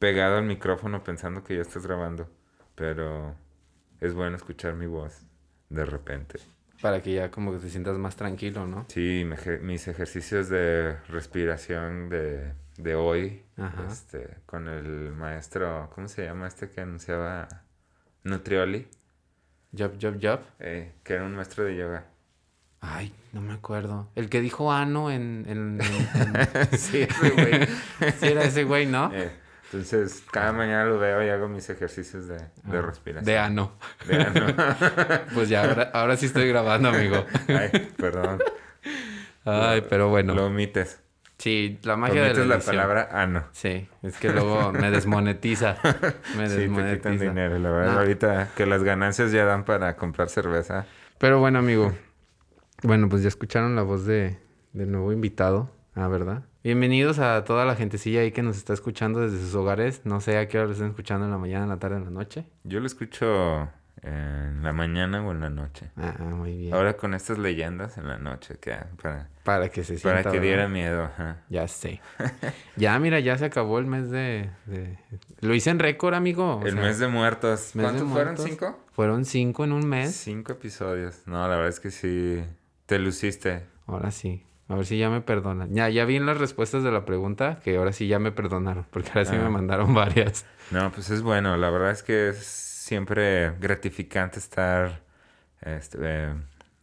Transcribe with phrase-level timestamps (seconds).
[0.00, 2.28] pegado al micrófono pensando que ya estás grabando.
[2.74, 3.36] Pero
[4.00, 5.22] es bueno escuchar mi voz
[5.68, 6.40] de repente.
[6.82, 8.86] Para que ya como que te sientas más tranquilo, ¿no?
[8.88, 13.86] Sí, me mis ejercicios de respiración de, de hoy, Ajá.
[13.90, 17.46] este, con el maestro, ¿cómo se llama este que anunciaba
[18.24, 18.88] Nutrioli?
[19.76, 20.40] Job, job, job.
[20.58, 22.06] Eh, que era un maestro de yoga.
[22.80, 24.08] Ay, no me acuerdo.
[24.14, 25.44] El que dijo ano en...
[25.46, 27.66] en- en- en- sí, ese güey.
[28.18, 29.12] Sí, era ese güey, ¿no?
[29.12, 29.30] Eh,
[29.72, 33.24] entonces, cada mañana lo veo y hago mis ejercicios de, de Ah, respiración.
[33.24, 33.72] De ano.
[34.06, 34.46] De ano.
[35.34, 37.24] Pues ya, ahora, ahora sí estoy grabando, amigo.
[37.48, 38.40] Ay, perdón.
[39.44, 40.34] Ay, pero bueno.
[40.34, 41.00] Lo omites.
[41.38, 43.44] Sí, la magia de la, la palabra ano.
[43.52, 45.76] Sí, es que luego me desmonetiza.
[46.36, 46.96] Me Sí, te desmonetiza.
[46.96, 47.58] quitan dinero.
[47.58, 50.84] La verdad, ahorita que las ganancias ya dan para comprar cerveza.
[51.18, 51.94] Pero bueno, amigo.
[52.82, 54.38] Bueno, pues ya escucharon la voz de,
[54.74, 55.70] del nuevo invitado.
[55.94, 56.42] Ah, ¿verdad?
[56.62, 60.02] Bienvenidos a toda la gentecilla ahí que nos está escuchando desde sus hogares.
[60.04, 62.04] No sé a qué hora lo están escuchando, en la mañana, en la tarde, en
[62.04, 62.44] la noche.
[62.64, 63.70] Yo lo escucho
[64.02, 65.90] en la mañana o en la noche.
[65.96, 66.74] Ah, muy bien.
[66.74, 70.10] Ahora con estas leyendas en la noche, que para, Para que se sienta.
[70.10, 70.42] para que ¿verdad?
[70.42, 71.04] diera miedo.
[71.04, 71.38] ajá.
[71.48, 72.02] Ya sé.
[72.76, 74.50] ya, mira, ya se acabó el mes de...
[74.66, 74.98] de-
[75.40, 76.56] Lo hice en récord, amigo.
[76.56, 77.70] o El sea, mes de muertos.
[77.74, 78.36] ¿Cuántos fueron?
[78.36, 78.78] ¿Cinco?
[78.92, 80.14] Fueron cinco en un mes.
[80.14, 81.22] Cinco episodios.
[81.24, 82.44] No, la verdad es que sí.
[82.84, 83.62] Te luciste.
[83.86, 84.44] Ahora sí.
[84.70, 85.74] A ver si ya me perdonan.
[85.74, 88.86] Ya, ya vi en las respuestas de la pregunta que ahora sí ya me perdonaron.
[88.90, 89.42] Porque ahora sí Ah.
[89.42, 90.46] me mandaron varias.
[90.70, 91.56] No, pues es bueno.
[91.56, 95.00] La verdad es que es siempre gratificante estar
[95.62, 96.34] este, eh,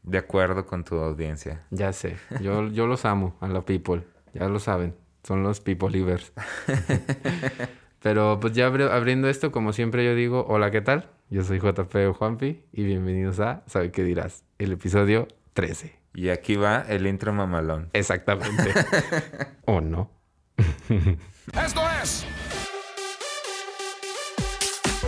[0.03, 1.63] de acuerdo con tu audiencia.
[1.71, 2.17] Ya sé.
[2.41, 4.03] Yo, yo los amo a la people.
[4.33, 4.93] Ya lo saben.
[5.23, 6.33] Son los people livers.
[8.01, 11.09] Pero pues ya abri- abriendo esto, como siempre yo digo, hola, ¿qué tal?
[11.29, 14.43] Yo soy JP Juanpi y bienvenidos a ¿Sabe qué dirás?
[14.59, 15.95] El episodio 13.
[16.13, 17.89] Y aquí va el intro mamalón.
[17.93, 18.73] Exactamente.
[19.65, 20.11] ¿O no?
[20.57, 22.25] Esto es.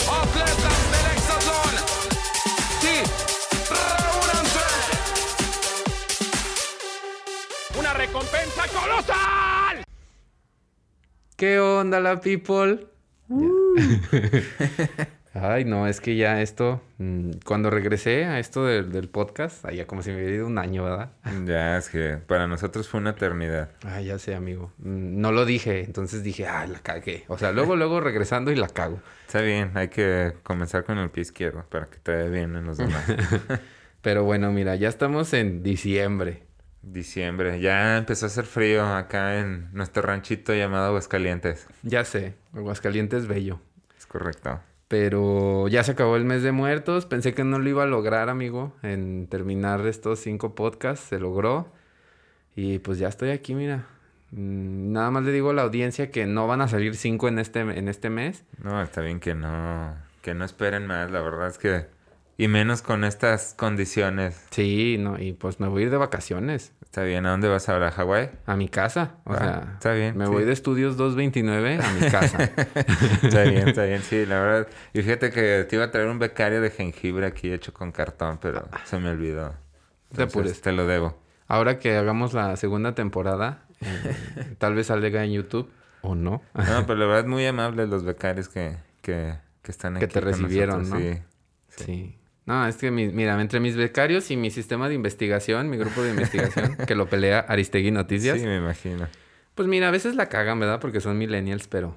[0.08, 1.73] Atletas del Hexatlón.
[2.81, 2.95] Sí,
[3.69, 4.67] reúnanse.
[7.79, 9.84] Una recompensa colosal.
[11.35, 12.88] ¿Qué onda la people?
[15.34, 19.85] Ay, no, es que ya esto, mm, cuando regresé a esto del, del podcast, ya
[19.85, 21.12] como si me hubiera ido un año, ¿verdad?
[21.45, 23.69] Ya, es que para nosotros fue una eternidad.
[23.85, 24.72] Ay, ya sé, amigo.
[24.79, 27.25] Mm, No lo dije, entonces dije, ay, la cagué.
[27.28, 29.00] O sea, luego, luego regresando y la cago.
[29.28, 32.66] Está bien, hay que comenzar con el pie izquierdo para que te vaya bien en
[32.66, 33.03] los demás.
[34.01, 36.44] Pero bueno, mira, ya estamos en diciembre.
[36.81, 41.67] Diciembre, ya empezó a hacer frío acá en nuestro ranchito llamado Aguascalientes.
[41.84, 43.59] Ya sé, Aguascalientes bello.
[43.97, 44.61] Es correcto.
[44.89, 47.05] Pero ya se acabó el mes de muertos.
[47.05, 51.05] Pensé que no lo iba a lograr, amigo, en terminar estos cinco podcasts.
[51.07, 51.72] Se logró.
[52.55, 53.85] Y pues ya estoy aquí, mira.
[54.31, 57.38] Mm, Nada más le digo a la audiencia que no van a salir cinco en
[57.38, 58.44] este, en este mes.
[58.63, 61.85] No, está bien que no, que no esperen más, la verdad es que...
[62.38, 64.45] Y menos con estas condiciones.
[64.49, 66.72] Sí, no, y pues me voy a ir de vacaciones.
[66.89, 67.89] Está bien, ¿a dónde vas ahora?
[67.89, 68.31] ¿A Hawái?
[68.47, 69.17] A mi casa.
[69.25, 70.31] O Ah, sea, está bien, me sí.
[70.31, 72.44] voy de estudios 229 a mi casa.
[73.23, 74.67] Está bien, está bien, sí, la verdad.
[74.94, 78.39] Y fíjate que te iba a traer un becario de jengibre aquí hecho con cartón,
[78.41, 79.49] pero se me olvidó.
[79.51, 80.61] Te Entonces, apures.
[80.61, 81.22] Te lo debo.
[81.47, 85.69] Ahora que hagamos la segunda temporada, eh, tal vez salga en YouTube
[86.01, 86.41] o no.
[86.55, 90.22] No, pero la verdad muy amables los becarios que, que, que están aquí Que te
[90.22, 91.16] recibieron, nosotros, ¿no?
[91.69, 91.85] Sí.
[91.85, 92.19] Sí.
[92.49, 96.01] No, es que, mi- mira, entre mis becarios y mi sistema de investigación, mi grupo
[96.01, 99.07] de investigación, que lo pelea Aristegui Noticias, Sí, me imagino.
[99.55, 100.79] pues mira, a veces la cagan, ¿verdad?
[100.81, 101.95] Porque son millennials, pero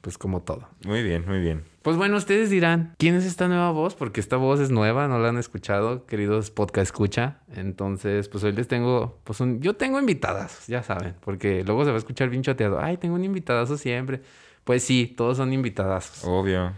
[0.00, 0.68] pues como todo.
[0.84, 1.64] Muy bien, muy bien.
[1.82, 3.94] Pues bueno, ustedes dirán, ¿quién es esta nueva voz?
[3.94, 7.38] Porque esta voz es nueva, no la han escuchado, queridos podcast escucha.
[7.56, 11.90] Entonces, pues hoy les tengo, pues un, yo tengo invitadas, ya saben, porque luego se
[11.90, 12.78] va a escuchar bien choteado.
[12.80, 14.20] Ay, tengo un invitadazo siempre.
[14.64, 16.24] Pues sí, todos son invitadazos.
[16.24, 16.74] Obvio.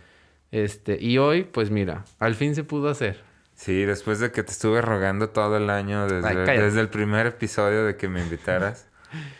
[0.52, 3.22] Este, y hoy, pues mira, al fin se pudo hacer.
[3.54, 7.26] Sí, después de que te estuve rogando todo el año, desde, Ay, desde el primer
[7.26, 8.86] episodio de que me invitaras.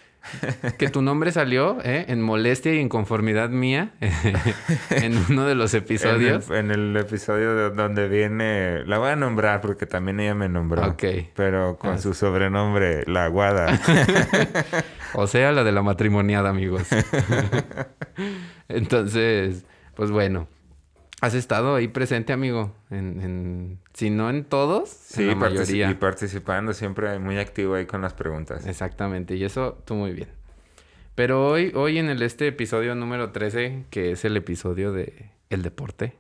[0.76, 2.04] Que tu nombre salió ¿eh?
[2.09, 3.94] en molestia y inconformidad mía
[4.91, 6.50] en uno de los episodios.
[6.50, 8.85] En el, en el episodio de- donde viene...
[8.85, 10.87] La voy a nombrar porque también ella me nombró.
[10.87, 11.05] Ok.
[11.35, 11.99] Pero con Ah.
[11.99, 13.81] su sobrenombre, La Aguada.
[15.14, 16.87] O sea, la de la matrimoniada, amigos.
[18.69, 19.64] Entonces,
[19.94, 20.49] pues bueno.
[21.20, 22.72] Has estado ahí presente, amigo.
[22.90, 25.90] En, en- si no en todos, sí, en la mayoría.
[25.90, 28.67] y participando siempre muy activo ahí con las preguntas.
[28.67, 29.34] Exactamente.
[29.37, 30.28] Y eso, tú muy bien.
[31.14, 35.62] Pero hoy, hoy en el, este episodio número 13, que es el episodio de el
[35.62, 36.14] deporte.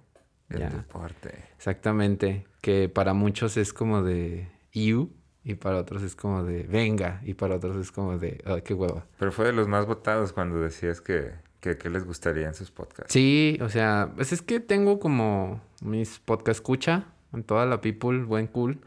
[0.50, 0.68] El Ya.
[0.68, 1.32] deporte.
[1.56, 2.46] Exactamente.
[2.60, 5.10] Que para muchos es como de you
[5.44, 8.74] y para otros es como de venga y para otros es como de "Ay, qué
[8.74, 9.06] hueva.
[9.18, 11.30] Pero fue de los más votados cuando decías que,
[11.60, 13.12] ¿Qué, qué les gustaría en sus podcasts?
[13.12, 17.04] Sí, o sea, pues es que tengo como mis podcast escucha
[17.34, 18.78] en toda la people, buen cool.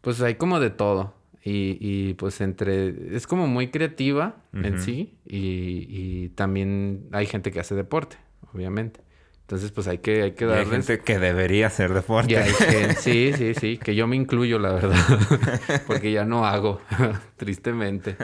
[0.00, 1.14] Pues hay como de todo.
[1.42, 3.14] Y, y pues entre...
[3.14, 5.14] Es como muy creativa en sí.
[5.26, 8.16] Y, y también hay gente que hace deporte,
[8.54, 9.00] obviamente.
[9.42, 10.86] Entonces pues hay que, hay que Y hay darles...
[10.86, 12.32] gente que debería hacer deporte.
[12.32, 14.96] Y hay gente- sí, sí, sí, que yo me incluyo, la verdad.
[15.86, 16.80] Porque ya no hago,
[17.36, 18.16] tristemente.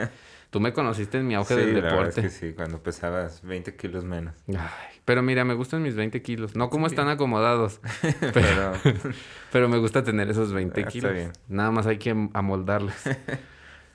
[0.51, 2.19] Tú me conociste en mi auge Sí, del la verdad deporte.
[2.21, 4.35] es que sí, cuando pesabas 20 kilos menos.
[4.49, 6.55] Ay, pero mira, me gustan mis 20 kilos.
[6.55, 7.79] No como están acomodados,
[9.51, 11.13] pero, me gusta tener esos 20 Ah, está kilos.
[11.13, 11.31] bien.
[11.47, 12.93] Nada más hay que am- amoldarlos.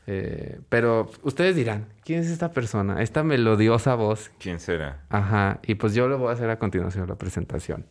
[0.08, 3.02] Eh, pero ustedes dirán, ¿quién es esta persona?
[3.02, 4.31] Esta melodiosa voz.
[4.38, 5.02] ¿quién será?
[5.09, 7.87] Ajá, y pues yo le voy a hacer a continuación la presentación.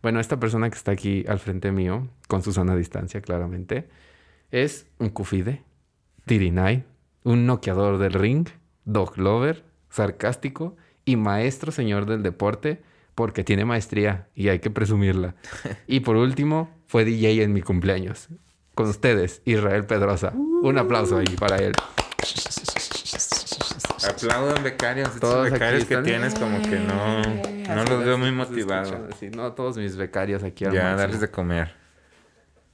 [0.00, 3.86] Bueno, esta persona que está aquí al frente mío, con su sana distancia, claramente,
[4.50, 5.62] es un Cufide,
[6.24, 6.84] Tirinay,
[7.26, 8.46] un noqueador del ring,
[8.84, 12.82] dog lover, sarcástico y maestro señor del deporte,
[13.16, 15.34] porque tiene maestría y hay que presumirla.
[15.88, 18.28] Y por último, fue DJ en mi cumpleaños.
[18.76, 20.32] Con ustedes, Israel Pedrosa.
[20.34, 21.72] Un aplauso ahí para él.
[24.08, 25.08] Aplaudan becarios.
[25.14, 26.04] Estos Todos becarios que están.
[26.04, 27.22] tienes como que no,
[27.74, 29.14] no los veo muy motivados.
[29.18, 30.96] sí, no, todos mis becarios aquí Ya, máximo.
[30.98, 31.74] darles de comer.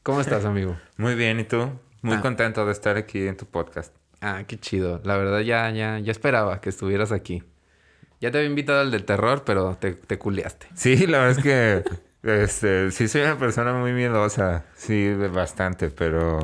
[0.02, 0.76] ¿Cómo estás, amigo?
[0.96, 1.70] Muy bien, ¿y tú?
[2.02, 2.20] Muy Ah.
[2.20, 3.94] contento de estar aquí en tu podcast.
[4.22, 5.00] Ah, qué chido.
[5.04, 7.42] La verdad ya, ya, ya esperaba que estuvieras aquí.
[8.20, 10.69] Ya te había invitado al del terror, pero te, te culeaste.
[10.74, 11.84] Sí, la verdad es que
[12.22, 14.64] este, sí soy una persona muy miedosa.
[14.76, 16.38] Sí, bastante, pero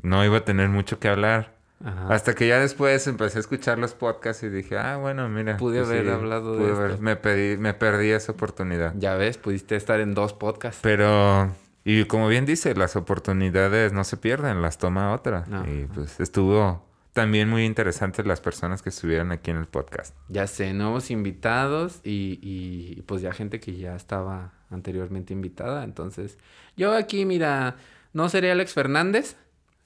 [0.00, 1.58] no iba a tener mucho que hablar.
[1.84, 2.14] Ajá.
[2.14, 5.56] Hasta que ya después empecé a escuchar los podcasts y dije, ah, bueno, mira.
[5.56, 6.84] Pude haber hablado de pude esto.
[6.84, 8.94] haber- me, pedí, me perdí esa oportunidad.
[8.96, 10.80] Ya ves, pudiste estar en dos podcasts.
[10.82, 11.50] Pero,
[11.84, 15.44] y como bien dice, las oportunidades no se pierden, las toma otra.
[15.48, 15.64] No.
[15.68, 16.84] Y pues estuvo
[17.18, 20.14] también muy interesante las personas que estuvieron aquí en el podcast.
[20.28, 25.82] Ya sé, nuevos invitados y, y pues ya gente que ya estaba anteriormente invitada.
[25.82, 26.38] Entonces,
[26.76, 27.74] yo aquí, mira,
[28.12, 29.34] no seré Alex Fernández.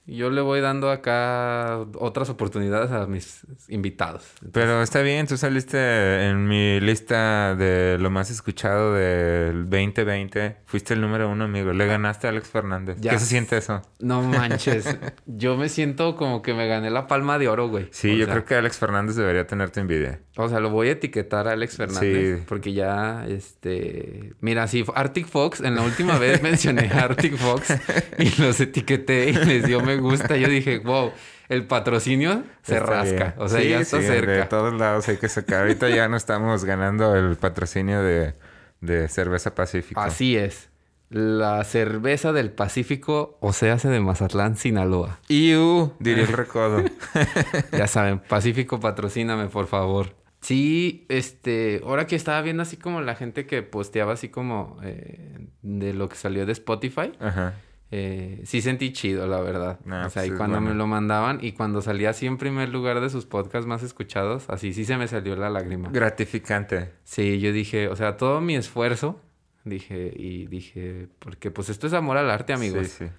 [0.05, 4.33] Yo le voy dando acá otras oportunidades a mis invitados.
[4.53, 10.57] Pero está bien, tú saliste en mi lista de lo más escuchado del 2020.
[10.65, 11.73] Fuiste el número uno, amigo.
[11.73, 12.97] Le ganaste a Alex Fernández.
[13.01, 13.13] Ya.
[13.13, 13.81] ¿Qué se siente eso?
[14.01, 14.99] No manches.
[15.27, 17.87] yo me siento como que me gané la palma de oro, güey.
[17.93, 20.21] Sí, O yo sea, creo que Alex Fernández debería tenerte envidia.
[20.37, 22.39] O sea, lo voy a etiquetar a Alex Fernández.
[22.39, 22.45] Sí.
[22.49, 24.33] Porque ya, este...
[24.41, 27.73] Mira, sí, Arctic Fox, en la última vez mencioné a Arctic Fox
[28.19, 30.37] y los etiqueté y les dio me gusta.
[30.37, 31.13] Yo dije, wow,
[31.49, 33.15] el patrocinio se Está rasca.
[33.15, 33.35] bien.
[33.39, 34.49] O sea, Sí, ya está sí, De cerca.
[34.49, 35.63] todos lados hay que sacar.
[35.63, 38.35] Ahorita ya no estamos ganando el patrocinio de,
[38.81, 40.01] de Cerveza Pacífico.
[40.01, 40.71] Así es.
[41.11, 45.19] La cerveza del Pacífico, o sea, hace de Mazatlán, Sinaloa.
[45.29, 45.93] ¡Iu!
[45.99, 46.83] Diría el recodo.
[47.73, 50.15] Ya saben, Pacífico, patrocíname, por favor.
[50.41, 55.47] Sí, este, ahora que estaba viendo así como la gente que posteaba así como eh,
[55.61, 57.53] de lo que salió de Spotify, Ajá.
[57.95, 59.79] Eh, sí sentí chido, la verdad.
[59.87, 60.71] Ah, o sea, pues y cuando bueno.
[60.71, 64.49] me lo mandaban y cuando salía así en primer lugar de sus podcasts más escuchados,
[64.49, 65.91] así sí se me salió la lágrima.
[65.93, 66.93] Gratificante.
[67.05, 69.21] Sí, yo dije, o sea, todo mi esfuerzo,
[69.65, 72.89] dije, y dije, porque pues esto es amor al arte, amigos.
[72.89, 73.11] Sí, sí.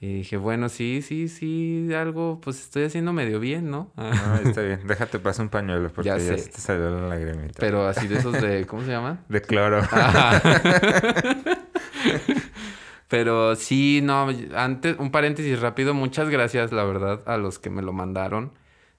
[0.00, 3.92] Y dije, bueno, sí, sí, sí, algo, pues estoy haciendo medio bien, ¿no?
[3.96, 4.80] No, está bien.
[4.84, 7.60] Déjate pasar un pañuelo porque Ya te salió la lagrimita.
[7.60, 9.24] Pero así de esos de, ¿cómo se llama?
[9.28, 9.80] De cloro.
[13.08, 17.82] Pero sí, no, antes, un paréntesis rápido, muchas gracias, la verdad, a los que me
[17.82, 18.52] lo mandaron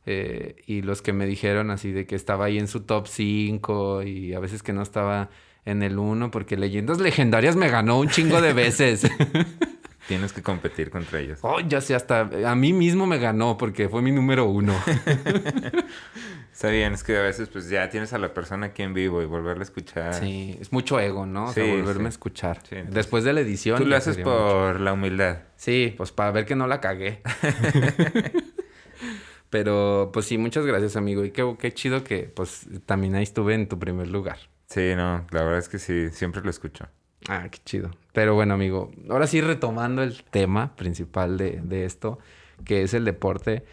[0.05, 4.01] eh, y los que me dijeron así de que estaba ahí en su top 5
[4.03, 5.29] y a veces que no estaba
[5.65, 9.07] en el 1 porque Leyendas Legendarias me ganó un chingo de veces.
[10.07, 11.37] Tienes que competir contra ellos.
[11.43, 14.73] oh, ya sé, hasta a mí mismo me ganó porque fue mi número uno.
[16.59, 19.21] Está bien, es que a veces pues ya tienes a la persona aquí en vivo
[19.21, 20.13] y volverla a escuchar.
[20.15, 21.45] Sí, es mucho ego, ¿no?
[21.45, 22.05] O sea, Sí, volverme sí.
[22.07, 22.57] a escuchar.
[22.67, 23.77] Sí, entonces- Después de la edición.
[23.77, 24.29] Tú lo haces mucho.
[24.29, 25.37] por la humildad.
[25.55, 27.21] Sí, pues para ver que no la cagué.
[29.49, 31.23] Pero pues sí, muchas gracias, amigo.
[31.23, 34.39] Y qué, qué chido que pues también ahí estuve en tu primer lugar.
[34.67, 36.87] Sí, no, la verdad es que sí, siempre lo escucho.
[37.29, 37.89] Ah, qué chido.
[38.11, 42.19] Pero bueno, amigo, ahora sí retomando el tema principal de, de esto,
[42.65, 43.63] que es el deporte.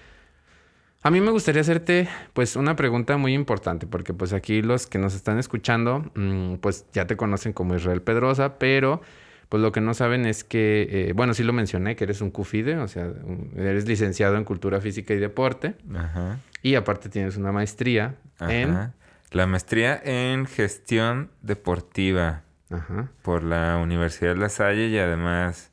[1.02, 4.98] A mí me gustaría hacerte pues una pregunta muy importante, porque pues aquí los que
[4.98, 9.00] nos están escuchando, mm, pues ya te conocen como Israel Pedrosa, pero
[9.48, 12.30] pues lo que no saben es que, eh, bueno, sí lo mencioné, que eres un
[12.32, 13.12] CUFIDE, o sea,
[13.56, 16.38] eres licenciado en Cultura Física y Deporte, Ajá.
[16.62, 18.70] y aparte tienes una maestría en...
[18.70, 18.92] Ajá.
[19.32, 23.10] La maestría en gestión deportiva Ajá.
[23.22, 25.72] por la Universidad de La Salle y además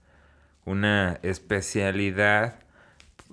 [0.66, 2.56] una especialidad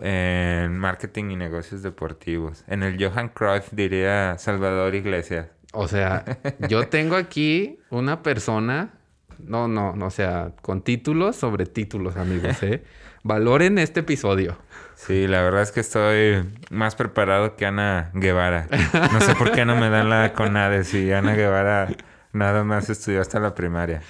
[0.00, 2.64] en marketing y negocios deportivos.
[2.66, 5.48] En el Johan Cruyff diría Salvador Iglesias.
[5.72, 6.24] O sea,
[6.68, 8.94] yo tengo aquí una persona,
[9.38, 12.82] no, no, no, o sea, con títulos sobre títulos, amigos, ¿eh?
[13.22, 14.56] Valoren este episodio.
[14.94, 18.66] Sí, la verdad es que estoy más preparado que Ana Guevara.
[19.12, 21.88] No sé por qué no me dan la CONADE si Ana Guevara
[22.32, 24.00] nada más estudió hasta la primaria.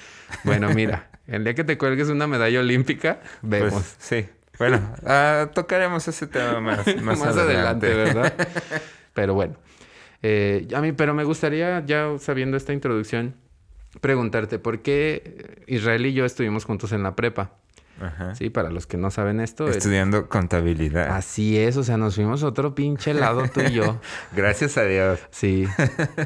[0.45, 3.73] Bueno, mira, el día que te cuelgues una medalla olímpica, vemos.
[3.73, 4.29] Pues sí.
[4.61, 7.93] Bueno, ah, tocaremos ese tema más, más, Más, adelante.
[7.93, 8.33] ¿verdad?
[9.15, 9.57] pero bueno.
[10.23, 13.35] Eh, a mí, pero me gustaría, ya sabiendo esta introducción,
[14.03, 17.53] preguntarte por qué Israel y yo estuvimos juntos en la prepa.
[18.03, 18.35] Ajá.
[18.35, 19.67] Sí, para los que no saben esto.
[19.69, 21.09] es- Estudiando contabilidad.
[21.17, 23.99] Así es, o sea, nos fuimos a otro pinche lado tú y yo.
[24.37, 25.21] Gracias a Dios.
[25.31, 25.67] Sí.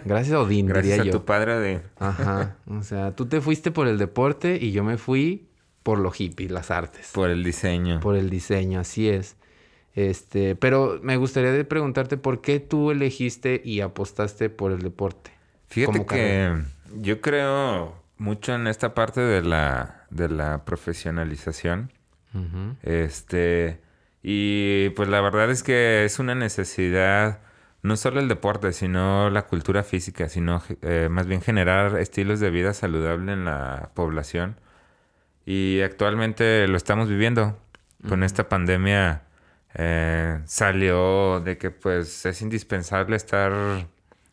[0.04, 1.12] Gracias a Odín, Gracias diría a yo.
[1.12, 1.82] tu padre de...
[1.98, 2.56] Ajá.
[2.66, 5.48] O sea, tú te fuiste por el deporte y yo me fui
[5.84, 7.10] por lo hippie, las artes.
[7.12, 8.00] por el diseño.
[8.00, 9.36] Por el diseño, así es.
[9.94, 15.30] Este, pero me gustaría preguntarte por qué tú elegiste y apostaste por el deporte.
[15.68, 16.56] Fíjate que
[16.96, 21.92] yo creo mucho en esta parte de la, de la profesionalización.
[22.82, 23.80] Este,
[24.20, 27.38] y pues la verdad es que es una necesidad,
[27.82, 32.50] no solo el deporte, sino la cultura física, sino eh, más bien generar estilos de
[32.50, 34.56] vida saludable en la población.
[35.46, 37.58] Y actualmente lo estamos viviendo.
[38.08, 39.22] Con esta pandemia
[39.74, 43.86] eh, salió de que pues es indispensable estar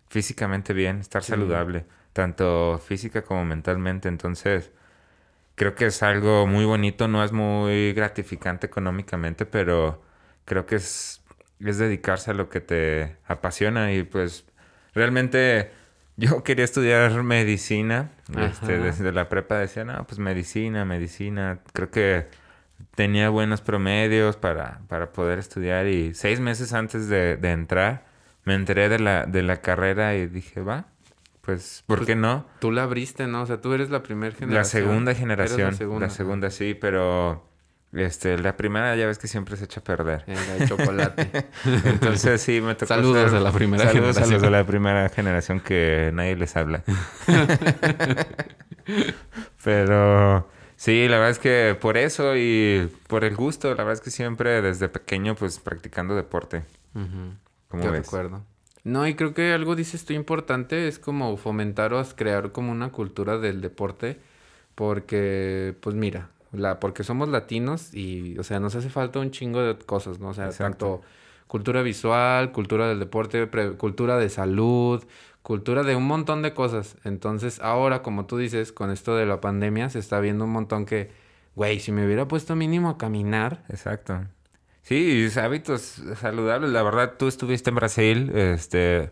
[0.09, 4.09] físicamente bien, estar saludable, tanto física como mentalmente.
[4.09, 4.71] Entonces,
[5.55, 10.01] creo que es algo muy bonito, no es muy gratificante económicamente, pero
[10.45, 11.21] creo que es,
[11.59, 14.45] es dedicarse a lo que te apasiona y pues
[14.93, 15.71] realmente
[16.21, 22.27] yo quería estudiar medicina, este, desde la prepa decía, no, pues medicina, medicina, creo que
[22.95, 28.05] tenía buenos promedios para, para poder estudiar y seis meses antes de, de entrar
[28.43, 30.85] me enteré de la, de la carrera y dije, va,
[31.41, 32.45] pues, ¿por Pues, qué no?
[32.59, 33.41] Tú la abriste, ¿no?
[33.41, 34.83] O sea, tú eres la primera generación.
[34.83, 35.71] La segunda generación.
[35.71, 36.07] La segunda.
[36.07, 37.50] La segunda, sí, pero
[37.93, 40.23] este, la primera ya ves que siempre se echa a perder.
[40.27, 41.45] Eh, la de chocolate.
[41.85, 44.41] Entonces sí, me tocó Saludos ser- a la primera Saludos a los generación.
[44.41, 46.83] de la primera generación que nadie les habla.
[49.63, 54.01] pero sí, la verdad es que por eso y por el gusto, la verdad es
[54.01, 56.63] que siempre desde pequeño pues practicando deporte.
[56.93, 58.05] ¿Cómo Te ves?
[58.05, 58.43] recuerdo.
[58.83, 62.89] No, y creo que algo dices tú importante es como fomentar o crear como una
[62.89, 64.19] cultura del deporte,
[64.73, 69.61] porque, pues mira, la, porque somos latinos y, o sea, nos hace falta un chingo
[69.61, 70.29] de cosas, ¿no?
[70.29, 70.63] O sea, Exacto.
[70.63, 71.01] tanto
[71.47, 75.03] cultura visual, cultura del deporte, cultura de salud,
[75.41, 76.97] cultura de un montón de cosas.
[77.03, 80.85] Entonces, ahora, como tú dices, con esto de la pandemia, se está viendo un montón
[80.85, 81.11] que,
[81.55, 84.21] güey, si me hubiera puesto mínimo a caminar, Exacto.
[84.83, 86.71] Sí, hábitos saludables.
[86.71, 88.31] La verdad, tú estuviste en Brasil.
[88.35, 89.11] Este,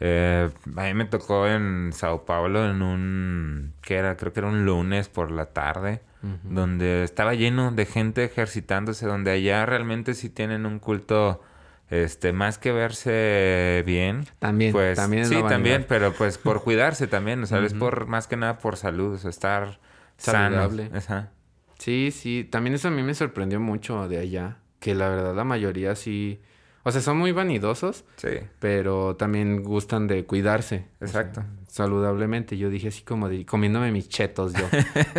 [0.00, 4.48] eh, a mí me tocó en Sao Paulo en un, que era, creo que era
[4.48, 6.00] un lunes por la tarde,
[6.42, 11.42] donde estaba lleno de gente ejercitándose, donde allá realmente sí tienen un culto,
[11.90, 14.26] este, más que verse bien.
[14.38, 18.26] También, pues, también sí, también, pero pues por cuidarse también, o sea, es por más
[18.26, 19.78] que nada por salud, o sea, estar.
[20.16, 20.90] Saludable.
[20.92, 21.30] Ajá.
[21.78, 25.44] Sí, sí, también eso a mí me sorprendió mucho de allá, que la verdad la
[25.44, 26.40] mayoría sí,
[26.84, 30.86] o sea, son muy vanidosos, Sí, pero también gustan de cuidarse.
[31.00, 31.44] o sea, Exacto.
[31.68, 32.56] saludablemente.
[32.56, 34.66] Yo dije así como de comiéndome mis chetos yo.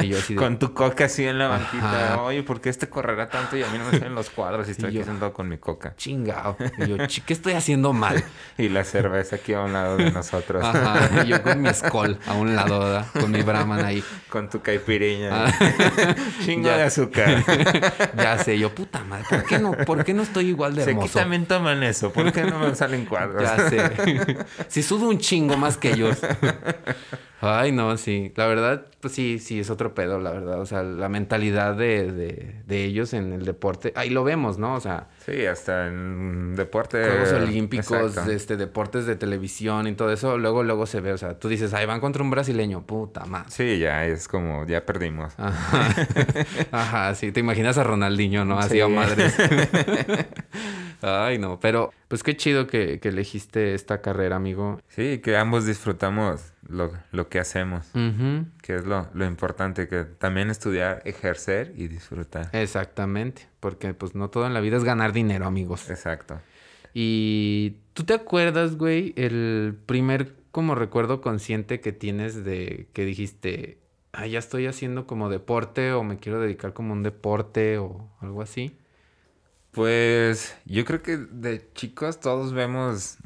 [0.01, 2.13] Y yo así de, Con tu coca así en la banquita.
[2.13, 2.22] Ajá.
[2.24, 4.72] Oye, ¿por qué este correrá tanto y a mí no me salen los cuadros y
[4.75, 5.94] estoy Y yo- aquí sentado con mi coca?
[5.96, 6.58] chingao.
[6.80, 8.24] Y yo, "Chi, ¿qué estoy haciendo mal?
[8.58, 10.63] Y la cerveza aquí a un lado de nosotros.
[10.66, 11.24] Ajá.
[11.24, 13.06] Y yo con mi Skol a un lado, ¿verdad?
[13.13, 14.04] Con mi Brahman ahí.
[14.30, 15.46] Con tu caipiriña.
[15.46, 16.16] Ah.
[16.44, 16.78] Chingo Ya.
[16.78, 17.44] de azúcar.
[18.18, 21.08] Ya sé, yo, puta madre, ¿por qué no, por qué no estoy igual de hermoso?
[21.50, 22.13] Toman eso.
[22.13, 23.44] ¿Por qué no me salen cuadros?
[23.44, 24.38] Ya sé.
[24.70, 26.18] si sudo un chingo más que ellos.
[27.41, 28.32] Ay, no, sí.
[28.36, 30.62] La verdad, pues sí, sí, es otro pedo, la verdad.
[30.62, 33.91] O sea, la mentalidad de, de, de ellos en el deporte.
[33.96, 34.75] Ahí lo vemos, ¿no?
[34.75, 37.03] O sea, Sí, hasta en deporte.
[37.03, 38.31] Juegos Olímpicos, Exacto.
[38.31, 40.38] este, deportes de televisión y todo eso.
[40.38, 41.13] Luego, luego se ve.
[41.13, 42.81] O sea, tú dices, ay, van contra un brasileño.
[42.86, 43.53] Puta más.
[43.53, 45.33] Sí, ya es como, ya perdimos.
[45.38, 46.05] Ajá.
[46.71, 47.31] Ajá, sí.
[47.31, 48.57] Te imaginas a Ronaldinho, ¿no?
[48.57, 48.81] Así Sí.
[48.81, 49.36] a madres.
[51.01, 51.59] Ay, no.
[51.59, 54.81] Pero, pues qué chido que, que elegiste esta carrera, amigo.
[54.89, 57.88] Sí, que ambos disfrutamos lo, lo que hacemos.
[58.61, 62.49] Que es lo, lo importante, que también estudiar, ejercer y disfrutar.
[62.53, 65.89] Exactamente, porque pues no todo en la vida es ganar dinero, amigos.
[65.89, 66.39] Exacto.
[66.93, 73.79] Y tú te acuerdas, güey, el primer como recuerdo consciente que tienes de que dijiste,
[74.13, 78.41] ah, ya estoy haciendo como deporte o me quiero dedicar como un deporte o algo
[78.41, 78.75] así.
[79.71, 83.17] Pues yo creo que de chicos todos vemos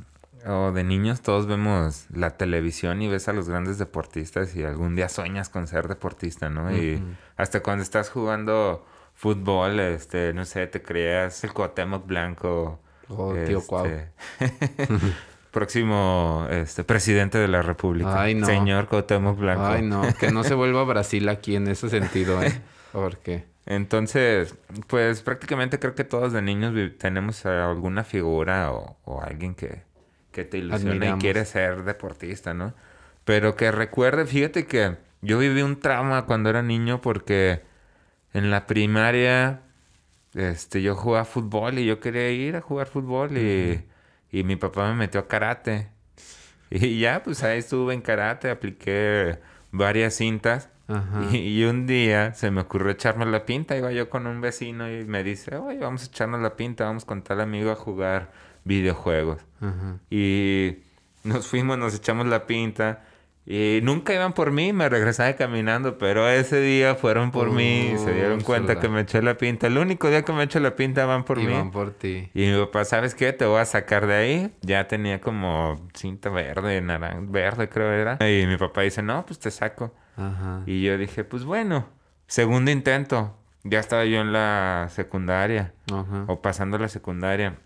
[0.45, 4.95] o de niños todos vemos la televisión y ves a los grandes deportistas y algún
[4.95, 6.75] día sueñas con ser deportista, ¿no?
[6.75, 7.01] Y
[7.37, 12.79] hasta cuando estás jugando fútbol, este, no sé, te creas el Cuauhtémoc Blanco.
[13.09, 13.85] Oh, tío Cuau.
[13.85, 14.11] este,
[15.51, 18.21] próximo este, presidente de la República.
[18.21, 18.45] Ay, no.
[18.45, 19.65] Señor Cuauhtémoc Blanco.
[19.65, 22.53] Ay, no, que no se vuelva Brasil aquí en ese sentido, ¿eh?
[22.91, 24.55] Porque Entonces,
[24.87, 29.83] pues prácticamente creo que todos de niños tenemos alguna figura o, o alguien que,
[30.33, 31.19] que te ilusiona Admiramos.
[31.19, 32.73] y quiere ser deportista, ¿no?
[33.23, 37.61] Pero que recuerde, fíjate que yo viví un trauma cuando era niño porque
[38.33, 39.61] en la primaria
[40.33, 43.85] este, yo jugaba fútbol y yo quería ir a jugar fútbol y,
[44.31, 45.87] y mi papá me metió a karate.
[46.75, 49.37] Y ya, pues ahí estuve en karate, apliqué
[49.71, 50.69] varias cintas.
[50.87, 51.21] Ajá.
[51.31, 53.77] Y, y un día se me ocurrió echarme la pinta.
[53.77, 57.05] Iba yo con un vecino y me dice, oye, vamos a echarnos la pinta, vamos
[57.05, 58.31] con tal amigo a jugar
[58.63, 59.39] videojuegos.
[59.63, 59.97] Ajá.
[60.09, 60.77] Y
[61.23, 63.05] nos fuimos, nos echamos la pinta.
[63.45, 67.97] Y nunca iban por mí, me regresaba caminando, pero ese día fueron por mí y
[67.97, 69.67] se dieron cuenta que me eché la pinta.
[69.67, 71.51] El único día que me eché la pinta van por y mí.
[71.53, 72.29] van por ti.
[72.33, 73.33] Y mi papá, ¿sabes qué?
[73.33, 74.53] Te voy a sacar de ahí.
[74.61, 78.17] Ya tenía como cinta verde, naranja, verde creo era.
[78.25, 79.93] Y mi papá dice, no, pues te saco.
[80.15, 80.61] Ajá.
[80.65, 81.85] Y yo dije, pues bueno,
[82.27, 83.37] segundo intento.
[83.65, 86.25] Ya estaba yo en la secundaria Ajá.
[86.27, 87.57] o pasando la secundaria.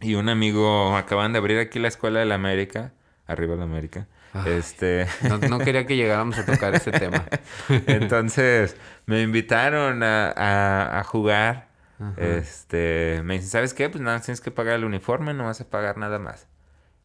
[0.00, 2.92] Y un amigo, acaban de abrir aquí la escuela de la América,
[3.26, 4.06] arriba de la América.
[4.34, 4.52] Ay.
[4.52, 7.24] Este, No, no quería que llegáramos a tocar ese tema.
[7.86, 8.76] entonces
[9.06, 11.68] me invitaron a, a- a jugar.
[11.98, 12.12] Ajá.
[12.18, 13.88] Este, me dicen, ¿sabes qué?
[13.88, 16.46] Pues nada, tienes que pagar el uniforme, no vas a pagar nada más.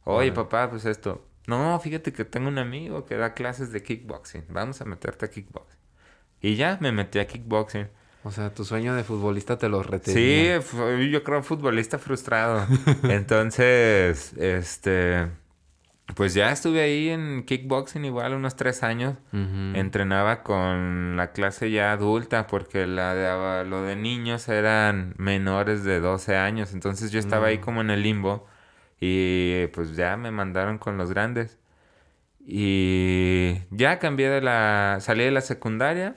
[0.03, 1.25] Oye, papá, pues esto.
[1.47, 4.45] No, fíjate que tengo un amigo que da clases de kickboxing.
[4.49, 5.79] Vamos a meterte a kickboxing.
[6.41, 7.87] Y ya me metí a kickboxing.
[8.23, 10.61] O sea, tu sueño de futbolista te lo Sí, retenía.
[10.61, 12.65] fue- yo creo futbolista frustrado.
[13.03, 15.27] Entonces, este,
[16.15, 19.15] pues ya estuve ahí en kickboxing igual unos tres años.
[19.31, 25.99] Entrenaba con la clase ya adulta porque la de, lo de niños eran menores de
[25.99, 26.73] 12 años.
[26.73, 27.61] Entonces yo estaba ahí Mm.
[27.61, 28.45] como en el limbo
[28.99, 31.57] y pues ya me mandaron con los grandes.
[32.53, 34.97] Y ya cambié de la...
[34.99, 36.15] salí de la secundaria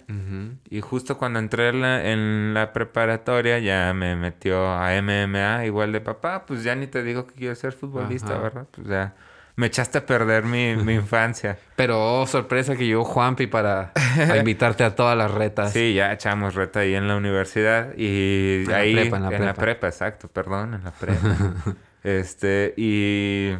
[0.68, 5.92] y justo cuando entré en la, en la preparatoria ya me metió a MMA igual
[5.92, 6.44] de papá.
[6.44, 8.42] Pues ya ni te digo que quiero ser futbolista, Ajá.
[8.42, 8.66] ¿verdad?
[8.72, 9.14] Pues ya
[9.54, 11.56] me echaste a perder mi, mi infancia.
[11.76, 15.72] Pero, oh, sorpresa que llegó Juanpi para a invitarte a todas las retas.
[15.72, 19.28] Sí, ya echamos reta ahí en la universidad y En la ahí prepa, en la
[19.28, 19.54] prepa.
[19.54, 21.36] prepa, exacto, perdón, en la prepa.
[22.02, 23.52] este, y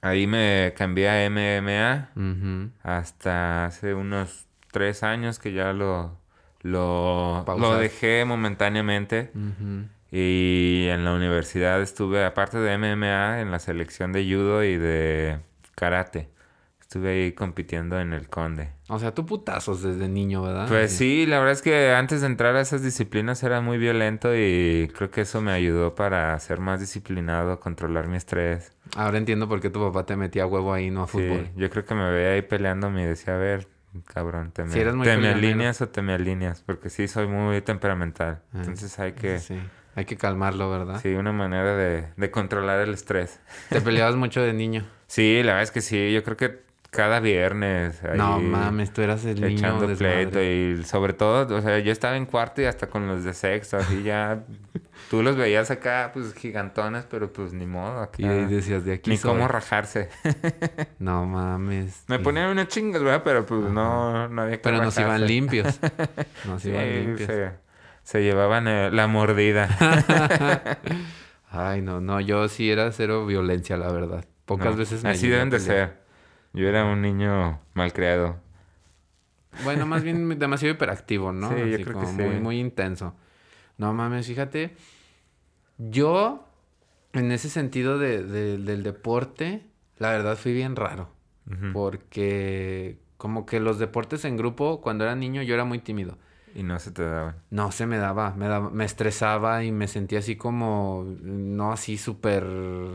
[0.00, 2.10] ahí me cambié a MMA
[2.82, 6.18] hasta hace unos tres años que ya lo,
[6.62, 9.30] lo, lo dejé momentáneamente.
[10.10, 15.38] Y en la universidad estuve, aparte de MMA, en la selección de judo y de
[15.74, 16.30] karate.
[16.88, 18.70] Estuve ahí compitiendo en el Conde.
[18.88, 20.66] O sea, tú putazos desde niño, ¿verdad?
[20.68, 24.34] Pues sí, la verdad es que antes de entrar a esas disciplinas era muy violento
[24.34, 28.72] y creo que eso me ayudó para ser más disciplinado, controlar mi estrés.
[28.96, 31.50] Ahora entiendo por qué tu papá te metía huevo ahí, no a fútbol.
[31.54, 33.68] Sí, yo creo que me veía ahí peleándome y decía, a ver,
[34.06, 37.06] cabrón, te me, Sí, eres muy te me alineas o te me alineas, porque sí
[37.06, 38.40] soy muy temperamental.
[38.54, 39.60] Ah, Entonces hay que, Sí.
[39.94, 41.00] Hay que calmarlo, ¿verdad?
[41.02, 43.40] sí, una manera de, de controlar el estrés.
[43.68, 44.86] Te peleabas mucho de niño.
[45.06, 49.02] Sí, la verdad es que sí, yo creo que cada viernes ahí No mames, tú
[49.02, 50.26] eras el niño echando desmadre.
[50.28, 53.34] pleito y sobre todo, o sea, yo estaba en cuarto y hasta con los de
[53.34, 54.44] sexto, así ya,
[55.10, 59.10] tú los veías acá, pues gigantones, pero pues ni modo, acá, Y decías, de aquí
[59.10, 59.32] ni soy.
[59.32, 60.08] cómo rajarse.
[60.98, 62.04] No mames.
[62.08, 63.22] Me ponían unas chingas, ¿verdad?
[63.24, 65.26] Pero pues no, no había que Pero nos iban rajarse.
[65.32, 65.78] limpios.
[66.44, 67.26] Nos Sí, iban limpios.
[67.28, 67.50] se,
[68.02, 69.68] se llevaban eh, la mordida.
[71.50, 74.24] Ay, no, no, yo sí era cero violencia, la verdad.
[74.44, 76.07] Pocas No, veces me Así deben de ser.
[76.58, 78.40] Yo era un niño malcriado.
[79.62, 81.48] Bueno, más bien demasiado hiperactivo, ¿no?
[81.50, 82.12] Sí, yo creo que sí.
[82.20, 83.14] muy, muy intenso.
[83.76, 84.74] No mames, fíjate.
[85.78, 86.48] Yo,
[87.12, 89.62] en ese sentido de, de- del deporte,
[89.98, 91.10] la verdad fui bien raro.
[91.72, 96.18] Porque como que los deportes en grupo, cuando era niño, yo era muy tímido.
[96.58, 97.36] Y no se te daban.
[97.50, 101.96] No, se me daba, me daba, me estresaba y me sentía así como, no así
[101.98, 102.44] súper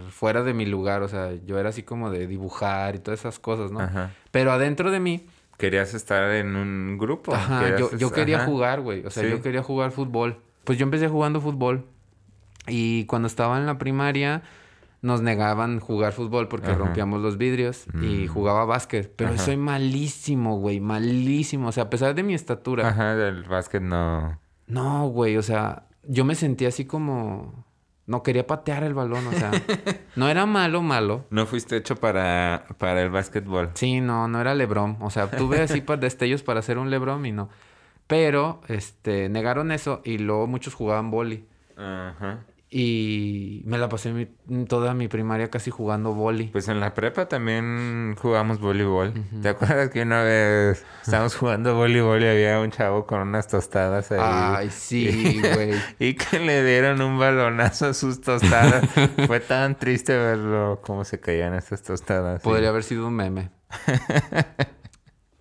[0.10, 3.40] fuera de mi lugar, o sea, yo era así como de dibujar y todas esas
[3.40, 3.80] cosas, ¿no?
[3.80, 4.12] Ajá.
[4.32, 5.26] Pero adentro de mí,
[5.58, 7.34] Querías estar en un grupo.
[7.34, 8.48] ajá, yo, yo quería ajá.
[8.48, 9.30] jugar, güey, o sea, Sí.
[9.30, 10.42] yo quería jugar fútbol.
[10.66, 11.86] Pues yo empecé jugando fútbol
[12.68, 14.42] y cuando estaba en la primaria
[15.04, 16.78] nos negaban jugar fútbol porque Ajá.
[16.80, 18.28] rompíamos los vidrios y Mm.
[18.30, 19.38] jugaba básquet, pero Ajá.
[19.44, 22.88] soy malísimo, güey, malísimo, o sea, a pesar de mi estatura.
[22.88, 24.40] Ajá, del básquet no.
[24.66, 27.66] No, güey, o sea, yo me sentía así como...
[28.06, 29.52] no quería patear el balón, o sea,
[30.16, 31.26] no era malo, malo.
[31.30, 33.72] No fuiste hecho para, para el básquetbol.
[33.76, 34.98] Sí, no, no era Lebron.
[35.00, 37.50] O sea, tuve así pa- destellos para hacer un Lebron y no.
[38.08, 41.46] Pero, este, negaron eso y luego muchos jugaban boli.
[41.78, 42.40] Ajá.
[42.76, 46.46] Y me la pasé mi- toda mi primaria casi jugando boli.
[46.46, 49.14] Pues en la prepa también jugamos voleibol.
[49.44, 54.12] ¿Te acuerdas que una vez estábamos jugando voleibol y había un chavo con unas tostadas
[54.12, 54.20] ahí?
[54.20, 55.74] Ay, sí, güey.
[56.00, 58.90] Y que le dieron un balonazo a sus tostadas.
[59.28, 62.42] Fue tan triste verlo cómo se caían estas tostadas.
[62.42, 62.50] sí.
[62.50, 63.52] Podría haber sido un meme.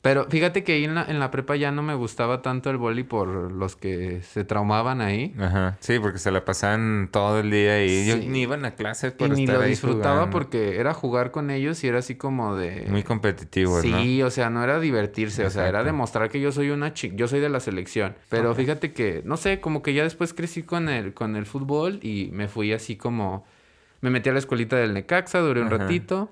[0.03, 2.77] Pero fíjate que ahí en la, en la prepa ya no me gustaba tanto el
[2.77, 5.33] boli por los que se traumaban ahí.
[5.39, 5.77] Ajá.
[5.79, 8.27] Sí, porque se la pasaban todo el día y yo Sí.
[8.27, 10.31] ni iban a clases Y por ni estar lo ahí disfrutaba jugando.
[10.33, 12.87] porque era jugar con ellos y era así como de...
[12.91, 14.03] Muy competitivos, ¿no?
[14.03, 17.15] Sí, o sea, no era divertirse, o sea, era demostrar que yo soy una chica,
[17.17, 18.17] yo soy de la selección.
[18.29, 22.01] Pero fíjate que, no sé, como que ya después crecí con el, con el fútbol
[22.03, 23.45] y me fui así como,
[24.01, 25.77] me metí a la escuelita del Necaxa, duré un Ajá.
[25.79, 26.29] ratito.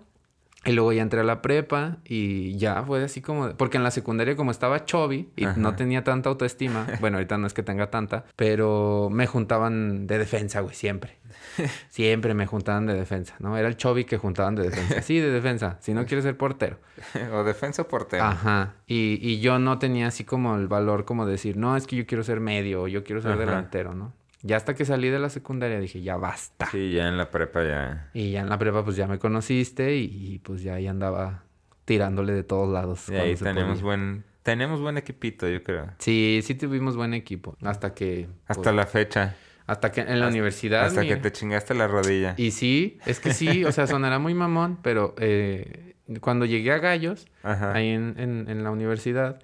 [0.65, 3.57] Y luego ya entré a la prepa y ya fue así como...
[3.57, 5.59] Porque en la secundaria como estaba chubby y Ajá.
[5.59, 6.87] no tenía tanta autoestima.
[7.01, 8.25] bueno, ahorita no es que tenga tanta.
[8.37, 11.17] Pero me juntaban de defensa, güey, siempre.
[11.89, 13.57] siempre me juntaban de defensa, ¿no?
[13.57, 15.01] Era el chubby que juntaban de defensa.
[15.01, 15.79] Sí, de defensa.
[15.81, 16.79] Si no quieres ser portero.
[17.33, 18.25] o defensa o portero.
[18.25, 18.75] Ajá.
[18.87, 22.07] Y, y yo no tenía así como el valor como decir, no, es que yo
[22.07, 23.41] quiero ser medio o yo quiero ser Ajá.
[23.41, 24.13] delantero, ¿no?
[24.43, 26.67] Ya hasta que salí de la secundaria dije, ya basta.
[26.71, 28.11] Sí, ya en la prepa ya.
[28.15, 31.45] Y ya en la prepa pues ya me conociste y, y, pues ya ahí andaba
[31.85, 33.09] tirándole de todos lados.
[33.11, 33.85] Y ahí tenemos podía.
[33.85, 35.89] buen, tenemos buen equipito, yo creo.
[35.99, 37.57] Sí, sí tuvimos buen equipo.
[37.63, 38.29] Hasta que...
[38.47, 39.37] Hasta pues, la fecha.
[39.67, 40.87] hasta que en la universidad...
[40.87, 42.35] Hasta que te chingaste la rodilla.
[42.39, 46.79] Y sí, es que sí, o sea, sonará muy mamón, pero eh, cuando llegué a
[46.79, 47.75] Gallos, Ajá.
[47.75, 49.39] ahí en, en- en la universidad,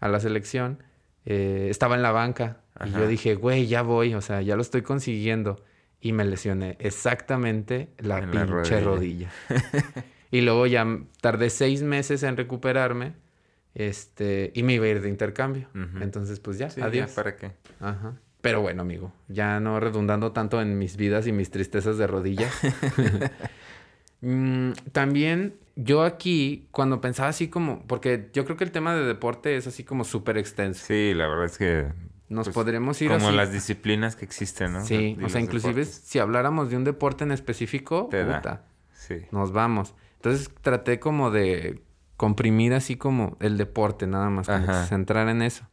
[0.00, 0.82] a la selección,
[1.26, 2.56] eh, estaba en la banca.
[2.86, 5.62] Y yo dije, güey, ya voy, o sea, ya lo estoy consiguiendo.
[6.00, 8.84] Y me lesioné exactamente la En la pinche rodilla.
[8.84, 9.30] rodilla.
[10.30, 10.86] y luego ya
[11.20, 13.14] tardé seis meses en recuperarme.
[13.74, 15.68] Este, y me iba a ir de intercambio.
[16.00, 17.12] Entonces, pues ya, Sí, ya, adiós.
[17.12, 17.52] ¿para qué?
[17.80, 18.14] Ajá.
[18.40, 22.52] Pero bueno, amigo, ya no redundando tanto en mis vidas y mis tristezas de rodillas.
[24.24, 29.04] Mm, también yo aquí, cuando pensaba así como, porque yo creo que el tema de
[29.04, 30.84] deporte es así como súper extenso.
[30.86, 31.86] Sí, la verdad es que
[32.32, 33.36] Nos pues, podremos ir como así.
[33.36, 34.84] las disciplinas que existen, ¿no?
[34.84, 36.02] Sí, Y o sea, inclusive deportes.
[36.04, 38.36] si habláramos de un deporte en específico, Te da.
[38.36, 38.64] puta,
[38.94, 39.16] Sí.
[39.30, 39.94] nos vamos.
[40.16, 41.82] Entonces traté como de
[42.16, 45.66] comprimir así como el deporte, nada más, como que centrar en eso.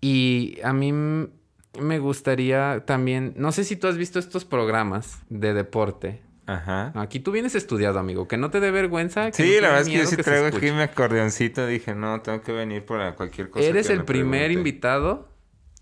[0.00, 5.54] Y a mí me gustaría también, no sé si tú has visto estos programas de
[5.54, 6.22] deporte.
[6.46, 6.92] Ajá.
[6.94, 9.30] Aquí tú vienes estudiado, amigo, que no te dé vergüenza.
[9.30, 11.66] que Sí, la verdad es que yo sí se traigo aquí mi acordeoncito.
[11.66, 13.66] Dije, no, tengo que venir por cualquier cosa.
[13.66, 14.52] Eres que el me primer pregunte.
[14.58, 15.28] invitado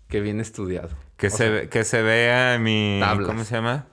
[0.09, 0.89] que viene estudiado.
[1.17, 2.99] Que, O se, sea, ve- que se vea mi...
[3.01, 3.27] Tablas.
[3.27, 3.85] ¿Cómo se llama?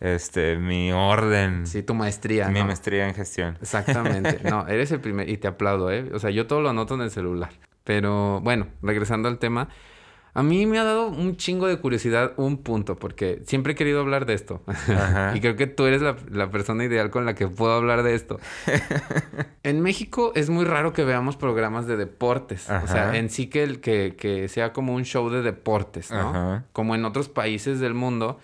[0.00, 1.66] Este, mi orden.
[1.66, 2.48] Sí, tu maestría.
[2.48, 2.66] mi ¿no?
[2.66, 3.58] maestría en gestión.
[3.60, 4.40] Exactamente.
[4.50, 6.10] No, eres el primer y te aplaudo, ¿eh?
[6.12, 7.50] O sea, yo todo lo anoto en el celular.
[7.84, 9.68] Pero bueno, regresando al tema,
[10.34, 14.00] a mí me ha dado un chingo de curiosidad un punto, porque siempre he querido
[14.00, 14.62] hablar de esto.
[14.66, 15.32] Ajá.
[15.36, 18.14] y creo que tú eres la, la persona ideal con la que puedo hablar de
[18.14, 18.40] esto.
[19.62, 22.70] en México es muy raro que veamos programas de deportes.
[22.70, 26.30] O sea, en sí que, el, que, que sea como un show de deportes, ¿no?
[26.30, 26.64] Ajá.
[26.72, 28.40] Como en otros países del mundo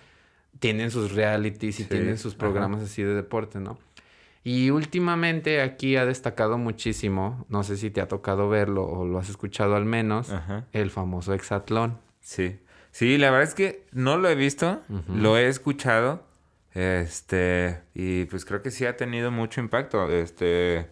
[0.59, 3.79] tienen sus realities y Sí, tienen sus programas así de deporte, ¿no?
[4.43, 9.19] Y últimamente aquí ha destacado muchísimo, no sé si te ha tocado verlo o lo
[9.19, 10.65] has escuchado al menos, Ajá.
[10.71, 11.97] el famoso hexatlón.
[12.21, 12.59] Sí.
[12.91, 16.23] Sí, la verdad es que no lo he visto, lo he escuchado.
[16.73, 20.09] Este, y pues creo que sí ha tenido mucho impacto.
[20.09, 20.87] Este,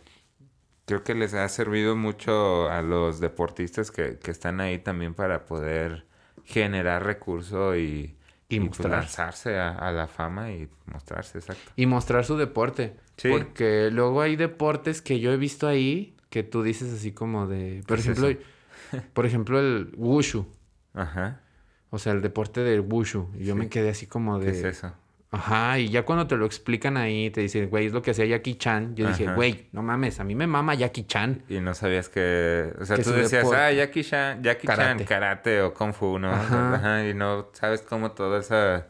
[0.85, 5.45] creo que les ha servido mucho a los deportistas que, que están ahí también para
[5.45, 6.05] poder
[6.45, 8.15] generar recurso y,
[8.49, 8.89] Y pues, mostrarse.
[8.97, 11.71] lanzarse a, a la fama y mostrarse, exacto.
[11.75, 12.95] Y mostrar su deporte.
[13.17, 13.29] Sí.
[13.29, 17.83] Porque luego hay deportes que yo he visto ahí que tú dices así como de...
[17.87, 18.41] Por ¿Qué es ejemplo,
[19.13, 20.45] por ejemplo el wushu.
[20.93, 21.41] Ajá.
[21.89, 23.29] O sea, el deporte del wushu.
[23.39, 23.59] Y yo Sí.
[23.59, 24.51] me quedé así como de...
[24.51, 24.93] ¿Qué es eso?
[25.29, 28.25] Ajá, y ya cuando te lo explican ahí, te dicen, güey, es lo que hacía
[28.25, 28.95] Jackie Chan.
[28.95, 31.43] Yo dije, güey, no mames, a mí me mama Jackie Chan.
[31.49, 32.73] Y no sabías que...
[32.79, 33.57] O sea, Que tú decías, deporte.
[33.61, 34.99] ah, Jackie Chan, Jackie Karate.
[34.99, 36.31] Chan, karate o kung fu, ¿no?
[36.31, 37.05] Ajá.
[37.07, 38.85] Y no sabes cómo todas esas,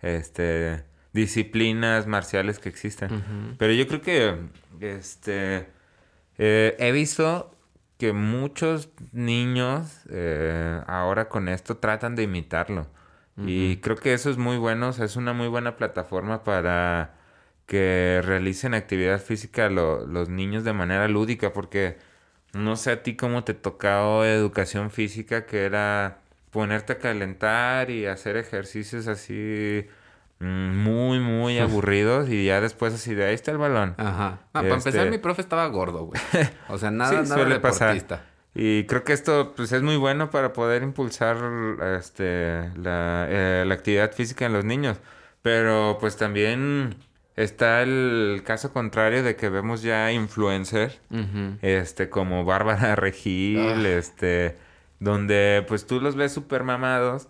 [0.00, 3.54] este, disciplinas marciales que existen.
[3.58, 4.36] Pero yo creo que,
[4.80, 5.66] este,
[6.38, 7.54] eh, he visto
[7.98, 12.86] que muchos niños eh, ahora con esto tratan de imitarlo.
[13.46, 17.14] Y creo que eso es muy bueno, o sea, es una muy buena plataforma para
[17.66, 21.96] que realicen actividad física lo- los niños de manera lúdica, porque
[22.52, 26.18] no sé a ti cómo te tocó educación física, que era
[26.50, 29.86] ponerte a calentar y hacer ejercicios así
[30.42, 33.94] muy, muy aburridos y ya después así de ahí está el balón.
[33.98, 34.40] Ajá.
[34.40, 36.20] Ah, para Este- empezar, mi profe estaba gordo, güey.
[36.68, 37.94] O sea, nada, Sí, nada suele pasar.
[37.94, 38.24] deportista.
[38.54, 41.36] Y creo que esto pues, es muy bueno para poder impulsar
[41.98, 44.98] este, la, eh, la actividad física en los niños.
[45.40, 46.94] Pero pues también
[47.34, 51.00] está el caso contrario de que vemos ya influencers
[51.62, 53.88] este, como Bárbara Regil, Ah.
[53.88, 54.56] este,
[55.00, 57.28] donde pues tú los ves súper mamados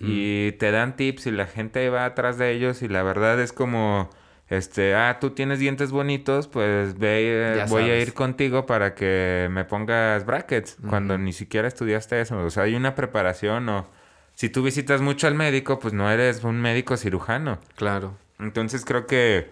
[0.00, 3.52] y te dan tips y la gente va atrás de ellos y la verdad es
[3.52, 4.08] como,
[4.48, 9.48] este, ah, tú tienes dientes bonitos, pues ve, Ya voy a ir contigo para que
[9.50, 13.86] me pongas brackets cuando ni siquiera estudiaste eso, o sea, hay una preparación o
[14.34, 17.58] si tú visitas mucho al médico, pues no eres un médico cirujano.
[17.76, 18.16] Claro.
[18.38, 19.50] Entonces creo que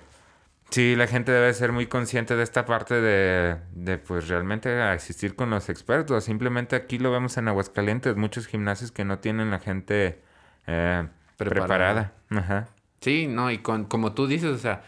[0.72, 5.36] sí, la gente debe ser muy consciente de esta parte de, de pues realmente asistir
[5.36, 6.24] con los expertos.
[6.24, 10.20] Simplemente aquí lo vemos en Aguascalientes, muchos gimnasios que no tienen la gente
[10.66, 11.06] eh,
[11.36, 11.66] Preparada.
[11.66, 12.12] preparada.
[12.30, 12.68] Ajá.
[13.00, 14.82] Sí, no, y con, como tú dices, o sea,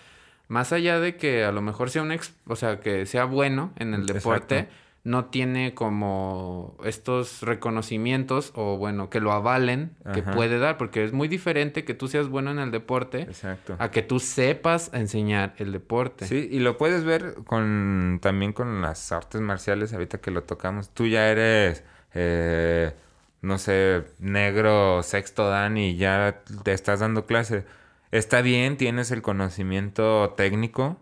[0.48, 3.72] más allá de que a lo mejor sea un ex, o sea, que sea bueno
[3.76, 4.83] en el deporte, Exacto.
[5.04, 11.12] No tiene como estos reconocimientos o bueno, que lo avalen que puede dar, porque es
[11.12, 13.76] muy diferente que tú seas bueno en el deporte Exacto.
[13.78, 16.26] a que tú sepas enseñar el deporte.
[16.26, 20.88] Sí, y lo puedes ver con también con las artes marciales, ahorita que lo tocamos.
[20.88, 22.94] Tú ya eres, eh,
[23.42, 27.66] no sé, negro, sexto dan y ya te estás dando clase.
[28.14, 30.98] Está bien, tienes el conocimiento técnico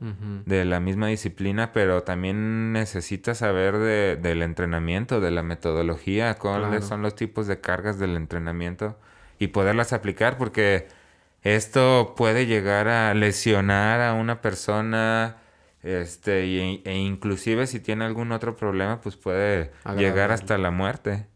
[0.47, 6.69] de la misma disciplina, pero también necesitas saber de- del entrenamiento, de la metodología, cuáles
[6.71, 6.83] Claro.
[6.87, 8.99] son los tipos de cargas del entrenamiento
[9.39, 10.89] y poderlas aplicar, porque
[11.43, 15.37] esto puede llegar a lesionar a una persona,
[15.83, 21.27] este, y- e inclusive si tiene algún otro problema, pues puede llegar hasta la muerte.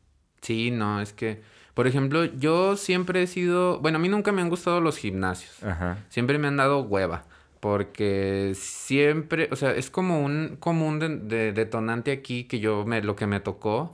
[0.40, 1.42] Sí, no, es que,
[1.76, 5.62] por ejemplo, yo siempre he sido, bueno, a mí nunca me han gustado los gimnasios.
[5.62, 5.98] Ajá.
[6.08, 7.24] Siempre me han dado hueva.
[7.60, 13.02] Porque siempre, o sea, es como un común de, de- detonante aquí que yo me,
[13.02, 13.92] lo que me tocó,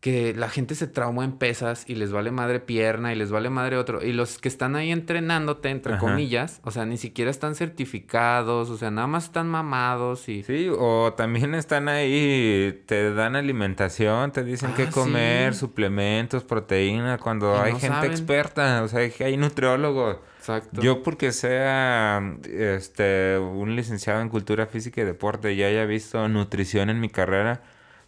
[0.00, 3.50] que la gente se trauma en pesas y les vale madre pierna y les vale
[3.50, 4.02] madre otro.
[4.02, 6.00] Y los que están ahí entrenándote, entre Ajá.
[6.00, 10.42] comillas, o sea, ni siquiera están certificados, o sea, nada más están mamados y...
[10.42, 15.60] Sí, o también están ahí, te dan alimentación, te dicen Ah, qué comer, sí.
[15.60, 18.10] suplementos, proteína, cuando Y hay no gente saben.
[18.10, 20.16] experta, o sea, hay, hay nutriólogos.
[20.38, 20.80] Exacto.
[20.80, 26.88] Yo porque sea este un licenciado en cultura física y deporte y haya visto nutrición
[26.88, 27.60] en mi carrera,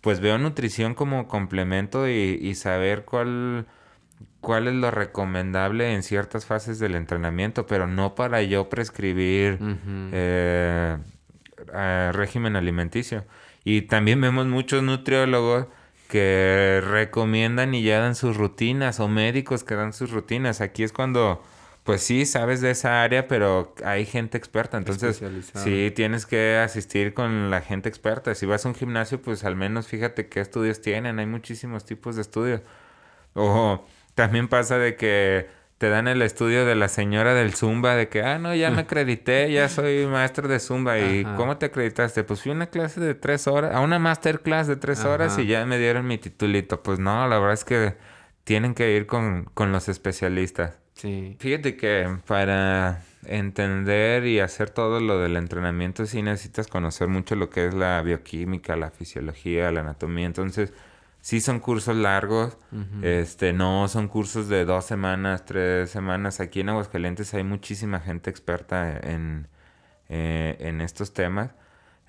[0.02, 3.66] pues veo nutrición como complemento y, y saber cuál
[4.42, 9.58] cuál es lo recomendable en ciertas fases del entrenamiento, pero no para yo prescribir
[10.12, 10.98] eh,
[11.72, 13.24] eh, régimen alimenticio.
[13.64, 15.68] Y también vemos muchos nutriólogos
[16.08, 20.60] que recomiendan y ya dan sus rutinas o médicos que dan sus rutinas.
[20.60, 21.40] Aquí es cuando,
[21.84, 24.76] pues sí, sabes de esa área, pero hay gente experta.
[24.78, 25.20] Entonces,
[25.54, 28.34] sí, tienes que asistir con la gente experta.
[28.34, 31.18] Si vas a un gimnasio, pues al menos fíjate qué estudios tienen.
[31.18, 32.60] Hay muchísimos tipos de estudios.
[33.34, 38.08] O también pasa de que te dan el estudio de la señora del Zumba, de
[38.08, 41.00] que, ah, no, ya me acredité, ya soy maestro de Zumba.
[41.00, 42.22] ¿Y cómo te acreditaste?
[42.22, 45.46] Pues fui a una clase de tres horas, a una masterclass de tres horas y
[45.46, 46.84] ya me dieron mi titulito.
[46.84, 47.96] Pues no, la verdad es que
[48.44, 50.81] tienen que ir con, con los especialistas.
[50.94, 51.36] Sí.
[51.38, 57.50] Fíjate que para entender y hacer todo lo del entrenamiento sí necesitas conocer mucho lo
[57.50, 60.26] que es la bioquímica, la fisiología, la anatomía.
[60.26, 60.72] Entonces,
[61.20, 62.58] sí son cursos largos,
[63.02, 66.40] este, no son cursos de dos semanas, tres semanas.
[66.40, 69.48] Aquí en Aguascalientes hay muchísima gente experta en,
[70.08, 71.50] eh, en estos temas.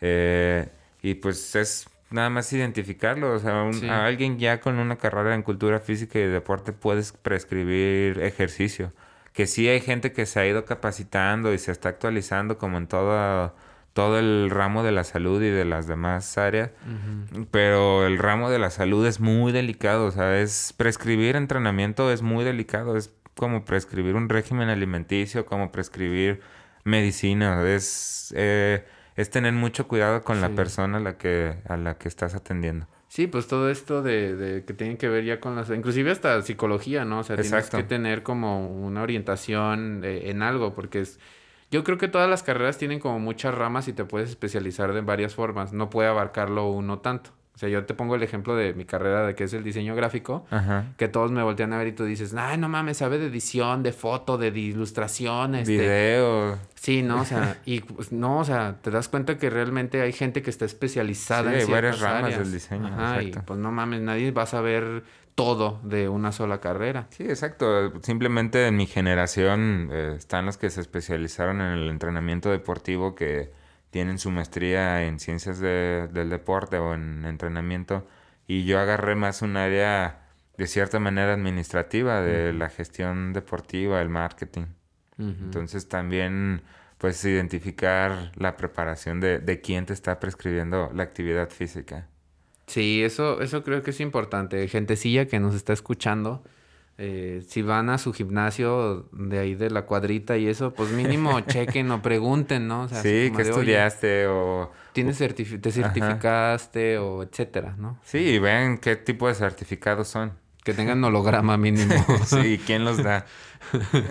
[0.02, 0.68] Eh,
[1.02, 3.34] y pues es nada más identificarlo.
[3.34, 3.90] O sea, un- Sí.
[3.90, 8.94] a alguien ya con una carrera en cultura física y deporte puedes prescribir ejercicio.
[9.34, 12.86] Que sí hay gente que se ha ido capacitando y se está actualizando como en
[12.88, 13.56] todo,
[13.94, 16.70] todo el ramo de la salud y de las demás áreas.
[17.52, 20.06] Pero el ramo de la salud es muy delicado.
[20.06, 22.96] O sea, es prescribir entrenamiento es muy delicado.
[22.96, 26.42] Es como prescribir un régimen alimenticio, como prescribir
[26.84, 27.68] medicina.
[27.68, 32.08] Es, eh, es tener mucho cuidado con la persona a la que, a la que
[32.08, 32.88] estás atendiendo.
[33.08, 35.70] Sí, pues todo esto de, de que tienen que ver ya con las...
[35.70, 37.20] Inclusive hasta psicología, ¿no?
[37.20, 37.70] O sea, Exacto.
[37.70, 41.20] tienes que tener como una orientación eh, en algo, porque es...
[41.70, 45.02] Yo creo que todas las carreras tienen como muchas ramas y te puedes especializar de
[45.02, 45.74] varias formas.
[45.74, 47.32] No puede abarcarlo uno tanto.
[47.56, 49.96] O sea, yo te pongo el ejemplo de mi carrera de que es el diseño
[49.96, 50.86] gráfico, Ajá.
[50.98, 53.84] que todos me voltean a ver y tú dices, ay, no mames, sabe de edición,
[53.84, 55.78] de foto, de ilustración, este...
[55.78, 56.58] Video.
[56.74, 60.12] Sí, no, o sea, y pues, no, o sea, te das cuenta que realmente hay
[60.14, 62.40] gente que está especializada Sí, en hay varias ramas áreas.
[62.40, 63.46] del diseño, Ajá, y exacto.
[63.48, 65.04] pues no mames, nadie va a saber
[65.36, 67.08] todo de una sola carrera.
[67.12, 67.94] Sí, exacto.
[68.04, 73.52] Simplemente en mi generación eh, están los que se especializaron en el entrenamiento deportivo, que
[73.94, 78.06] tienen su maestría en ciencias de- del deporte o en entrenamiento.
[78.48, 80.26] Y yo agarré más un área
[80.58, 84.66] de cierta manera administrativa de la gestión deportiva, el marketing.
[85.18, 86.62] Entonces también
[86.98, 92.08] pues identificar la preparación de, de quién te está prescribiendo la actividad física.
[92.66, 94.68] Sí, eso, eso creo que es importante.
[94.68, 96.44] Gentecilla que nos está escuchando,
[96.98, 101.40] eh, si van a su gimnasio de ahí de la cuadrita y eso, pues mínimo
[101.48, 102.84] chequen o pregunten, ¿no?
[102.84, 104.72] O sea, así sí, que de, "Oye, estudiaste o...
[104.94, 107.98] ¿Tienes certifi- te certificaste o etcétera, ¿no?
[108.04, 110.34] Sí, y vean qué tipo de certificados son.
[110.64, 111.94] Que tengan holograma mínimo.
[112.26, 113.26] Sí, ¿quién los da?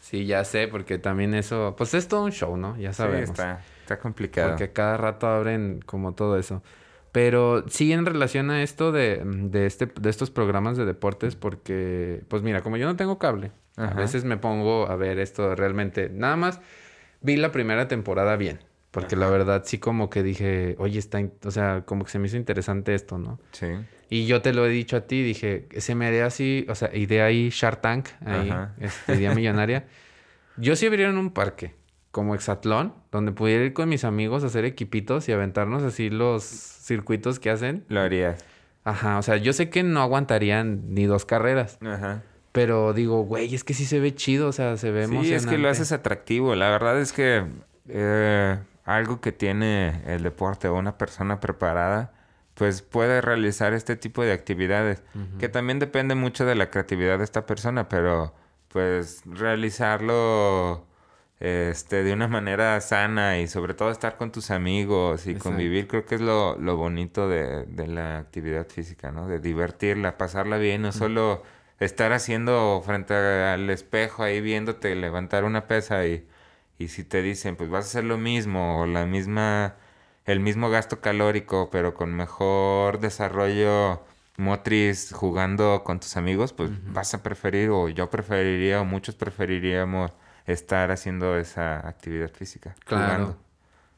[0.00, 2.76] Sí, ya sé, porque también eso, pues es todo un show, ¿no?
[2.76, 3.30] Ya Sí, sabemos.
[3.30, 4.50] está, está complicado.
[4.50, 6.62] Porque cada rato abren como todo eso.
[7.12, 12.22] Pero sí en relación a esto de, de, este, de estos programas de deportes, porque,
[12.28, 13.94] pues mira, como yo no tengo cable, a Ajá.
[14.00, 16.08] veces me pongo a ver esto realmente.
[16.08, 16.60] Nada más
[17.20, 21.50] vi la primera temporada bien, porque la verdad sí como que dije, oye, está, o
[21.50, 23.38] sea, como que se me hizo interesante esto, ¿no?
[23.52, 23.66] Sí.
[24.08, 26.94] Y yo te lo he dicho a ti, dije, se me haría así, o sea,
[26.96, 28.74] idea ahí Shark Tank, ahí, Ajá.
[28.80, 29.86] este, idea millonaria.
[30.56, 31.74] Yo sí abriera un parque,
[32.10, 36.71] como Exatlón, donde pudiera ir con mis amigos a hacer equipitos y aventarnos así los
[36.82, 37.84] circuitos que hacen.
[37.88, 38.44] Lo harías.
[38.84, 42.22] Ajá, o sea, yo sé que no aguantarían ni dos carreras, Ajá.
[42.50, 45.46] pero digo, güey, es que sí se ve chido, o sea, se ve Sí, es
[45.46, 46.56] que lo haces atractivo.
[46.56, 47.44] La verdad es que
[47.88, 52.12] eh, algo que tiene el deporte o una persona preparada,
[52.54, 55.02] pues puede realizar este tipo de actividades.
[55.38, 58.34] Que también depende mucho de la creatividad de esta persona, pero
[58.68, 60.84] pues realizarlo
[61.42, 65.50] este, de una manera sana y sobre todo estar con tus amigos y Exacto.
[65.50, 69.26] convivir, creo que es lo, lo bonito de, de la actividad física, ¿no?
[69.26, 71.42] De divertirla, pasarla bien, no solo
[71.80, 76.24] estar haciendo frente al espejo ahí viéndote levantar una pesa y,
[76.78, 79.74] y si te dicen, pues vas a hacer lo mismo o la misma,
[80.26, 84.00] el mismo gasto calórico, pero con mejor desarrollo
[84.36, 90.12] motriz jugando con tus amigos, pues vas a preferir o yo preferiría o muchos preferiríamos
[90.46, 92.74] estar haciendo esa actividad física.
[92.84, 93.04] Claro.
[93.24, 93.38] jugando.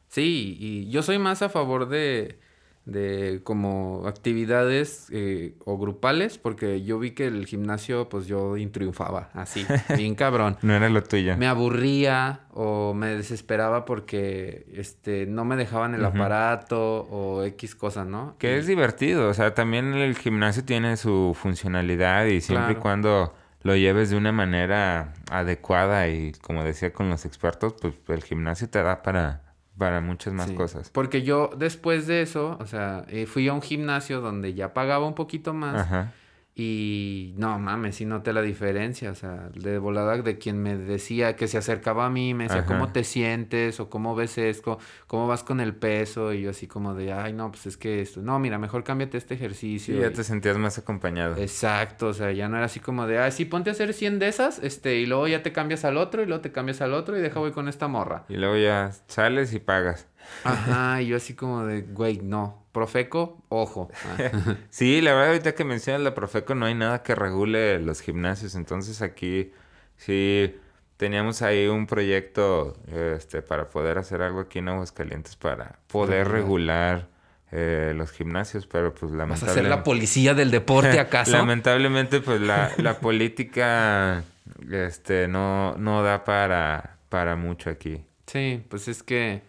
[0.08, 2.38] Sí, y yo soy más a favor de,
[2.84, 9.30] de como actividades eh, o grupales, porque yo vi que el gimnasio, pues yo triunfaba
[9.34, 10.56] así, bien cabrón.
[10.62, 11.36] No era lo tuyo.
[11.36, 18.04] Me aburría o me desesperaba porque este no me dejaban el aparato o X cosa,
[18.04, 18.36] ¿no?
[18.38, 22.76] Que Y- es divertido, o sea, también el gimnasio tiene su funcionalidad y siempre y
[22.76, 28.22] cuando lo lleves de una manera adecuada y como decía con los expertos, pues el
[28.22, 29.42] gimnasio te da para,
[29.76, 30.90] para muchas más Sí, cosas.
[30.90, 35.06] Porque yo después de eso, o sea, eh, fui a un gimnasio donde ya pagaba
[35.06, 35.74] un poquito más.
[35.80, 36.12] Ajá.
[36.56, 41.34] Y no mames, sí noté la diferencia, o sea, de volada de quien me decía
[41.34, 42.66] que se acercaba a mí, me decía, Ajá.
[42.68, 43.80] ¿cómo te sientes?
[43.80, 44.78] O ¿cómo ves esto?
[45.08, 46.32] ¿Cómo vas con el peso?
[46.32, 49.18] Y yo así como de, ay, no, pues es que esto, no, mira, mejor cámbiate
[49.18, 49.96] este ejercicio.
[49.96, 51.36] Sí, ya y- te sentías más acompañado.
[51.36, 54.20] Exacto, o sea, ya no era así como de, ay, sí, ponte a hacer 100
[54.20, 56.94] de esas, este, y luego ya te cambias al otro, y luego te cambias al
[56.94, 58.24] otro, y deja voy con esta morra.
[58.28, 60.06] Y luego ya sales y pagas.
[60.44, 63.88] Ajá, y yo así como de, güey, no, Profeco, ojo.
[64.04, 64.56] Ah.
[64.70, 68.54] Sí, la verdad ahorita que mencionas la Profeco no hay nada que regule los gimnasios,
[68.54, 69.52] entonces aquí
[69.96, 70.56] sí
[70.96, 77.08] teníamos ahí un proyecto este para poder hacer algo aquí en Aguascalientes para poder regular
[77.52, 81.32] eh, los gimnasios, pero pues ¿Vas a ser lamentablemente la policía del deporte acaso?
[81.32, 84.24] lamentablemente pues la, la política
[84.70, 88.04] este no no da para para mucho aquí.
[88.26, 89.42] Sí, pues es que,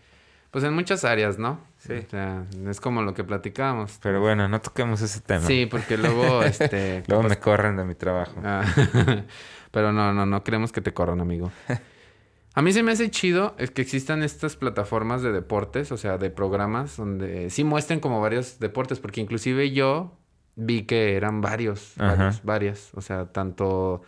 [0.55, 1.59] pues en muchas áreas, ¿no?
[1.79, 1.95] Sí.
[1.95, 3.99] O sea, es como lo que platicábamos.
[4.01, 5.45] Pero bueno, no toquemos ese tema.
[5.45, 7.03] Sí, porque luego, este...
[7.07, 8.39] Luego pues, me corren de mi trabajo.
[8.41, 8.63] ah,
[9.71, 11.51] pero no, no, no queremos que te corran, amigo.
[12.53, 16.17] A mí se me hace chido es que existan estas plataformas de deportes, o sea,
[16.17, 20.17] de programas donde sí muestren como varios deportes, porque inclusive yo
[20.55, 22.91] vi que eran varios, varios, varias.
[22.93, 24.03] O sea, tanto,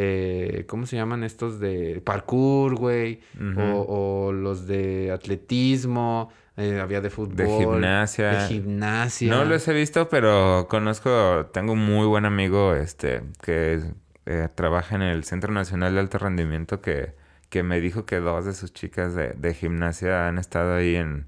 [0.00, 3.20] eh, ¿cómo se llaman estos de parkour, güey?
[3.56, 7.46] O, o los de atletismo, eh, había de fútbol.
[7.58, 8.30] gimnasia.
[8.42, 9.28] De gimnasia.
[9.34, 13.80] No los he visto, pero conozco, tengo un muy buen amigo este que
[14.26, 17.14] eh, trabaja en el Centro Nacional de Alto Rendimiento que,
[17.48, 21.26] que me dijo que dos de sus chicas de, de gimnasia han estado ahí en,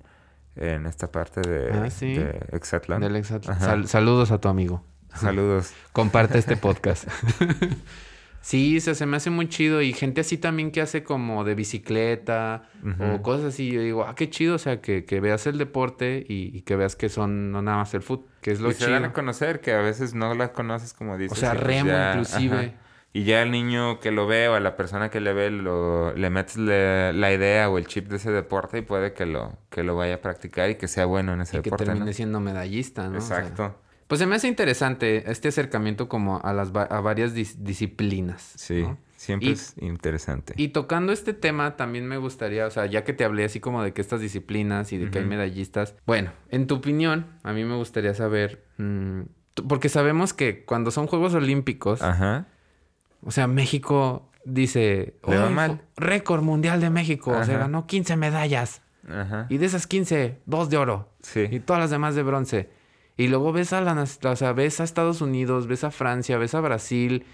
[0.54, 2.14] en esta parte de, Ah, sí.
[2.14, 3.00] de Exatlán.
[3.00, 3.24] Del.
[3.24, 4.84] Sal- saludos a tu amigo.
[5.14, 5.72] Saludos.
[5.92, 7.08] Comparte este podcast.
[8.40, 9.82] sí, se, se me hace muy chido.
[9.82, 12.68] Y gente así también que hace como de bicicleta
[13.00, 13.70] o cosas así.
[13.70, 14.54] Yo digo, ah, qué chido.
[14.54, 17.78] O sea, que, que veas el deporte y, y que veas que son no nada
[17.78, 18.92] más el fútbol, que es lo y se chido.
[18.92, 21.38] dan a conocer que a veces no la conoces como dices.
[21.38, 22.74] sea, y pues remo inclusive.
[23.12, 26.14] Y ya el niño que lo ve o a la persona que le ve lo,
[26.14, 29.58] le metes le- la idea o el chip de ese deporte y puede que lo,
[29.68, 31.86] que lo vaya a practicar y que sea bueno en ese y que deporte.
[31.86, 32.12] termine ¿no?
[32.12, 33.18] siendo medallista, ¿no?
[33.18, 33.80] O sea, Exacto.
[34.10, 38.42] Pues se me hace interesante este acercamiento como a las a varias dis- disciplinas.
[38.56, 38.98] Sí, ¿no?
[39.14, 40.52] siempre Y- es interesante.
[40.56, 43.84] Y tocando este tema, también me gustaría, o sea, ya que te hablé así como
[43.84, 47.62] de que estas disciplinas y de que hay medallistas, bueno, en tu opinión, a mí
[47.64, 49.20] me gustaría saber, mm,
[49.68, 52.46] porque sabemos que cuando son Juegos Olímpicos, Ajá.
[53.22, 58.82] o sea, México dice, Le récord mundial de México, o sea, ganó 15 medallas.
[59.08, 59.46] Ajá.
[59.48, 61.08] Y de esas 15, dos de oro.
[61.22, 61.46] Sí.
[61.50, 62.79] Y todas las demás de bronce.
[63.20, 66.54] Y luego ves a la, o sea, ves a Estados Unidos, ves a Francia, ves
[66.54, 67.24] a Brasil,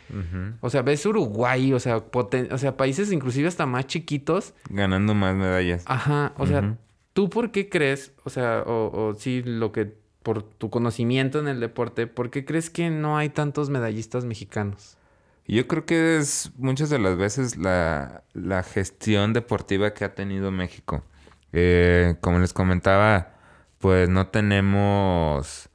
[0.61, 4.55] o sea, ves Uruguay, o sea, poten- o sea, países inclusive hasta más chiquitos.
[4.69, 5.85] Ganando más medallas.
[5.87, 6.77] Ajá, o sea.
[7.13, 11.47] ¿tú por qué crees, o sea, o, o sí, lo que, por tu conocimiento en
[11.49, 14.99] el deporte, ¿por qué crees que no hay tantos medallistas mexicanos?
[15.47, 20.51] Yo creo que es muchas de las veces la, la gestión deportiva que ha tenido
[20.51, 21.05] México.
[21.53, 23.35] Eh, como les comentaba,
[23.79, 25.69] pues no tenemos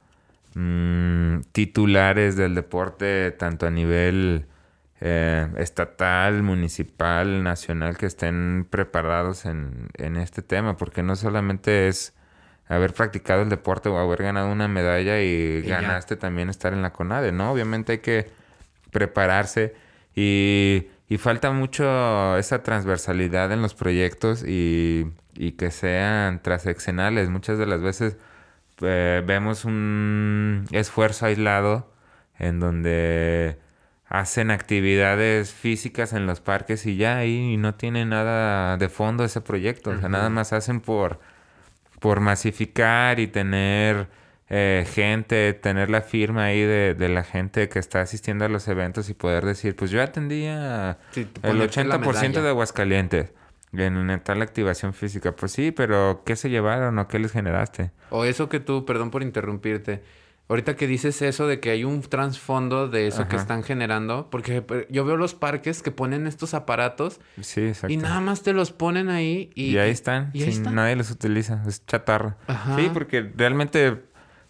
[0.54, 4.46] mm, titulares del deporte tanto a nivel
[5.00, 12.14] eh, estatal, municipal, nacional que estén preparados en, en este tema, porque no solamente es
[12.68, 15.80] haber practicado el deporte o haber ganado una medalla y, Y ya.
[15.80, 17.50] ganaste también estar en la CONADE, ¿no?
[17.52, 18.30] Obviamente hay que
[18.92, 19.74] prepararse
[20.14, 27.28] y, y falta mucho esa transversalidad en los proyectos y, y que sean transeccionales.
[27.28, 28.16] Muchas de las veces
[28.80, 31.92] eh, vemos un esfuerzo aislado
[32.38, 33.58] en donde
[34.06, 39.40] hacen actividades físicas en los parques y ya ahí no tiene nada de fondo ese
[39.40, 39.90] proyecto.
[39.90, 41.20] O sea, nada más hacen por,
[42.00, 44.08] por masificar y tener
[44.50, 48.68] eh, gente, tener la firma ahí de, de la gente que está asistiendo a los
[48.68, 52.42] eventos y poder decir, pues yo atendía Sí, el ponerte la 80% medalla.
[52.42, 53.32] de Aguascalientes
[53.72, 55.34] en, tal activación física.
[55.34, 57.90] Pues sí, pero ¿qué se llevaron o qué les generaste?
[58.10, 60.02] O eso que tú, perdón por interrumpirte,
[60.48, 64.64] ahorita que dices eso de que hay un trasfondo de eso que están generando, porque
[64.68, 67.92] eh, yo veo los parques que ponen estos aparatos Sí, exacto.
[67.92, 70.74] y nada más te los ponen ahí y, Y, ahí están, y ahí están.
[70.74, 72.36] nadie los utiliza, es chatarra.
[72.46, 72.76] Ajá.
[72.76, 74.02] Sí, porque realmente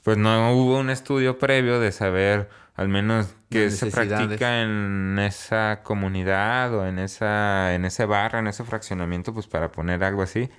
[0.03, 2.49] pues no hubo un estudio previo de saber
[2.83, 8.49] al menos Las se practica en esa comunidad o en esa en ese barrio, en
[8.49, 10.51] ese fraccionamiento pues para poner algo así.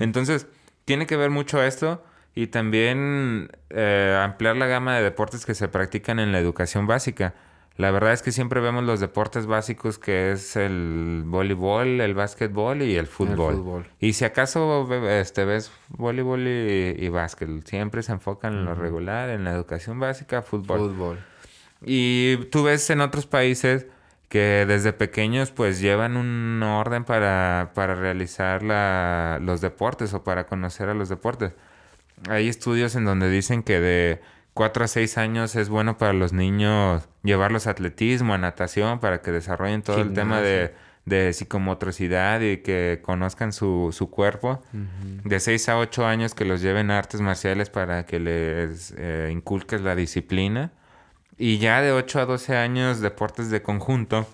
[0.00, 0.48] Entonces,
[0.84, 2.04] tiene que ver mucho esto
[2.34, 7.34] y también eh, ampliar la gama de deportes que se practican en la educación básica.
[7.76, 12.82] La verdad es que siempre vemos los deportes básicos que es el voleibol, el básquetbol
[12.82, 13.54] y el fútbol.
[13.54, 13.86] fútbol.
[13.98, 19.30] Y si acaso este, ves voleibol y, y básquet, siempre se enfocan en lo regular,
[19.30, 20.78] en la educación básica, fútbol.
[20.80, 21.18] Fútbol.
[21.84, 23.86] Y tú ves en otros países
[24.28, 30.46] que desde pequeños pues llevan un orden para, para realizar la- los deportes o para
[30.46, 31.52] conocer a los deportes.
[32.28, 34.20] Hay estudios en donde dicen que de
[34.54, 39.20] 4 a 6 años es bueno para los niños llevarlos a atletismo, a natación, para
[39.20, 40.74] que desarrollen todo el tema de,
[41.04, 44.62] de psicomotricidad y que conozcan su, su cuerpo.
[45.24, 49.30] De 6 a 8 años que los lleven a artes marciales para que les eh,
[49.32, 50.70] inculques la disciplina.
[51.38, 54.26] Y ya de 8 a 12 años, deportes de conjunto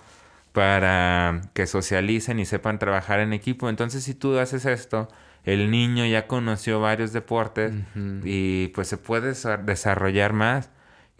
[0.53, 3.69] para que socialicen y sepan trabajar en equipo.
[3.69, 5.09] Entonces, si tú haces esto,
[5.45, 7.73] el niño ya conoció varios deportes
[8.25, 10.71] y pues se puede desa- desarrollar más.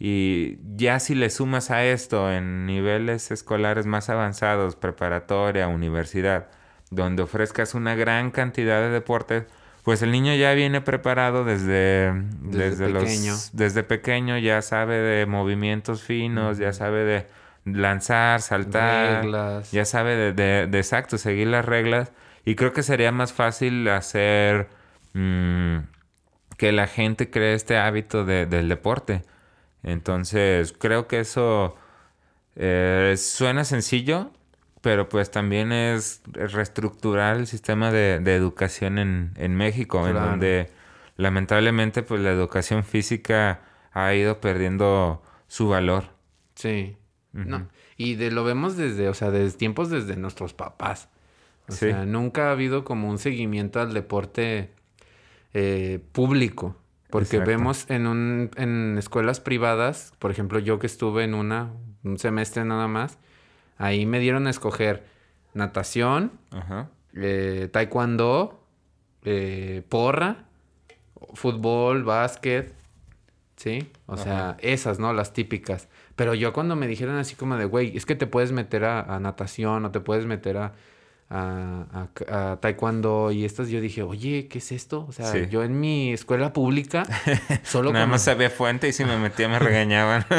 [0.01, 6.49] Y ya si le sumas a esto en niveles escolares más avanzados, preparatoria, universidad,
[6.91, 9.45] donde ofrezcas una gran cantidad de deportes,
[9.89, 12.13] pues el niño ya viene preparado desde,
[12.43, 13.35] Desde desde, los- pequeño.
[13.55, 17.27] desde pequeño, ya sabe de movimientos finos, ya sabe de
[17.65, 19.73] lanzar, saltar, Reglas.
[19.73, 22.13] ya sabe de, de- de exacto, seguir las reglas.
[22.45, 24.69] Y creo que sería más fácil hacer
[25.15, 25.79] mm,
[26.59, 29.23] que la gente cree este hábito de- del deporte.
[29.83, 31.77] Entonces, creo que eso
[32.57, 34.33] eh, suena sencillo,
[34.81, 40.71] pero pues también es reestructurar el sistema de, de educación en, en México, en donde
[41.17, 43.61] lamentablemente pues la educación física
[43.93, 46.05] ha ido perdiendo su valor.
[46.55, 46.97] Sí.
[47.33, 47.69] No.
[47.97, 51.09] Y de, lo vemos desde, o sea, desde tiempos desde nuestros papás.
[51.69, 51.91] O Sí.
[51.91, 54.71] sea, nunca ha habido como un seguimiento al deporte.
[55.55, 56.77] eh, público.
[57.11, 57.49] Porque Exacto.
[57.51, 61.73] vemos en, un, en escuelas privadas, por ejemplo, yo que estuve en una,
[62.05, 63.19] un semestre nada más,
[63.79, 65.05] ahí me dieron a escoger
[65.55, 66.89] natación, Ajá.
[67.15, 68.63] eh, taekwondo,
[69.25, 70.45] eh, porra,
[71.35, 72.75] fútbol, básquet,
[73.57, 73.91] ¿sí?
[74.07, 75.13] O sea, esas, ¿no?
[75.13, 75.89] Las típicas.
[76.17, 79.01] Pero yo cuando me dijeron así como de, güey, es que te puedes meter a,
[79.01, 80.73] a natación o te puedes meter a,
[81.31, 85.05] a, a- a taekwondo y estas, yo dije, oye, ¿qué es esto?
[85.09, 85.47] O sea, Sí.
[85.51, 87.03] yo en mi escuela pública
[87.65, 90.25] solo Nada como- más sabía fuente y si me metía me regañaban.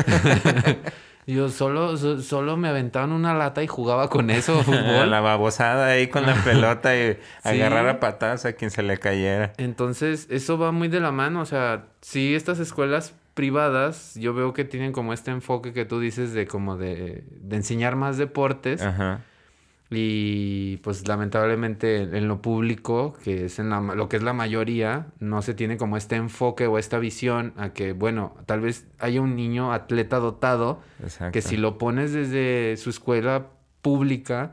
[1.33, 5.09] yo solo, so- solo me aventaban una lata y jugaba con eso, fútbol.
[5.09, 7.13] la babosada ahí con la pelota y
[7.43, 7.49] Sí.
[7.49, 9.53] agarrar a patadas a quien se le cayera.
[9.57, 11.41] Entonces, eso va muy de la mano.
[11.41, 15.99] O sea, sí, estas escuelas privadas, yo veo que tienen como este enfoque que tú
[15.99, 18.81] dices de como de, de enseñar más deportes.
[18.81, 19.21] Ajá.
[19.91, 25.07] Y pues lamentablemente en lo público, que es en la, lo que es la mayoría,
[25.19, 29.19] no se tiene como este enfoque o esta visión a que, bueno, tal vez haya
[29.19, 31.31] un niño atleta dotado Exacto.
[31.31, 33.47] que si lo pones desde su escuela
[33.81, 34.51] pública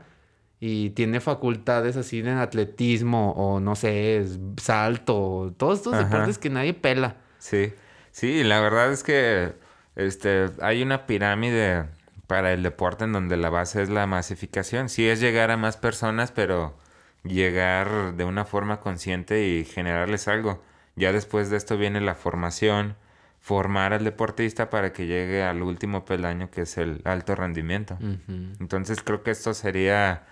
[0.59, 6.05] y tiene facultades así en atletismo o no sé, es salto, todos estos Ajá.
[6.05, 7.17] deportes que nadie pela.
[7.37, 7.73] Sí,
[8.09, 9.53] sí, la verdad es que
[9.95, 11.85] este, hay una pirámide
[12.27, 14.89] para el deporte en donde la base es la masificación.
[14.89, 16.77] Sí es llegar a más personas, pero
[17.23, 20.61] llegar de una forma consciente y generarles algo.
[20.95, 22.95] Ya después de esto viene la formación,
[23.39, 27.97] formar al deportista para que llegue al último peldaño que es el alto rendimiento.
[28.59, 30.25] Entonces creo que esto sería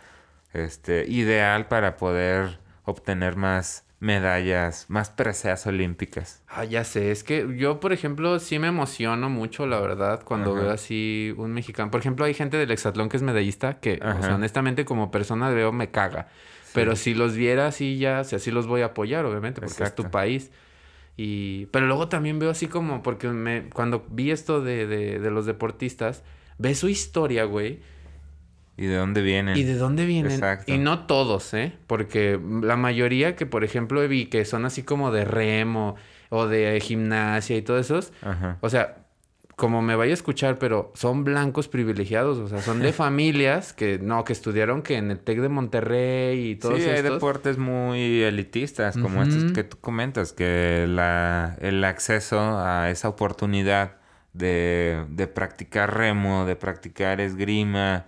[0.54, 6.44] este ideal para poder obtener más medallas, más preseas olímpicas.
[6.48, 10.52] Ah, ya sé, es que yo, por ejemplo, sí me emociono mucho, la verdad, cuando
[10.52, 10.62] Ajá.
[10.62, 11.92] veo así un mexicano.
[11.92, 14.36] Por ejemplo, hay gente del hexatlón que es medallista que, o sea, Ajá.
[14.36, 16.28] honestamente, como persona veo, me caga.
[16.74, 19.84] Pero si los viera así ya, o sea, sí los voy a apoyar, obviamente, porque
[19.84, 20.52] es tu país.
[21.18, 25.32] Y, pero luego también veo así como, porque me, cuando vi esto de, de, de
[25.32, 26.24] los deportistas,
[26.58, 27.80] ves su historia, güey,
[28.78, 29.56] ¿Y de dónde vienen?
[29.58, 30.34] y de dónde vienen.
[30.34, 30.72] Exacto.
[30.74, 31.74] Y no todos, ¿eh?
[31.88, 35.96] Porque la mayoría que, por ejemplo, vi que son así como de remo
[36.30, 38.58] o de gimnasia y todos esos, Ajá.
[38.62, 39.06] o sea,
[39.56, 44.00] como me vaya a escuchar, pero son blancos privilegiados, o sea, son de familias que
[44.00, 48.22] no, que estudiaron que en el TEC de Monterrey y todos sí, hay deportes muy
[48.24, 53.98] elitistas, como estos que tú comentas, que la, el acceso a esa oportunidad
[54.34, 58.08] de, de practicar remo, de practicar esgrima,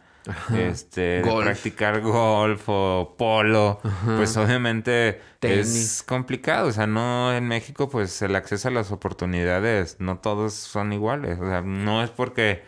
[0.57, 3.79] este, de practicar golf o polo,
[4.17, 5.75] pues obviamente Tenis.
[5.75, 6.67] es complicado.
[6.67, 11.39] O sea, no en México, pues el acceso a las oportunidades, no todos son iguales.
[11.39, 12.63] O sea, no es porque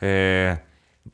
[0.00, 0.58] eh,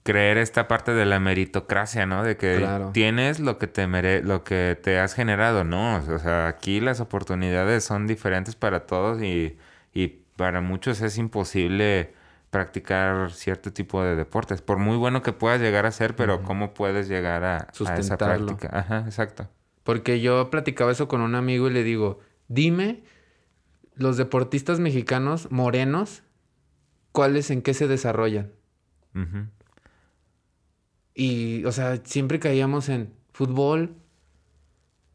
[0.02, 2.22] creer esta parte de la meritocracia, ¿no?
[2.22, 2.90] De que Claro.
[2.92, 5.96] tienes lo que te mere lo que te has generado, no.
[5.96, 9.56] O sea, aquí las oportunidades son diferentes para todos y,
[9.94, 12.12] y para muchos es imposible
[12.50, 14.62] practicar cierto tipo de deportes.
[14.62, 18.16] Por muy bueno que puedas llegar a ser, pero ¿cómo puedes llegar a, a esa
[18.16, 18.70] práctica?
[18.72, 19.48] Ajá, exacto.
[19.84, 23.02] Porque yo platicaba eso con un amigo y le digo, dime,
[23.94, 26.22] los deportistas mexicanos morenos,
[27.12, 28.52] ¿cuáles en qué se desarrollan?
[31.14, 33.96] Y, o sea, siempre caíamos en fútbol,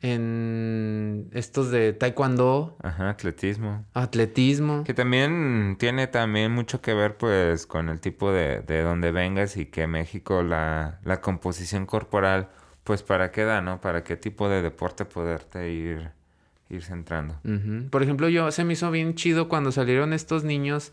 [0.03, 3.85] en estos de taekwondo, Ajá, atletismo.
[3.93, 4.83] atletismo.
[4.83, 9.55] Que también tiene también mucho que ver pues con el tipo de, de donde vengas
[9.55, 12.49] y que México la, la composición corporal
[12.83, 13.79] pues para qué da, ¿no?
[13.79, 16.09] Para qué tipo de deporte poderte ir,
[16.69, 17.39] ir centrando.
[17.89, 20.91] Por ejemplo, yo se me hizo bien chido cuando salieron estos niños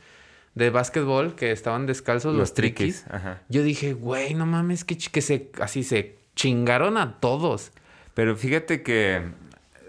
[0.55, 3.05] de básquetbol que estaban descalzos, los, triquis.
[3.11, 3.43] Ajá.
[3.49, 7.73] Yo dije, güey, no mames, que, que se, así se chingaron a todos.
[8.15, 9.23] Pero fíjate que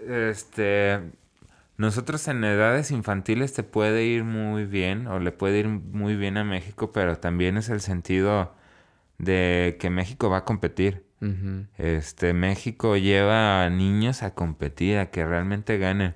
[0.08, 1.00] este
[1.76, 6.36] nosotros en edades infantiles te puede ir muy bien o le puede ir muy bien
[6.36, 8.54] a México, pero también es el sentido
[9.18, 11.04] de que México va a competir.
[11.78, 16.14] Este, México lleva a niños a competir, a que realmente ganen.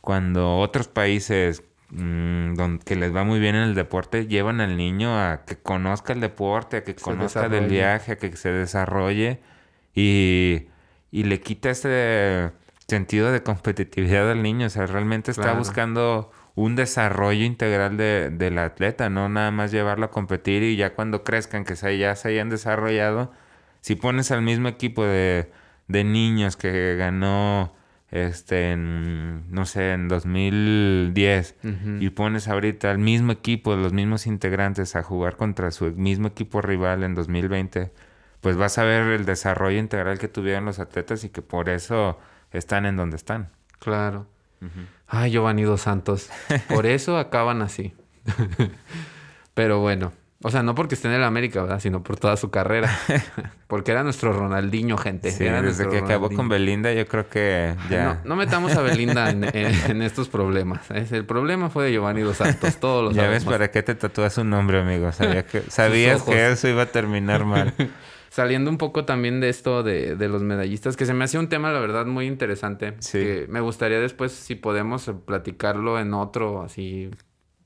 [0.00, 4.76] Cuando otros países mm, don- que les va muy bien en el deporte, llevan al
[4.76, 8.50] niño a que conozca el deporte, a que Se conozca del viaje, a que se
[8.50, 9.40] desarrolle
[9.94, 10.66] y,
[11.10, 12.50] y le quita ese
[12.86, 14.66] sentido de competitividad al niño.
[14.66, 15.58] O sea, realmente está Claro.
[15.58, 20.94] buscando un desarrollo integral de, del atleta, no nada más llevarlo a competir y ya
[20.94, 23.30] cuando crezcan, que se, ya se hayan desarrollado,
[23.80, 25.50] si pones al mismo equipo de,
[25.86, 27.74] de niños que ganó,
[28.10, 31.96] este, en, no sé, en 2010, Ujú.
[32.00, 36.60] y pones ahorita al mismo equipo, los mismos integrantes a jugar contra su mismo equipo
[36.60, 37.92] rival en 2020,
[38.40, 42.18] pues vas a ver el desarrollo integral que tuvieron los atletas y que por eso
[42.52, 43.50] están en donde están.
[43.78, 44.26] Claro.
[45.06, 46.30] Ay, Giovanni Dos Santos.
[46.68, 47.94] Por eso acaban así.
[49.54, 50.12] Pero bueno.
[50.44, 51.80] O sea, no porque esté en el América, ¿verdad?
[51.80, 52.88] Sino por toda su carrera.
[53.66, 55.32] Porque era nuestro Ronaldinho, gente.
[55.32, 58.04] Sí, Era desde que acabó con Belinda, yo creo que ya.
[58.04, 60.88] No, no metamos a Belinda en, en- en estos problemas.
[60.92, 62.76] El problema fue de Giovanni Dos Santos.
[62.78, 65.10] Todos lo ya ves para qué te tatúas un nombre, amigo.
[65.10, 67.74] Sabía que, sabías que eso iba a terminar mal.
[68.30, 71.48] Saliendo un poco también de esto de, de los medallistas, que se me hacía un
[71.48, 72.94] tema, la verdad, muy interesante.
[72.98, 73.18] Sí.
[73.18, 77.10] Que me gustaría después, si podemos, eh, platicarlo en otro, así,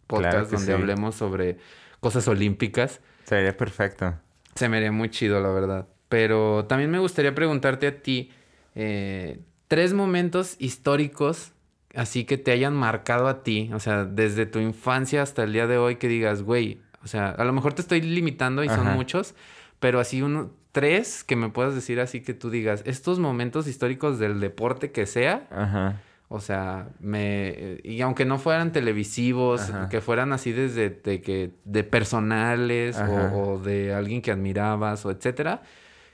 [0.07, 0.73] podcast Claro donde sí.
[0.73, 1.59] hablemos sobre
[2.01, 3.01] cosas olímpicas.
[3.25, 4.15] Sería perfecto.
[4.55, 5.89] Se me haría muy chido, la verdad.
[6.09, 8.31] Pero también me gustaría preguntarte a ti
[8.75, 11.53] eh, tres momentos históricos
[11.95, 15.67] así que te hayan marcado a ti, o sea, desde tu infancia hasta el día
[15.67, 18.87] de hoy que digas, güey, o sea, a lo mejor te estoy limitando y son
[18.95, 19.35] muchos,
[19.83, 24.21] pero así uno, tres que me puedas decir así que tú digas, estos momentos históricos
[24.21, 26.01] del deporte que sea, Ajá.
[26.29, 29.89] o sea, me y aunque no fueran televisivos, Ajá.
[29.89, 35.11] que fueran así desde de que de personales o, o de alguien que admirabas o
[35.11, 35.63] etcétera,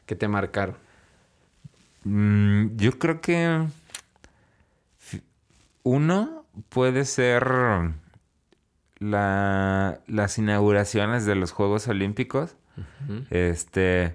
[0.06, 0.76] que te marcaron.
[2.04, 3.66] Mm, yo creo que
[5.82, 7.46] uno puede ser
[8.98, 12.56] la, las inauguraciones de los Juegos Olímpicos.
[13.30, 14.14] Este,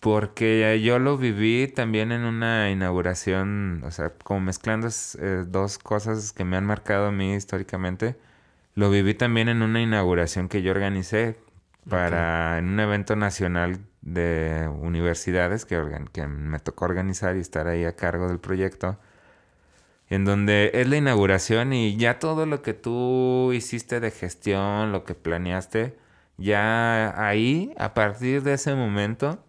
[0.00, 4.88] porque yo lo viví también en una inauguración, o sea, como mezclando
[5.18, 8.16] eh, dos cosas que me han marcado a mí históricamente.
[8.74, 11.36] Lo viví también en una inauguración que yo organicé
[11.88, 17.68] para en un evento nacional de universidades que, organ- que me tocó organizar y estar
[17.68, 18.98] ahí a cargo del proyecto.
[20.08, 25.04] En donde es la inauguración y ya todo lo que tú hiciste de gestión, lo
[25.04, 25.96] que planeaste,
[26.38, 29.44] ya ahí, a partir de ese momento,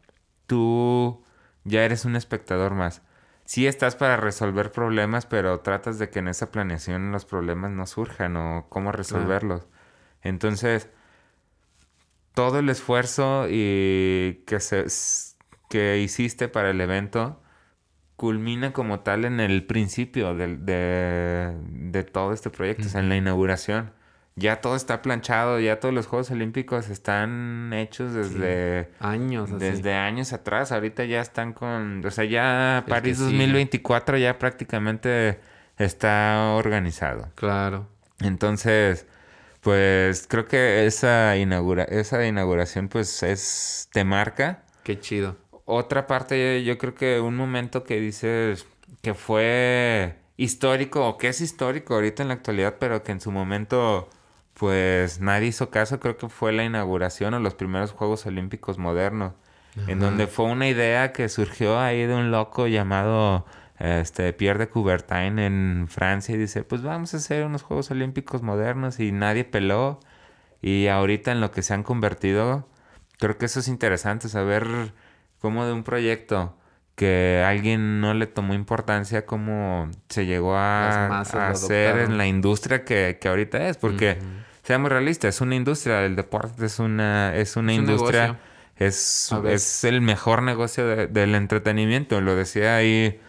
[0.48, 1.24] tú
[1.64, 3.02] ya eres un espectador más.
[3.46, 7.86] Sí estás para resolver problemas, pero tratas de que en esa planeación los problemas no
[7.88, 9.68] surjan o cómo resolverlos.
[10.22, 10.90] Entonces,
[12.34, 14.86] todo el esfuerzo y que, se,
[15.70, 17.42] que hiciste para el evento
[18.16, 23.18] culmina como tal en el principio de, de todo este proyecto, o sea, en la
[23.18, 23.94] inauguración.
[24.40, 29.58] Ya todo está planchado, ya todos los Juegos Olímpicos están hechos desde, Años así.
[29.58, 30.72] desde años atrás.
[30.72, 33.32] Ahorita ya están con, o sea, ya París sigue.
[33.32, 35.40] 2024 ya prácticamente
[35.80, 37.32] está organizado.
[37.34, 37.88] Claro.
[38.20, 39.08] Entonces,
[39.62, 44.64] pues creo que esa, inaugura esa inauguración pues es, te marca.
[44.84, 45.36] Qué chido.
[45.66, 48.68] Otra parte, yo creo que un momento que dices
[49.02, 53.32] que fue histórico o que es histórico ahorita en la actualidad, pero que en su
[53.32, 54.10] momento
[54.58, 59.34] pues nadie hizo caso, creo que fue la inauguración o los primeros Juegos Olímpicos modernos,
[59.86, 63.46] en donde fue una idea que surgió ahí de un loco llamado
[63.78, 68.42] este Pierre de Coubertin en Francia y dice, pues vamos a hacer unos Juegos Olímpicos
[68.42, 70.00] modernos y nadie peló.
[70.60, 72.68] Y ahorita en lo que se han convertido,
[73.20, 74.66] creo que eso es interesante saber
[75.40, 76.58] cómo de un proyecto
[76.98, 81.06] que alguien no le tomó importancia, cómo se llegó a,
[81.40, 84.18] a hacer en la industria que, que ahorita es, porque
[84.64, 88.40] seamos realistas, es una industria, el deporte es una, es una Es industria,
[88.78, 93.20] es, es el mejor negocio de- del entretenimiento, lo decía ahí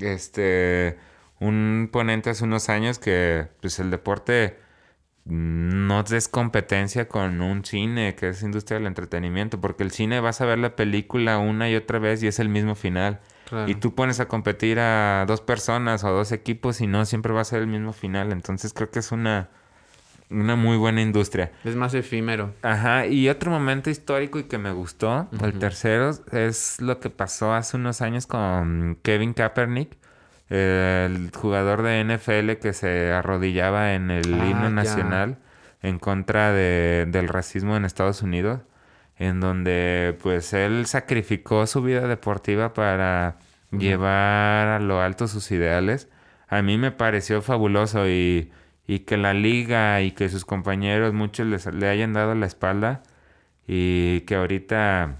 [0.00, 0.98] este
[1.38, 4.58] un ponente hace unos años que pues el deporte
[5.24, 10.40] no es competencia con un cine, que es industria del entretenimiento, porque el cine vas
[10.40, 13.20] a ver la película una y otra vez y es el mismo final.
[13.48, 13.70] Claro.
[13.70, 17.42] Y tú pones a competir a dos personas o dos equipos y no siempre va
[17.42, 18.32] a ser el mismo final.
[18.32, 19.50] Entonces creo que es una,
[20.30, 21.52] una muy buena industria.
[21.64, 22.54] Es más efímero.
[22.62, 27.52] Ajá, y otro momento histórico y que me gustó, el tercero, es lo que pasó
[27.54, 29.96] hace unos años con Kevin Kaepernick,
[30.54, 34.70] el jugador de NFL que se arrodillaba en el Ah, himno ya.
[34.70, 35.38] nacional
[35.82, 38.60] en contra de- del racismo en Estados Unidos,
[39.16, 43.36] en donde pues él sacrificó su vida deportiva para
[43.70, 46.08] llevar a lo alto sus ideales.
[46.48, 48.52] A mí me pareció fabuloso y,
[48.86, 53.02] y que la liga y que sus compañeros muchos les, le hayan dado la espalda
[53.66, 55.16] y que ahorita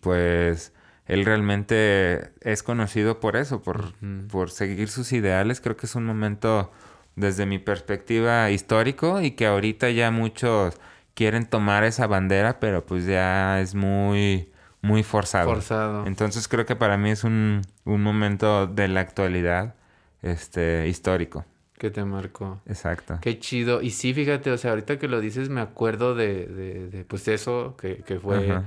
[0.00, 0.72] pues
[1.06, 3.92] él realmente es conocido por eso, por,
[4.30, 5.60] por seguir sus ideales.
[5.60, 6.70] Creo que es un momento
[7.16, 10.78] desde mi perspectiva histórico y que ahorita ya muchos
[11.14, 15.50] quieren tomar esa bandera, pero pues ya es muy, muy forzado.
[15.50, 16.06] Forzado.
[16.06, 19.74] Entonces creo que para mí es un, un momento de la actualidad
[20.22, 21.44] este, histórico.
[21.78, 22.60] Que te marcó.
[22.66, 23.18] Exacto.
[23.22, 23.80] Qué chido.
[23.80, 27.26] Y sí, fíjate, o sea, ahorita que lo dices me acuerdo de, de, de, pues
[27.26, 28.60] eso, que, que fue.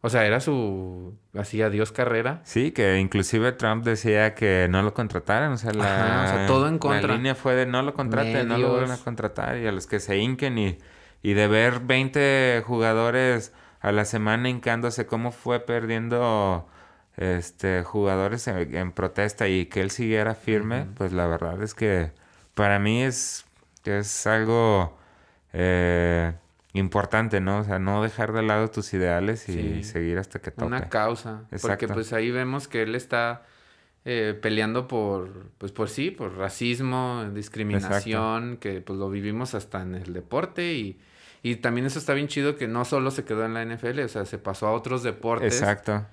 [0.00, 2.40] O sea, era su así adiós carrera.
[2.44, 6.46] Sí, que inclusive Trump decía que no lo contrataran, o sea, la, Ajá, o sea,
[6.46, 7.08] todo en contra.
[7.08, 9.86] la línea fue de no lo contraten, no lo vuelvan a contratar y a los
[9.88, 10.78] que se hinquen y,
[11.22, 16.68] y de ver 20 jugadores a la semana hincándose cómo fue perdiendo
[17.16, 22.12] este jugadores en, en protesta y que él siguiera firme, pues la verdad es que
[22.54, 23.44] para mí es,
[23.84, 24.96] es algo
[25.52, 26.34] eh,
[26.78, 27.58] importante, ¿no?
[27.58, 29.84] O sea, no dejar de lado tus ideales y Sí.
[29.84, 30.64] seguir hasta que toque.
[30.66, 31.42] Una causa.
[31.50, 31.94] Porque Exacto.
[31.94, 33.42] pues ahí vemos que él está
[34.04, 39.94] eh, peleando por, pues por sí, por racismo, discriminación, que pues lo vivimos hasta en
[39.96, 40.98] el deporte y,
[41.42, 44.08] y también eso está bien chido que no solo se quedó en la NFL, o
[44.08, 46.06] sea, se pasó a otros deportes Exacto.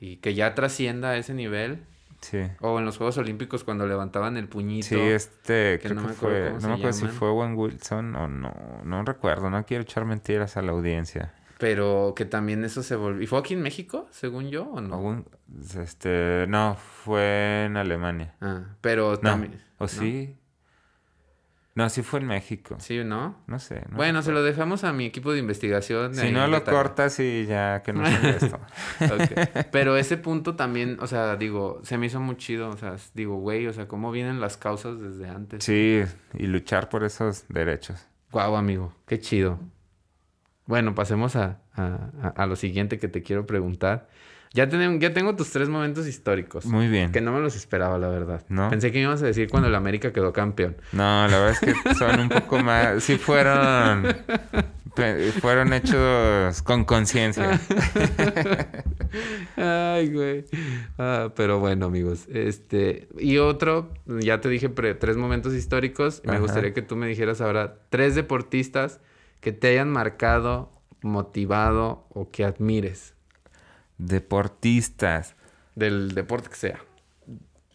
[0.00, 1.84] y que ya trascienda a ese nivel.
[2.20, 2.38] Sí.
[2.60, 4.86] O en los Juegos Olímpicos cuando levantaban el puñito.
[4.88, 8.16] Sí, este, que creo no que me fue, no me acuerdo si fue Owen Wilson
[8.16, 8.52] o no,
[8.84, 11.32] no recuerdo, no quiero echar mentiras a la audiencia.
[11.58, 13.20] Pero que también eso se volvió.
[13.22, 14.96] ¿Y fue aquí en México, según yo, o no?
[15.00, 15.24] Owen-
[15.80, 18.34] este, no, fue en Alemania.
[18.40, 19.60] Ah, pero No, también.
[19.78, 20.36] ¿o sí?
[21.78, 22.74] No, sí fue en México.
[22.80, 23.36] Sí, ¿no?
[23.46, 23.84] No sé.
[23.88, 26.12] no Bueno, se lo dejamos a mi equipo de investigación.
[26.12, 28.58] Si no lo cortas y ya que no sé esto.
[29.70, 32.68] Pero ese punto también, o sea, digo, se me hizo muy chido.
[32.70, 35.62] O sea, digo, güey, o sea, cómo vienen las causas desde antes.
[35.62, 36.02] Sí,
[36.34, 38.04] y luchar por esos derechos.
[38.32, 39.60] Guau, amigo, qué chido.
[40.66, 44.08] Bueno, pasemos a- a lo siguiente que te quiero preguntar.
[44.54, 46.64] Ya, tenemos, ya tengo tus tres momentos históricos.
[46.66, 47.12] Muy bien.
[47.12, 48.44] Que no me los esperaba, la verdad.
[48.48, 48.70] ¿No?
[48.70, 50.76] Pensé que me ibas a decir cuando el América quedó campeón.
[50.92, 53.02] No, la verdad es que son un poco más.
[53.04, 54.06] Sí fueron.
[55.40, 57.60] Fueron hechos con conciencia.
[59.56, 60.44] Ay, güey.
[60.98, 62.26] Ah, pero bueno, amigos.
[62.32, 63.08] Este.
[63.18, 66.22] Y otro, ya te dije pre- tres momentos históricos.
[66.24, 66.40] Me Ajá.
[66.40, 69.00] gustaría que tú me dijeras ahora tres deportistas
[69.40, 70.72] que te hayan marcado,
[71.02, 73.14] motivado o que admires.
[73.98, 75.34] Deportistas.
[75.74, 76.80] Del deporte que sea.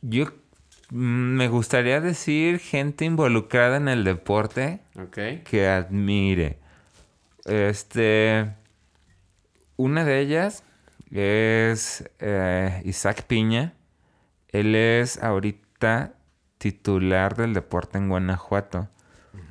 [0.01, 0.25] Yo
[0.89, 4.81] mm, me gustaría decir gente involucrada en el deporte
[5.45, 6.57] que admire.
[7.45, 8.53] Este.
[9.75, 10.63] Una de ellas
[11.11, 13.73] es eh, Isaac Piña.
[14.49, 16.13] Él es ahorita
[16.57, 18.87] titular del deporte en Guanajuato.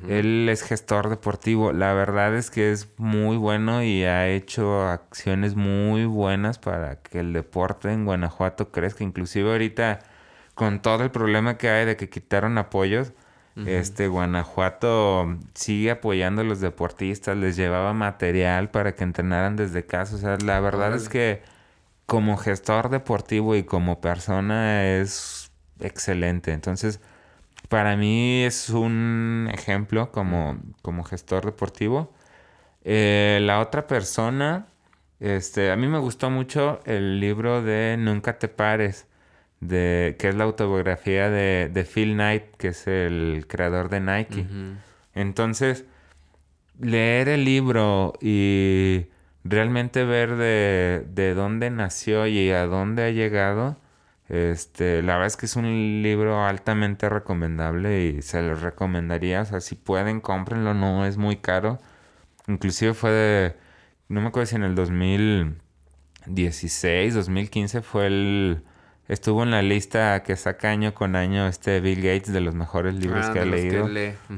[0.08, 1.72] Él es gestor deportivo.
[1.72, 7.20] La verdad es que es muy bueno y ha hecho acciones muy buenas para que
[7.20, 9.04] el deporte en Guanajuato crezca.
[9.04, 10.00] Inclusive ahorita
[10.54, 13.12] con todo el problema que hay de que quitaron apoyos,
[13.66, 20.16] este Guanajuato sigue apoyando a los deportistas, les llevaba material para que entrenaran desde casa.
[20.16, 21.42] O sea, la verdad es que
[22.06, 26.52] como gestor deportivo y como persona es excelente.
[26.52, 27.00] Entonces,
[27.68, 32.12] para mí es un ejemplo como, como gestor deportivo.
[32.84, 34.66] Eh, la otra persona,
[35.20, 39.06] este, a mí me gustó mucho el libro de Nunca te pares,
[39.60, 44.46] de, que es la autobiografía de, de Phil Knight, que es el creador de Nike.
[45.14, 45.84] Entonces,
[46.80, 49.06] leer el libro y
[49.44, 53.76] realmente ver de, de dónde nació y a dónde ha llegado,
[54.32, 59.42] este, la verdad es que es un libro altamente recomendable y se los recomendaría.
[59.42, 61.78] O sea, si pueden, cómprenlo, no es muy caro.
[62.48, 63.54] Inclusive fue de,
[64.08, 68.62] no me acuerdo si en el 2016, 2015 fue el...
[69.06, 72.94] Estuvo en la lista que saca año con año este Bill Gates de los mejores
[72.94, 73.86] libros Ah, que ha que leído.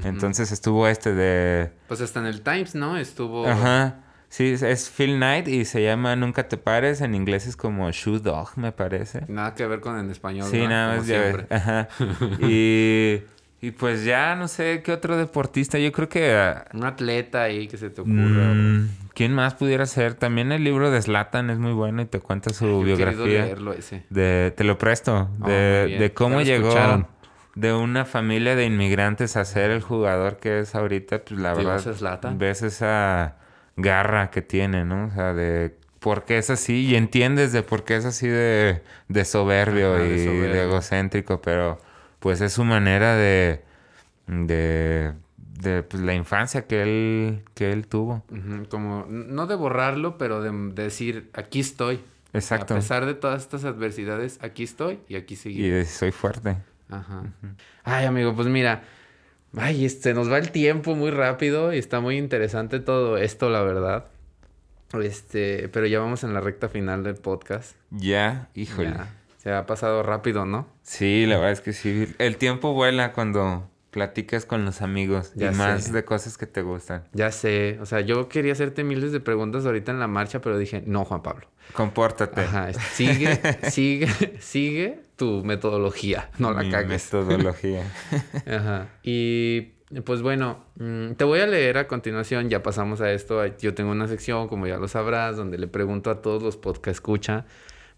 [0.03, 1.71] Entonces estuvo este de...
[1.87, 2.97] Pues hasta en el Times, ¿no?
[2.97, 3.47] Estuvo.
[3.47, 4.01] Ajá.
[4.37, 7.01] Sí, es- Phil Knight y se llama Nunca te pares.
[7.03, 9.21] En inglés es como Shoe Dog, me parece.
[9.29, 10.49] Nada que ver con en español.
[10.51, 10.71] Sí, ¿no?
[10.71, 11.47] nada más ya.
[11.51, 11.89] Ajá.
[12.41, 13.23] Y,
[13.61, 15.79] y pues ya no sé qué otro deportista.
[15.79, 16.33] Yo creo que...
[16.35, 18.15] ah, Un atleta ahí que se te ocurra.
[18.17, 20.15] mm, ¿Quién más pudiera ser?
[20.15, 23.45] También el libro de Slatan es muy bueno y te cuenta su Yo biografía.
[23.45, 24.03] leerlo ese.
[24.11, 25.31] De, te lo presto.
[25.41, 27.07] Oh, De, cómo llegó escucharon.
[27.55, 31.21] de una familia de inmigrantes a ser el jugador que es ahorita.
[31.23, 33.37] Pues la verdad, ves esa
[33.77, 35.07] garra que tiene, ¿no?
[35.07, 38.83] O sea, de por qué es así y entiendes de por qué es así de,
[39.09, 41.81] de soberbio Ajá, y de egocéntrico, pero
[42.21, 43.63] pues es su manera de,
[44.27, 48.23] de, de pues, la infancia que él, que él tuvo.
[48.69, 52.01] Como, no de borrarlo, pero de, de decir, aquí estoy.
[52.33, 52.75] Exacto.
[52.75, 55.79] A pesar de todas estas adversidades, aquí estoy y aquí Y seguiré.
[55.79, 56.57] de soy fuerte.
[56.89, 57.25] Ajá.
[57.83, 58.85] Ay, amigo, pues mira.
[59.57, 63.63] Ay, este, nos va el tiempo muy rápido y está muy interesante todo esto, la
[63.63, 64.07] verdad.
[65.03, 67.77] Este, pero ya vamos en la recta final del podcast.
[67.91, 68.91] Ya, híjole.
[68.91, 70.67] Ya, se ha pasado rápido, ¿no?
[70.83, 72.15] Sí, la verdad es que sí.
[72.19, 75.93] El tiempo vuela cuando, platicas con los amigos Ya y más sé.
[75.93, 77.05] de cosas que te gustan.
[77.13, 80.59] Ya sé, o sea, yo quería hacerte miles de preguntas ahorita en la marcha, pero
[80.59, 81.47] dije, no, Juan Pablo.
[81.75, 82.41] Compórtate.
[82.41, 83.41] Ajá, sigue,
[83.71, 84.09] sigue,
[84.41, 87.13] sigue tu metodología, no la Mi cagues.
[87.13, 87.85] metodología.
[88.47, 88.89] Ajá.
[89.03, 89.73] Y
[90.05, 93.45] pues bueno, mm, te voy a leer a continuación, ya pasamos a esto.
[93.59, 96.97] Yo tengo una sección, como ya lo sabrás, donde le pregunto a todos los podcast
[96.97, 97.45] escucha.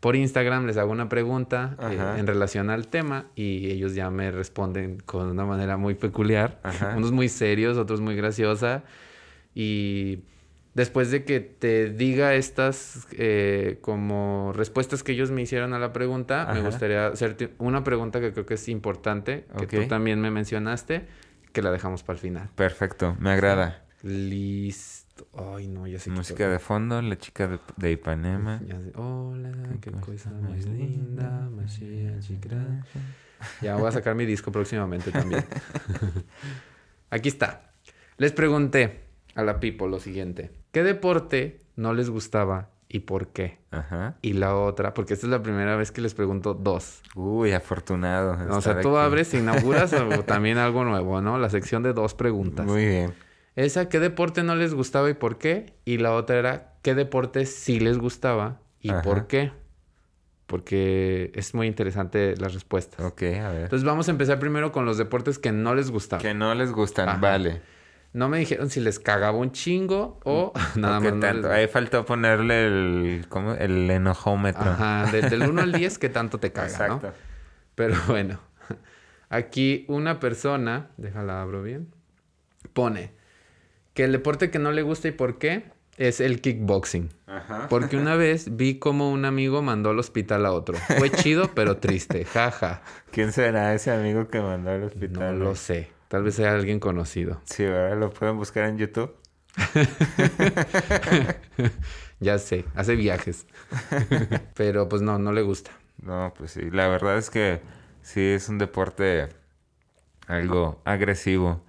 [0.00, 4.30] Por Instagram les hago una pregunta eh, en relación al tema y ellos ya me
[4.30, 6.60] responden con una manera muy peculiar.
[6.62, 6.94] Ajá.
[6.96, 8.84] Unos muy serios, otros muy graciosa.
[9.54, 10.18] Y
[10.76, 15.94] después de que te diga estas eh, como respuestas que ellos me hicieron a la
[15.94, 20.30] pregunta, me gustaría hacerte una pregunta que creo que es importante, que tú también me
[20.30, 21.06] mencionaste,
[21.54, 22.50] que la dejamos para el final.
[22.54, 23.86] Perfecto, me agrada.
[24.02, 25.26] Listo.
[25.32, 28.60] Ay, no, ya sé Música de fondo, la chica de, de Ipanema.
[28.66, 28.92] Ya sé.
[28.96, 29.50] Hola,
[29.80, 32.84] qué cosa cosa más linda, chica.
[33.62, 35.42] Ya voy a sacar mi disco próximamente también.
[37.10, 37.72] Aquí está.
[38.18, 40.50] Les pregunté a la Pipo lo siguiente.
[40.76, 43.60] ¿Qué deporte no les gustaba y por qué?
[43.70, 44.18] Ajá.
[44.20, 47.00] Y la otra, porque esta es la primera vez que les pregunto dos.
[47.14, 48.36] Uy, afortunado.
[48.54, 49.06] O sea, tú aquí.
[49.06, 51.38] abres, inauguras o también algo nuevo, ¿no?
[51.38, 52.66] La sección de dos preguntas.
[52.66, 53.14] Muy bien.
[53.54, 55.72] Esa, ¿qué deporte no les gustaba y por qué?
[55.86, 59.00] Y la otra era, ¿qué deporte sí les gustaba y Ajá.
[59.00, 59.52] por qué?
[60.44, 63.00] Porque es muy interesante las respuestas.
[63.00, 63.62] Ok, a ver.
[63.62, 66.22] Entonces vamos a empezar primero con los deportes que no les gustaban.
[66.22, 67.18] Que no les gustan, Ajá.
[67.18, 67.62] vale.
[68.16, 71.14] No me dijeron si les cagaba un chingo o nada ¿O qué más.
[71.16, 71.48] no tanto?
[71.48, 73.52] les- Ahí faltó ponerle el, ¿cómo?
[73.52, 74.70] el enojómetro.
[74.70, 77.08] Ajá, desde el 1 al 10, ¿qué tanto te caga, Exacto.
[77.08, 77.12] no?
[77.74, 78.40] Pero bueno,
[79.28, 81.92] aquí una persona, déjala abro bien,
[82.72, 83.12] pone
[83.94, 85.64] que el deporte que no le gusta y por qué
[85.98, 87.10] es el kickboxing.
[87.26, 87.66] Ajá.
[87.68, 90.76] Porque una vez vi como un amigo mandó al hospital a otro.
[90.98, 92.24] Fue chido, pero triste.
[92.24, 92.82] Jaja.
[93.10, 95.38] ¿Quién será ese amigo que mandó al No hospital?
[95.38, 95.90] lo sé.
[96.08, 97.40] Tal vez sea alguien conocido.
[97.44, 97.98] Sí, ¿verdad?
[97.98, 99.14] Lo pueden buscar en YouTube.
[102.18, 103.46] Ya sé, hace viajes.
[104.54, 105.70] pero pues no, no le gusta.
[106.00, 106.70] No, pues sí.
[106.70, 107.60] La verdad es que
[108.02, 109.28] sí es un deporte
[110.26, 111.62] algo agresivo.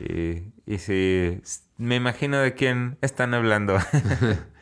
[0.00, 1.40] Y, y sí,
[1.78, 3.78] me imagino de quién están hablando.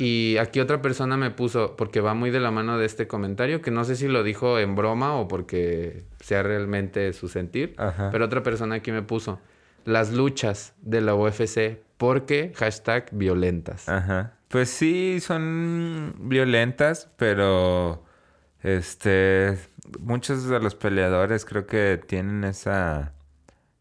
[0.00, 3.60] Y aquí otra persona me puso, porque va muy de la mano de este comentario,
[3.60, 8.08] que no sé si lo dijo en broma o porque sea realmente su sentir, Ajá.
[8.10, 9.40] pero otra persona aquí me puso,
[9.84, 13.90] las luchas de la UFC, porque hashtag violentas.
[13.90, 14.38] Ajá.
[14.48, 18.02] Pues sí, son violentas, pero
[18.62, 19.58] este
[19.98, 23.12] muchos de los peleadores creo que tienen esa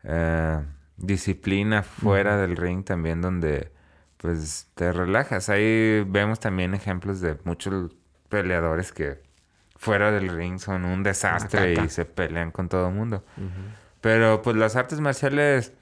[0.03, 0.59] eh,
[0.97, 3.71] disciplina fuera del ring también donde
[4.19, 5.49] pues te relajas.
[5.49, 7.91] Ahí vemos también ejemplos de muchos
[8.27, 9.21] peleadores que
[9.77, 13.23] fuera del ring son un desastre y se pelean con todo el mundo.
[14.01, 15.73] Pero pues las artes marciales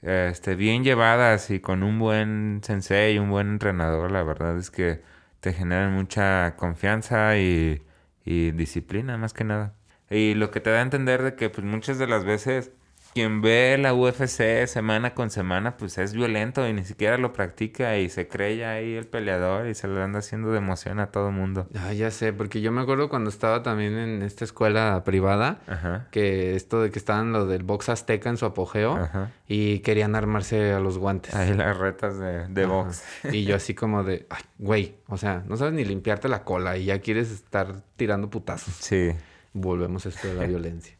[0.00, 4.70] este, bien llevadas y con un buen sensei y un buen entrenador, la verdad es
[4.70, 5.02] que
[5.40, 7.82] te generan mucha confianza y,
[8.24, 9.74] y disciplina más que nada.
[10.08, 12.72] Y lo que te da a entender de que pues muchas de las veces
[13.14, 17.96] quien ve la UFC semana con semana pues es violento y ni siquiera lo practica
[17.98, 21.06] y se cree ya ahí el peleador y se le anda haciendo de emoción a
[21.12, 21.68] todo mundo.
[21.76, 26.08] Ah, ya sé, porque yo me acuerdo cuando estaba también en esta escuela privada, Ajá.
[26.10, 29.30] que esto de que estaban lo del box azteca en su apogeo Ajá.
[29.46, 31.34] y querían armarse a los guantes.
[31.34, 33.04] Ahí las retas de, de box.
[33.32, 36.76] Y yo así como de, ay, güey, o sea, no sabes ni limpiarte la cola
[36.76, 38.74] y ya quieres estar tirando putazos.
[38.74, 39.12] Sí.
[39.52, 40.96] Volvemos a esto de la violencia.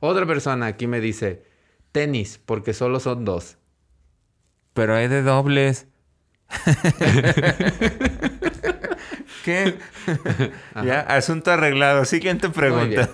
[0.00, 1.42] Otra persona aquí me dice,
[1.98, 3.58] tenis, porque solo son dos.
[4.72, 5.88] Pero hay de dobles.
[9.44, 9.74] ¿Qué?
[10.84, 12.04] ya, asunto arreglado.
[12.04, 13.10] Siguiente pregunta.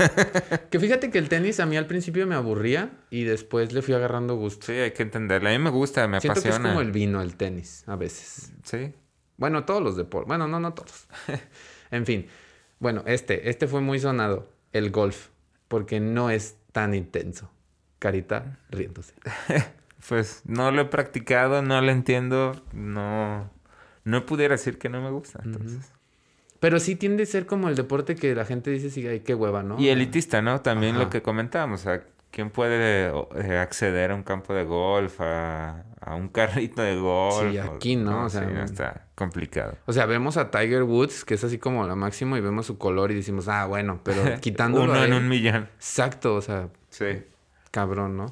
[0.70, 3.94] Que fíjate que el tenis a mí al principio me aburría y después le fui
[3.94, 4.66] agarrando gusto.
[4.66, 5.48] Sí, hay que entenderla.
[5.48, 6.74] A mí me gusta, me Siento que es apasiona.
[6.74, 8.52] como el vino, el tenis, a veces.
[8.64, 8.92] Sí.
[9.38, 10.28] Bueno, todos los deportes.
[10.28, 11.08] Bueno, no, no todos.
[11.90, 12.26] en fin.
[12.80, 15.28] Bueno, este, este fue muy sonado, el golf,
[15.68, 17.53] porque no es tan intenso.
[18.04, 19.14] Carita riéndose.
[20.06, 23.50] Pues no lo he practicado, no lo entiendo, no...
[24.04, 25.90] No pudiera decir que no me gusta, entonces.
[26.60, 29.34] Pero sí tiende a ser como el deporte que la gente dice, sí, ay, qué
[29.34, 29.80] hueva, ¿no?
[29.80, 30.60] Y elitista, ¿no?
[30.60, 31.04] También Ajá.
[31.04, 31.80] lo que comentábamos.
[31.80, 36.82] O sea, ¿quién puede eh, acceder a un campo de golf, a, a un carrito
[36.82, 37.52] de golf?
[37.52, 38.26] Sí, aquí, ¿no?
[38.26, 38.64] O sea, sí, no, mm.
[38.64, 39.78] está complicado.
[39.86, 42.76] O sea, vemos a Tiger Woods, que es así como la máximo, y vemos su
[42.76, 45.68] color y decimos, ah, bueno, pero quitándolo Uno en él- un millón.
[45.76, 47.06] Exacto, o sea, Sí.
[47.74, 48.26] Cabrón, ¿no?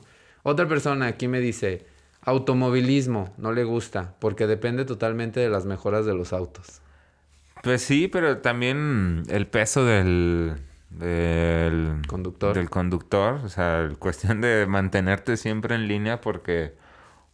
[0.45, 1.85] Otra persona aquí me dice,
[2.23, 6.81] automovilismo, no le gusta, porque depende totalmente de las mejoras de los autos.
[7.65, 10.55] Pues sí, pero también el peso del,
[10.91, 12.55] del Conductor.
[12.55, 13.41] Del conductor.
[13.45, 16.75] O sea, cuestión de mantenerte siempre en línea porque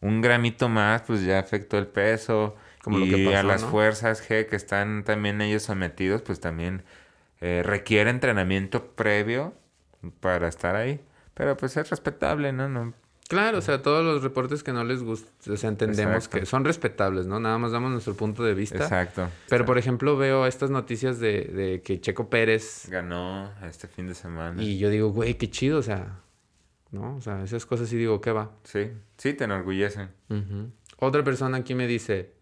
[0.00, 2.56] un gramito más, pues ya afectó el peso.
[2.82, 3.68] Como lo y que pasó, a las ¿no?
[3.70, 6.84] fuerzas G que están también ellos sometidos, pues también
[7.40, 9.52] eh, requiere entrenamiento previo
[10.20, 11.00] para estar ahí.
[11.39, 12.68] Pero pues es respetable, ¿no?
[12.68, 12.93] no
[13.28, 16.41] Claro, o sea, todos los reportes que no les gustan, o sea, entendemos Exacto.
[16.41, 17.39] que son respetables, ¿no?
[17.39, 18.78] Nada más damos nuestro punto de vista.
[18.78, 19.28] Exacto.
[19.51, 24.14] Pero, por ejemplo, veo estas noticias de, de que Checo Pérez Ganó este fin de
[24.14, 24.62] semana.
[24.62, 26.20] y yo digo, güey, qué chido, o sea,
[26.91, 27.16] ¿no?
[27.16, 28.51] O sea, esas cosas sí digo, ¿qué va?
[28.64, 30.09] Sí, sí, te enorgullecen.
[30.97, 32.32] Otra persona aquí me dice,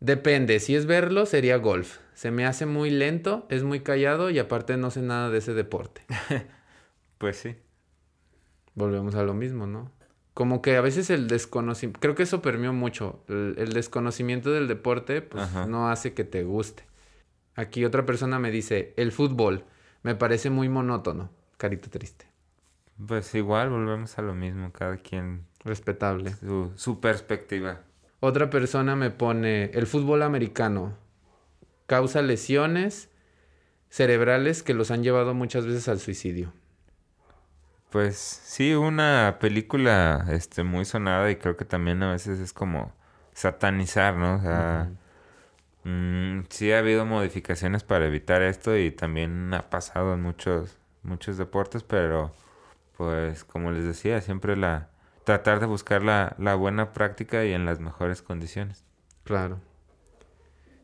[0.00, 1.98] depende, si es verlo sería golf.
[2.12, 5.54] Se me hace muy lento, es muy callado y aparte no sé nada de ese
[5.54, 6.02] deporte.
[7.18, 7.54] Pues sí.
[8.74, 9.90] Volvemos a lo mismo, ¿no?
[10.34, 14.66] Como que a veces el desconocimiento, creo que eso permeó mucho, el, el desconocimiento del
[14.66, 15.66] deporte pues Ajá.
[15.66, 16.84] no hace que te guste.
[17.54, 19.64] Aquí otra persona me dice, el fútbol
[20.02, 22.26] me parece muy monótono, carita triste,
[23.06, 26.32] Pues igual volvemos a lo mismo, cada quien respetable.
[26.34, 27.82] su, su perspectiva.
[28.20, 30.96] Otra persona me pone, el fútbol americano
[31.86, 33.10] causa lesiones
[33.90, 36.54] cerebrales que los han llevado muchas veces al suicidio.
[37.92, 42.90] Pues sí, una película este, muy sonada y creo que también a veces es como
[43.34, 44.36] satanizar, ¿no?
[44.36, 44.90] O sea,
[45.84, 51.36] mm, sí ha habido modificaciones para evitar esto y también ha pasado en muchos, muchos
[51.36, 52.34] deportes, pero
[52.96, 54.88] pues como les decía, siempre la
[55.24, 58.84] tratar de buscar la, la buena práctica y en las mejores condiciones.
[59.24, 59.60] Claro.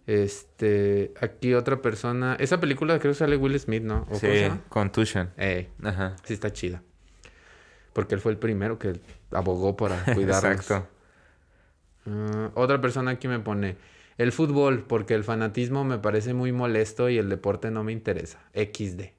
[0.06, 4.02] Este, aquí otra persona, esa película creo que sale Will Smith, ¿no?
[4.02, 5.30] ¿O cómo se Sí, contusion.
[5.38, 6.16] Ey, Ajá.
[6.24, 6.82] sí está chida.
[7.92, 10.44] Porque él fue el primero que abogó para cuidarnos.
[10.44, 10.88] Exacto.
[12.06, 13.76] Ah, otra persona aquí me pone
[14.18, 18.40] el fútbol porque el fanatismo me parece muy molesto y el deporte no me interesa.
[18.54, 19.12] XD.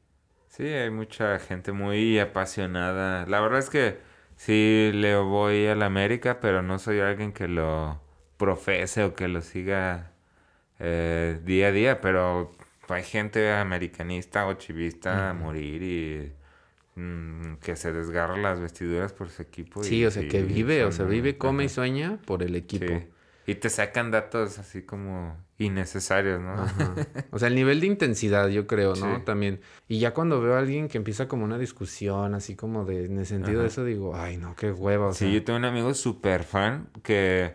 [0.49, 3.25] Sí, hay mucha gente muy apasionada.
[3.25, 3.97] La verdad es que
[4.35, 8.01] sí le voy a la América, pero no soy alguien que lo
[8.37, 10.11] profese o que lo siga
[10.79, 12.01] eh, día a día.
[12.01, 12.51] Pero
[12.89, 16.33] hay gente americanista o chivista a morir y
[16.99, 19.83] mm, que se desgarra las vestiduras por su equipo.
[19.83, 22.85] Sí, o sea, que vive, o sea, vive, come y sueña por el equipo.
[22.87, 23.07] sí.
[23.47, 26.53] Y te sacan datos así como innecesarios, ¿no?
[26.53, 26.93] Ajá.
[27.31, 29.15] O sea, el nivel de intensidad, yo creo, ¿no?
[29.17, 29.21] Sí.
[29.25, 29.59] También.
[29.87, 33.17] Y ya cuando veo a alguien que empieza como una discusión, así como de, en
[33.17, 35.29] el sentido de eso, digo, ay, no, qué hueva, o Sí, sea.
[35.33, 37.53] yo tengo un amigo súper fan que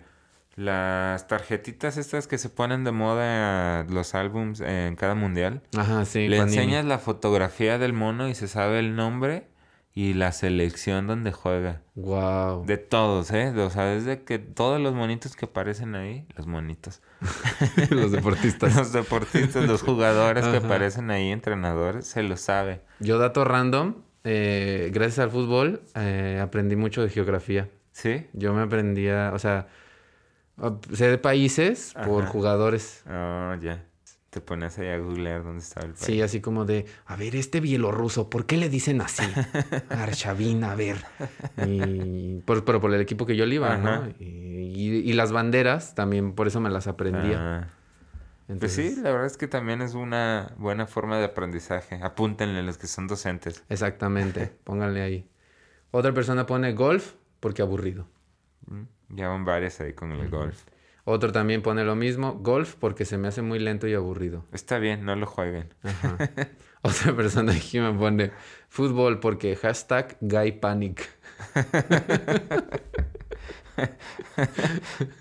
[0.57, 6.05] las tarjetitas estas que se ponen de moda a los álbums en cada mundial, Ajá,
[6.05, 6.29] sí.
[6.29, 6.57] le Panini.
[6.59, 9.49] enseñas la fotografía del mono y se sabe el nombre
[9.97, 11.81] y la selección donde juega.
[11.95, 12.67] Wow.
[12.67, 13.51] De todos, ¿eh?
[13.57, 17.01] O sea, desde que todos los monitos que aparecen ahí, los monitos,
[17.91, 18.75] Los deportistas.
[18.75, 22.81] los deportistas, los jugadores que aparecen ahí, entrenadores, se lo sabe.
[22.99, 23.95] Yo, dato random,
[24.25, 27.69] eh, gracias al fútbol, eh, aprendí mucho de geografía.
[27.93, 28.27] ¿Sí?
[28.33, 29.69] Yo me aprendía, o sea,
[30.93, 33.03] sé de países por jugadores.
[33.09, 33.85] Oh, ya.
[34.31, 36.01] Te pones ahí a googlear dónde está el país.
[36.05, 39.23] Sí, así como de, a ver, este bielorruso, ¿por qué le dicen así?
[39.91, 40.97] Arshavin, a ver.
[41.65, 44.09] Y, por, pero por el equipo que yo le iba, ¿no?
[44.19, 47.39] Y, y- y las banderas también, por eso me las aprendía.
[47.39, 47.69] Ah.
[48.47, 52.01] Pues Entonces, sí, la verdad es que también es una buena forma de aprendizaje.
[52.03, 53.63] Apúntenle los que son docentes.
[53.69, 55.29] Exactamente, pónganle ahí.
[55.93, 58.07] Otra persona pone golf porque aburrido.
[58.67, 60.65] Mm, Ya van varias ahí con el golf.
[61.07, 64.45] Otro también pone lo mismo, golf porque se me hace muy lento y aburrido.
[64.53, 65.75] Está bien, no lo jueguen.
[65.83, 66.17] Ajá.
[66.83, 68.31] Otra persona aquí me pone
[68.69, 71.07] fútbol porque hashtag guy panic.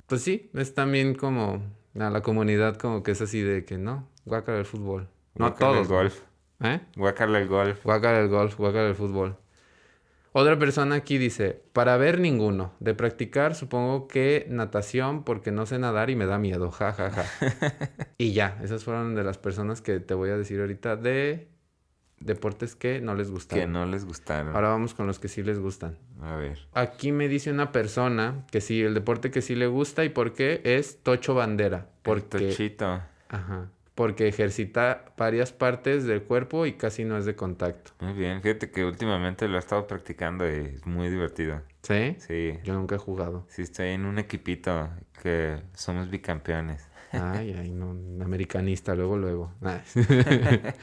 [0.08, 1.64] pues sí, es también como
[2.00, 5.10] a la comunidad como que es así de que no, guácala el fútbol.
[5.36, 5.88] No Guácala todos.
[5.88, 6.22] el golf.
[6.62, 6.80] ¿Eh?
[6.96, 7.84] Guácala el golf.
[7.84, 9.38] Guácala el golf, guácala el fútbol.
[10.36, 12.74] Otra persona aquí dice, para ver ninguno.
[12.80, 16.72] De practicar supongo que natación porque no sé nadar y me da miedo.
[16.72, 17.26] Ja, ja, ja.
[18.18, 21.48] y ya, esas fueron de las personas que te voy a decir ahorita de
[22.20, 23.72] deportes que no les Que gustaron.
[23.74, 24.56] no les gustaron.
[24.56, 25.98] Ahora vamos con los que sí les gustan.
[26.22, 26.58] A ver.
[26.74, 30.34] Aquí me dice una persona que sí, el deporte que sí le gusta y por
[30.34, 31.90] qué es Tocho Bandera.
[32.02, 32.24] Porque...
[32.30, 33.02] Porque, Tochito.
[33.30, 37.92] ajá, porque ejercita varias partes del cuerpo y casi no es de contacto.
[38.00, 38.42] Muy bien.
[38.42, 41.62] Fíjate que últimamente lo he estado practicando y es muy divertido.
[41.84, 42.16] ¿Sí?
[42.20, 42.60] Sí.
[42.64, 43.46] Yo nunca he jugado.
[43.50, 44.90] Sí, estoy en un equipito
[45.22, 46.88] que somos bicampeones.
[47.12, 47.92] Ay, ay, no,
[48.24, 49.54] americanista, luego, luego.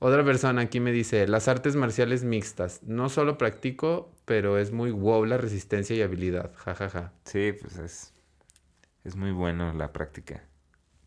[0.00, 2.82] Otra persona aquí me dice, las artes marciales mixtas.
[2.82, 6.52] No solo practico, pero es muy wow la resistencia y habilidad.
[6.56, 7.12] Ja, ja, ja.
[7.24, 8.12] Sí, pues es,
[9.04, 10.42] es muy bueno la práctica.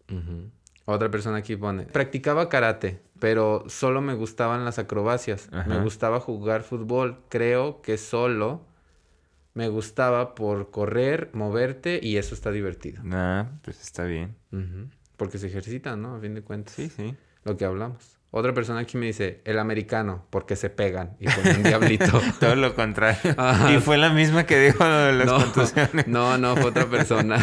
[0.09, 0.49] Ujú.
[0.89, 3.01] Otra persona aquí pone, practicaba karate.
[3.19, 5.49] pero solo me gustaban las acrobacias.
[5.67, 7.19] Me gustaba jugar fútbol.
[7.29, 8.61] Creo que solo
[9.53, 13.01] me gustaba por correr, moverte y eso está divertido.
[13.11, 14.35] Ah, pues está bien.
[15.17, 16.15] Porque se ejercitan, ¿no?
[16.15, 16.73] A fin de cuentas.
[16.75, 17.15] Sí, sí.
[17.43, 18.16] Lo que hablamos.
[18.29, 22.21] Otra persona aquí me dice, el americano, porque se pegan y pone un diablito.
[22.39, 23.33] Todo lo contrario.
[23.37, 23.71] Ajá.
[23.73, 26.07] Y fue la misma que dijo lo de las no, contusiones.
[26.07, 27.37] no, no, fue otra persona.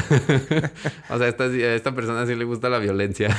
[1.09, 3.35] o sea, esta, esta persona sí le gusta la violencia.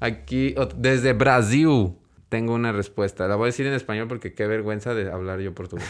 [0.00, 1.94] Aquí, desde Brasil,
[2.28, 3.28] tengo una respuesta.
[3.28, 5.86] La voy a decir en español porque qué vergüenza de hablar yo portugués.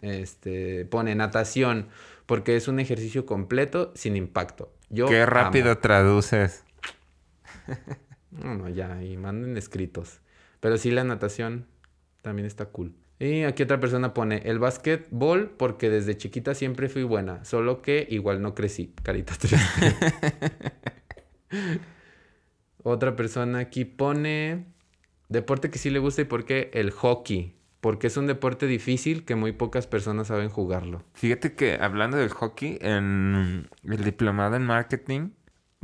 [0.00, 1.88] Este, pone natación,
[2.24, 4.72] porque es un ejercicio completo sin impacto.
[4.88, 5.30] Yo Qué amo.
[5.30, 6.64] rápido traduces.
[8.42, 10.20] No, no, ya, y manden escritos.
[10.60, 11.66] Pero sí, la natación
[12.22, 12.94] también está cool.
[13.18, 18.06] Y aquí otra persona pone el básquetbol porque desde chiquita siempre fui buena, solo que
[18.10, 18.92] igual no crecí.
[19.02, 19.34] Carita
[22.82, 24.66] otra persona aquí pone
[25.28, 27.54] deporte que sí le gusta y por qué el hockey.
[27.80, 31.04] Porque es un deporte difícil que muy pocas personas saben jugarlo.
[31.12, 35.30] Fíjate que hablando del hockey, en el diplomado en marketing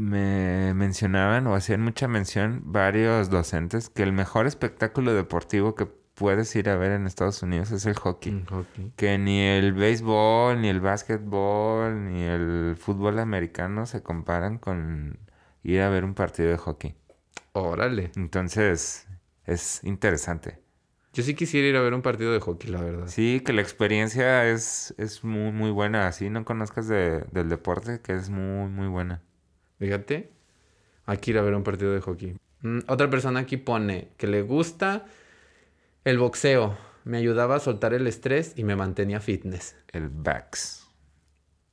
[0.00, 6.54] me mencionaban o hacían mucha mención varios docentes que el mejor espectáculo deportivo que puedes
[6.56, 8.44] ir a ver en Estados Unidos es el hockey.
[8.48, 8.92] Hockey.
[8.96, 15.18] Que ni el béisbol, ni el básquetbol, ni el fútbol americano se comparan con
[15.62, 16.94] ir a ver un partido de hockey.
[17.52, 18.10] Órale.
[18.16, 19.06] Entonces,
[19.44, 20.60] es interesante.
[21.12, 23.06] Yo sí quisiera ir a ver un partido de hockey, la verdad.
[23.08, 26.06] Sí, que la experiencia es, es muy, muy buena.
[26.06, 29.20] Así no conozcas de- del deporte, que es muy, muy buena.
[29.80, 30.30] Fíjate.
[31.06, 32.36] Hay que ir a ver un partido de hockey.
[32.60, 35.06] Mm, otra persona aquí pone que le gusta
[36.04, 36.76] el boxeo.
[37.04, 39.74] Me ayudaba a soltar el estrés y me mantenía fitness.
[39.88, 40.86] El backs.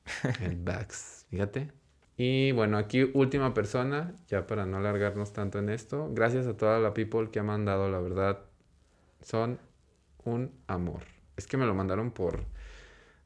[0.42, 1.26] El backs.
[1.30, 1.72] Fíjate.
[2.16, 6.10] Y bueno, aquí última persona, ya para no alargarnos tanto en esto.
[6.14, 8.40] Gracias a toda la people que ha mandado, la verdad.
[9.22, 9.60] Son
[10.24, 11.04] un amor.
[11.36, 12.46] Es que me lo mandaron por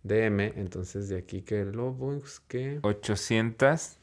[0.03, 2.79] DM, entonces de aquí que lo busque.
[2.81, 4.00] 800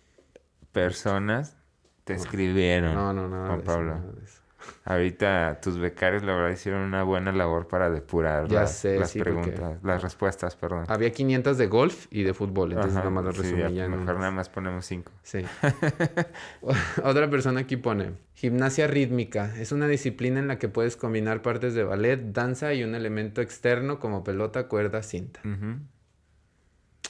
[0.79, 1.57] personas
[2.05, 2.95] te escribieron.
[2.95, 3.95] No, no, nada Juan eso, Pablo.
[3.97, 4.43] nada de eso.
[4.85, 9.11] Ahorita tus becarios, la verdad, hicieron una buena labor para depurar Ya las, sé, las
[9.11, 10.85] sí, preguntas, las respuestas, perdón.
[10.89, 13.69] Había 500 de golf y de fútbol, entonces Ajá, nada más lo sí, resumí ya,
[13.71, 15.13] ya mejor nada más ponemos cinco.
[15.23, 15.45] Sí.
[17.05, 19.55] Otra persona aquí pone, gimnasia rítmica.
[19.59, 23.41] Es una disciplina en la que puedes combinar partes de ballet, danza y un elemento
[23.41, 25.41] externo como pelota, cuerda, cinta.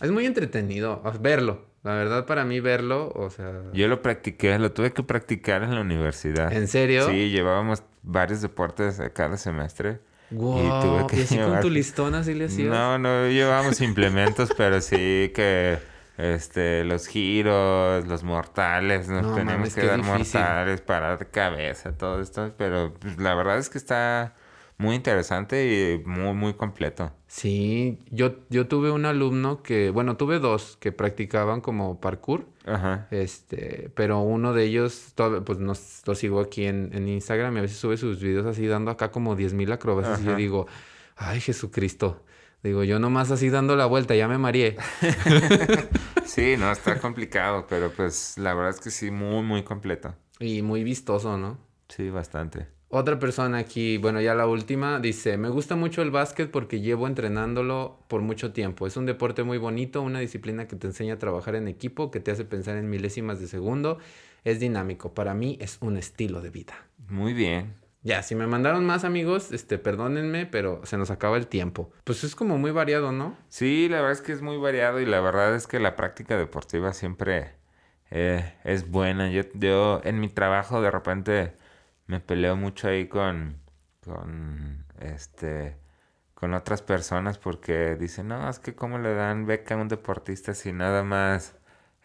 [0.00, 1.66] Es muy entretenido verlo.
[1.88, 3.50] La verdad para mí verlo, o sea...
[3.72, 6.52] Yo lo practiqué, lo tuve que practicar en la universidad.
[6.52, 7.08] ¿En serio?
[7.08, 9.98] Sí, llevábamos varios deportes cada semestre.
[10.30, 12.68] Guau, tuve que ¿Y así con tu listón así le hacías?
[12.68, 15.78] No, no llevábamos implementos, pero sí que
[16.18, 20.40] este los giros, los mortales, nos No, teníamos mames, que dar difícil.
[20.42, 24.34] mortales, parar de cabeza, todo esto, pero pues, la verdad es que está
[24.78, 27.12] muy interesante y muy muy completo.
[27.26, 32.46] Sí, yo, yo tuve un alumno que, bueno, tuve dos que practicaban como parkour.
[32.64, 33.06] Ajá.
[33.10, 37.58] Este, pero uno de ellos, todavía, pues nos, lo sigo aquí en, en Instagram y
[37.58, 40.38] a veces sube sus videos así dando acá como 10.000 acrobacias y yo Ajá.
[40.38, 40.66] digo,
[41.16, 42.24] ay Jesucristo.
[42.62, 44.76] Digo, yo nomás así dando la vuelta, ya me mareé.
[46.24, 50.14] Sí, no, está complicado, pero pues la verdad es que sí, muy muy completo.
[50.38, 51.58] Y muy vistoso, ¿no?
[51.88, 52.68] Sí, bastante.
[52.90, 57.06] Otra persona aquí, bueno, ya la última, dice, me gusta mucho el básquet porque llevo
[57.06, 58.86] entrenándolo por mucho tiempo.
[58.86, 62.20] Es un deporte muy bonito, una disciplina que te enseña a trabajar en equipo, que
[62.20, 63.98] te hace pensar en milésimas de segundo.
[64.42, 65.12] Es dinámico.
[65.12, 66.74] Para mí es un estilo de vida.
[67.10, 67.74] Muy bien.
[68.04, 71.90] Ya, si me mandaron más amigos, este, perdónenme, pero se nos acaba el tiempo.
[72.04, 73.36] Pues es como muy variado, ¿no?
[73.48, 76.38] Sí, la verdad es que es muy variado y la verdad es que la práctica
[76.38, 77.50] deportiva siempre
[78.10, 79.30] eh, es buena.
[79.30, 81.52] Yo, yo en mi trabajo de repente
[82.08, 83.58] me peleo mucho ahí con,
[84.04, 85.76] con, este,
[86.34, 90.54] con otras personas porque dicen, no, es que cómo le dan beca a un deportista
[90.54, 91.54] si nada más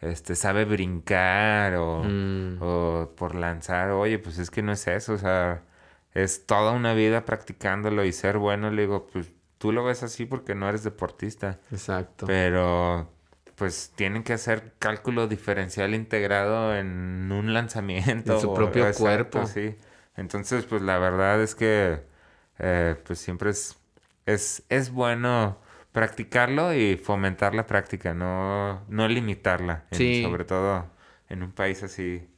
[0.00, 2.58] este, sabe brincar o, Mm.
[2.60, 3.90] o por lanzar.
[3.90, 5.62] Oye, pues es que no es eso, o sea,
[6.12, 8.70] es toda una vida practicándolo y ser bueno.
[8.70, 12.26] Le digo, pues tú lo ves así porque no eres deportista, Exacto.
[12.26, 13.10] pero
[13.54, 18.34] pues tienen que hacer cálculo diferencial integrado en un lanzamiento.
[18.34, 19.46] En su o- propio exacto, cuerpo.
[19.46, 19.76] Sí.
[20.16, 22.00] Entonces, pues la verdad es que
[22.58, 23.76] eh, pues siempre es,
[24.26, 25.58] es, es bueno
[25.92, 29.84] practicarlo y fomentar la práctica, no, no limitarla.
[29.90, 30.22] en- Sí.
[30.22, 30.86] Sobre todo
[31.28, 32.28] en un país así.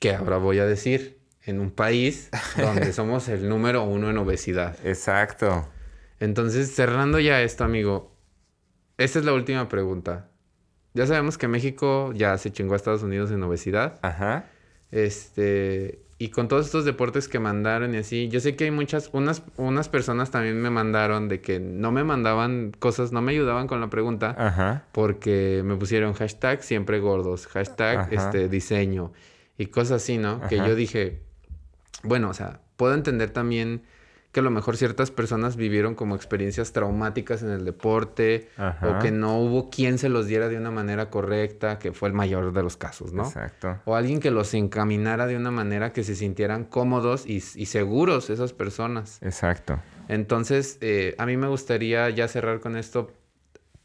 [0.00, 4.76] Que ahora voy a decir, en un país donde somos el número uno en obesidad.
[4.84, 5.68] Exacto.
[6.20, 8.14] Entonces, cerrando ya esto, amigo,
[8.98, 10.28] esta es la última pregunta.
[10.94, 13.98] Ya sabemos que México ya se chingó a Estados Unidos en obesidad.
[14.02, 14.46] Ajá.
[14.92, 19.10] Este, y con todos estos deportes que mandaron y así, yo sé que hay muchas,
[19.12, 23.66] unas, unas personas también me mandaron de que no me mandaban cosas, no me ayudaban
[23.66, 24.86] con la pregunta Ajá.
[24.92, 28.08] porque me pusieron hashtag siempre gordos, hashtag Ajá.
[28.10, 29.12] este diseño
[29.58, 30.40] y cosas así, ¿no?
[30.48, 31.20] Que yo dije,
[32.04, 33.82] bueno, o sea, puedo entender también
[34.34, 38.88] que a lo mejor ciertas personas vivieron como experiencias traumáticas en el deporte Ajá.
[38.88, 42.14] o que no hubo quien se los diera de una manera correcta, que fue el
[42.14, 43.22] mayor de los casos, ¿no?
[43.22, 43.78] Exacto.
[43.84, 48.28] O alguien que los encaminara de una manera que se sintieran cómodos y, y seguros
[48.28, 49.22] esas personas.
[49.22, 49.78] Exacto.
[50.08, 53.12] Entonces, eh, a mí me gustaría ya cerrar con esto.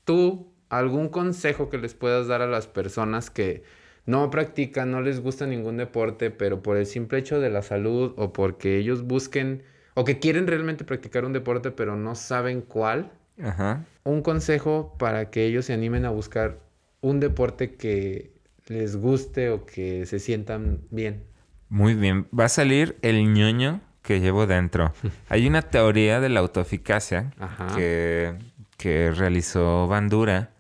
[0.04, 3.62] Tú, algún consejo que les puedas dar a las personas que
[4.08, 8.16] no practican, no les gusta ningún deporte, pero por el simple hecho de la salud
[8.18, 9.62] o porque ellos busquen
[10.00, 13.12] o que quieren realmente practicar un deporte, pero no saben cuál.
[13.44, 13.84] Ajá.
[14.06, 16.60] Un consejo para que ellos se animen a buscar
[17.02, 18.32] un deporte que
[18.68, 21.26] les guste o que se sientan bien.
[21.68, 22.28] Muy bien.
[22.32, 24.94] Va a salir el ñoño que llevo dentro.
[25.28, 27.76] Hay una teoría de la autoeficacia Ajá.
[27.76, 28.36] que,
[28.78, 30.52] que realizó Bandura.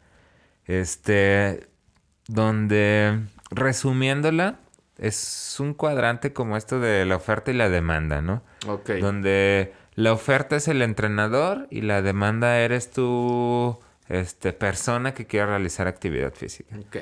[0.65, 1.69] Este.
[2.27, 3.21] Donde,
[3.51, 4.59] resumiéndola,
[4.99, 8.43] es un cuadrante como esto de la oferta y la demanda, ¿no?
[8.67, 8.91] Ok.
[9.01, 15.47] Donde la oferta es el entrenador y la demanda eres tú, este, persona que quiere
[15.47, 16.75] realizar actividad física.
[16.77, 16.97] Ok.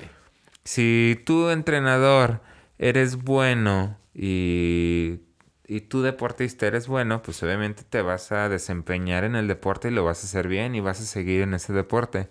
[0.63, 2.41] Si tú, entrenador,
[2.77, 5.21] eres bueno y,
[5.65, 9.91] y tú, deportista, eres bueno, pues obviamente te vas a desempeñar en el deporte y
[9.91, 12.29] lo vas a hacer bien y vas a seguir en ese deporte.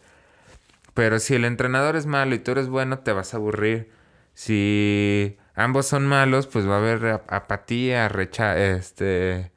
[0.95, 3.91] Pero si el entrenador es malo y tú eres bueno, te vas a aburrir.
[4.35, 9.51] Si ambos son malos, pues va a haber ap- apatía, recha este,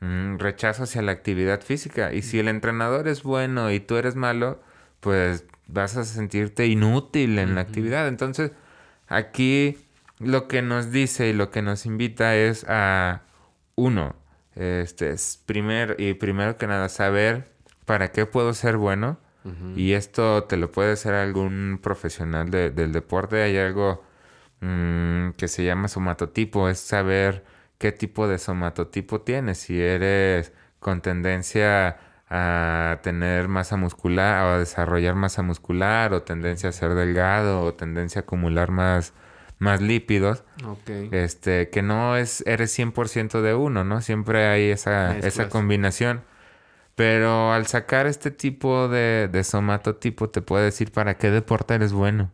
[0.00, 2.12] mm, rechazo hacia la actividad física.
[2.12, 4.60] Y si el entrenador es bueno y tú eres malo,
[5.00, 8.08] pues vas a sentirte inútil en la actividad.
[8.08, 8.50] Entonces,
[9.08, 9.78] aquí
[10.18, 13.22] lo que nos dice y lo que nos invita es a
[13.74, 14.14] uno,
[14.54, 17.50] este, es primer, y primero que nada, saber
[17.86, 19.18] para qué puedo ser bueno.
[19.76, 23.42] Y esto te lo puede hacer algún profesional de- del deporte.
[23.42, 24.04] Hay algo
[24.62, 27.44] mm, que se llama somatotipo, es saber
[27.78, 29.58] qué tipo de somatotipo tienes.
[29.58, 31.98] Si eres con tendencia
[32.30, 37.74] a tener masa muscular o a desarrollar masa muscular o tendencia a ser delgado o
[37.74, 39.12] tendencia a acumular más,
[39.58, 40.44] más lípidos.
[40.86, 44.00] Este, que no es, eres 100% de uno, ¿no?
[44.00, 46.22] Siempre hay esa, esa combinación.
[46.94, 51.92] Pero al sacar este tipo de, de somatotipo, te puede decir para qué deporte eres
[51.92, 52.30] bueno.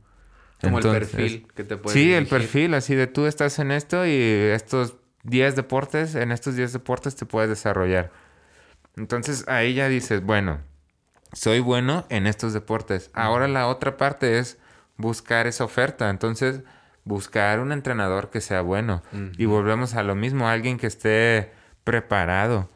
[0.60, 4.06] Como el perfil que te puedes Sí, el perfil, así de tú estás en esto
[4.06, 8.10] y estos 10 deportes, en estos 10 deportes te puedes desarrollar.
[8.96, 10.60] Entonces ahí ya dices, bueno,
[11.32, 13.10] soy bueno en estos deportes.
[13.14, 14.58] Ahora la otra parte es
[14.96, 16.10] buscar esa oferta.
[16.10, 16.62] Entonces,
[17.04, 19.02] buscar un entrenador que sea bueno.
[19.36, 21.52] Y volvemos a lo mismo, alguien que esté
[21.84, 22.68] preparado.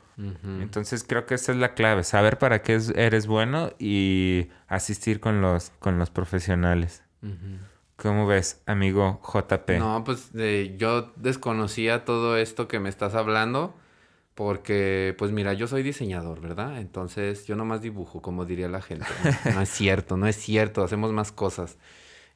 [0.62, 5.18] Entonces creo que esa es la clave, saber para qué es- eres bueno y asistir
[5.20, 7.02] con los, con los profesionales.
[8.02, 9.78] ¿Cómo ves, amigo JP?
[9.78, 13.76] No, pues eh, yo desconocía todo esto que me estás hablando
[14.34, 16.80] porque, pues mira, yo soy diseñador, ¿verdad?
[16.80, 19.06] Entonces yo nomás dibujo, como diría la gente.
[19.44, 21.78] No, No es cierto, no es cierto, hacemos más cosas.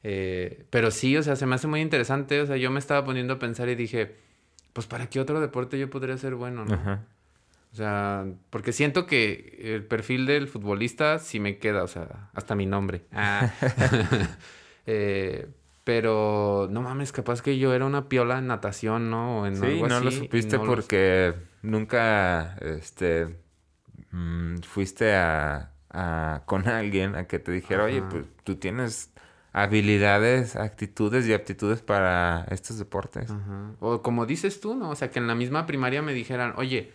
[0.03, 3.03] Eh, pero sí, o sea, se me hace muy interesante, o sea, yo me estaba
[3.03, 4.15] poniendo a pensar y dije,
[4.71, 6.75] pues ¿para qué otro deporte yo podría ser bueno, no?
[6.75, 7.03] Ajá.
[7.73, 12.55] O sea, porque siento que el perfil del futbolista sí me queda, o sea, hasta
[12.55, 13.01] mi nombre.
[13.11, 13.51] Ah.
[14.87, 15.47] Eh,
[15.83, 19.41] pero no mames, capaz que yo era una piola en natación, ¿no?
[19.41, 23.37] O en Sí, algo no lo así, supiste no lo- porque nunca este,
[24.11, 29.11] mm, fuiste a, a- con alguien a que te dijera, oye, pues tú tienes
[29.53, 33.31] habilidades, actitudes y aptitudes para estos deportes.
[33.31, 33.71] Ajá.
[33.79, 34.89] O como dices tú, ¿no?
[34.91, 36.91] O sea, que en la misma primaria me dijeran, oye,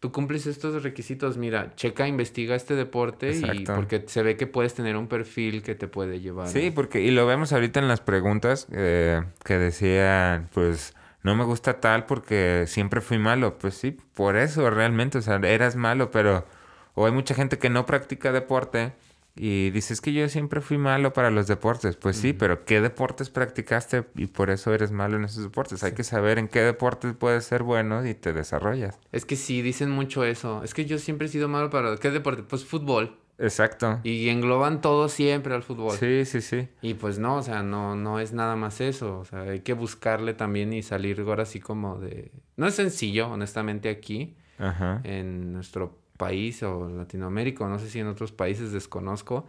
[0.00, 4.74] tú cumples estos requisitos, mira, checa, investiga este deporte y porque se ve que puedes
[4.74, 6.48] tener un perfil que te puede llevar.
[6.48, 11.44] Sí, porque, y lo vemos ahorita en las preguntas eh, que decían, pues, no me
[11.44, 13.58] gusta tal porque siempre fui malo.
[13.58, 16.46] Pues sí, por eso realmente, o sea, eras malo, pero,
[16.94, 18.92] o hay mucha gente que no practica deporte
[19.36, 21.96] y dices que yo siempre fui malo para los deportes.
[21.96, 25.84] Pues sí, pero ¿qué deportes practicaste y por eso eres malo en esos deportes?
[25.84, 28.98] Hay que saber en qué deportes puedes ser bueno y te desarrollas.
[29.12, 30.62] Es que sí, dicen mucho eso.
[30.64, 31.96] Es que yo siempre he sido malo para...
[31.98, 32.42] ¿Qué deporte?
[32.42, 33.18] Pues fútbol.
[33.38, 34.00] Exacto.
[34.02, 35.96] Y engloban todo siempre al fútbol.
[35.98, 36.68] Sí, sí, sí.
[36.80, 39.18] Y pues no, o sea, no, no es nada más eso.
[39.18, 42.32] O sea, hay que buscarle también y salir ahora así como de...
[42.56, 45.02] No es sencillo, honestamente, aquí, Ajá.
[45.04, 49.46] en nuestro país o Latinoamérica, o no sé si en otros países desconozco.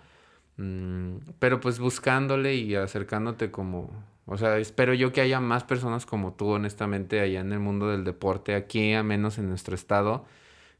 [0.58, 3.92] Mm, pero pues buscándole y acercándote como,
[4.26, 7.90] O sea, espero yo que haya más personas como tú, honestamente, allá en el mundo
[7.90, 10.26] del deporte, aquí, a menos en nuestro estado,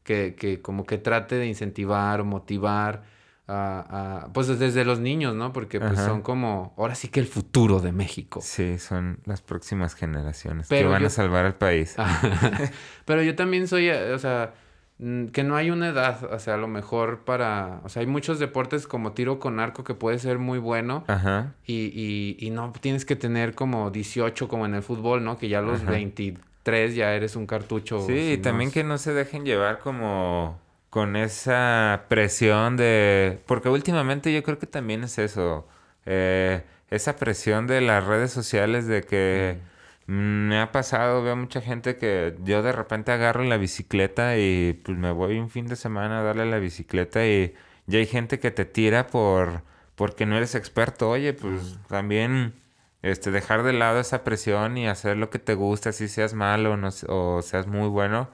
[0.02, 3.04] que, que como que trate de incentivar o motivar
[3.46, 5.52] a, a- pues desde los niños, ¿no?
[5.54, 8.40] Porque pues son como, ahora sí que el futuro de México.
[8.42, 11.96] Sí, son las próximas generaciones Pero que van yo- a salvar al país.
[13.06, 14.52] Pero yo también soy, eh, o sea,
[14.98, 18.38] que no hay una edad, o sea, a lo mejor para, o sea, hay muchos
[18.40, 21.54] deportes como tiro con arco que puede ser muy bueno Ajá.
[21.64, 25.38] y, y, y no tienes que tener como 18 como en el fútbol, ¿no?
[25.38, 25.92] Que ya a los Ajá.
[25.92, 28.00] 23 ya eres un cartucho.
[28.06, 30.58] Sí, y también que no se dejen llevar como
[30.90, 33.38] con esa presión de...
[33.46, 35.68] Porque últimamente yo creo que también es eso.
[36.06, 39.77] eh, esa presión de las redes sociales de que mm,
[40.08, 44.96] me ha pasado, veo mucha gente que yo de repente agarro la bicicleta y pues
[44.96, 47.54] me voy un fin de semana a darle la bicicleta y
[47.86, 49.64] ya hay gente que te tira por
[49.96, 51.10] porque no eres experto.
[51.10, 52.54] Oye, pues también
[53.02, 56.72] este dejar de lado esa presión y hacer lo que te gusta, si seas malo
[56.72, 58.30] o, no, o seas muy bueno,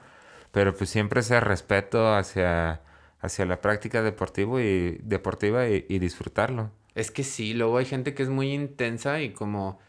[0.53, 2.81] pero pues siempre ese respeto hacia
[3.19, 6.71] hacia la práctica deportivo y deportiva y, y disfrutarlo.
[6.93, 9.79] Es que sí, luego hay gente que es muy intensa y como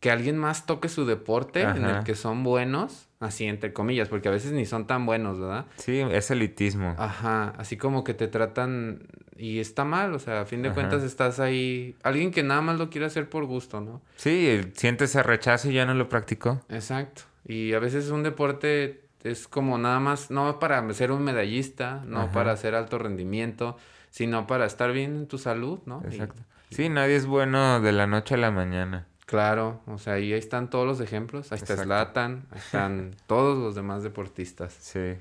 [0.00, 4.28] que alguien más toque su deporte en el que son buenos, así entre comillas, porque
[4.28, 5.66] a veces ni son tan buenos, ¿verdad?
[5.76, 6.94] Sí, es elitismo.
[6.98, 10.74] Ajá, así como que te tratan y está mal, o sea, a fin de Ajá.
[10.76, 14.00] cuentas estás ahí, alguien que nada más lo quiere hacer por gusto, ¿no?
[14.16, 16.60] Sí, siente ese rechazo y ya no lo practicó.
[16.68, 17.22] Exacto.
[17.44, 22.22] Y a veces un deporte es como nada más, no para ser un medallista, no
[22.22, 22.32] Ajá.
[22.32, 23.76] para hacer alto rendimiento,
[24.10, 26.02] sino para estar bien en tu salud, ¿no?
[26.04, 26.42] Y- Exacto.
[26.70, 29.06] Sí, nadie es bueno de la noche a la mañana.
[29.28, 31.84] Claro, o sea, y ahí están todos los ejemplos, ahí está Exacto.
[31.84, 34.74] Zlatan, ahí están todos los demás deportistas.
[34.80, 35.16] Sí.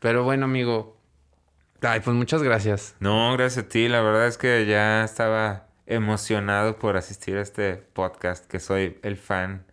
[0.00, 0.96] Pero bueno, amigo,
[1.80, 2.96] ay, pues muchas gracias.
[2.98, 3.86] No, gracias a ti.
[3.86, 9.16] La verdad es que ya estaba emocionado por asistir a este podcast, que soy el
[9.16, 9.64] fan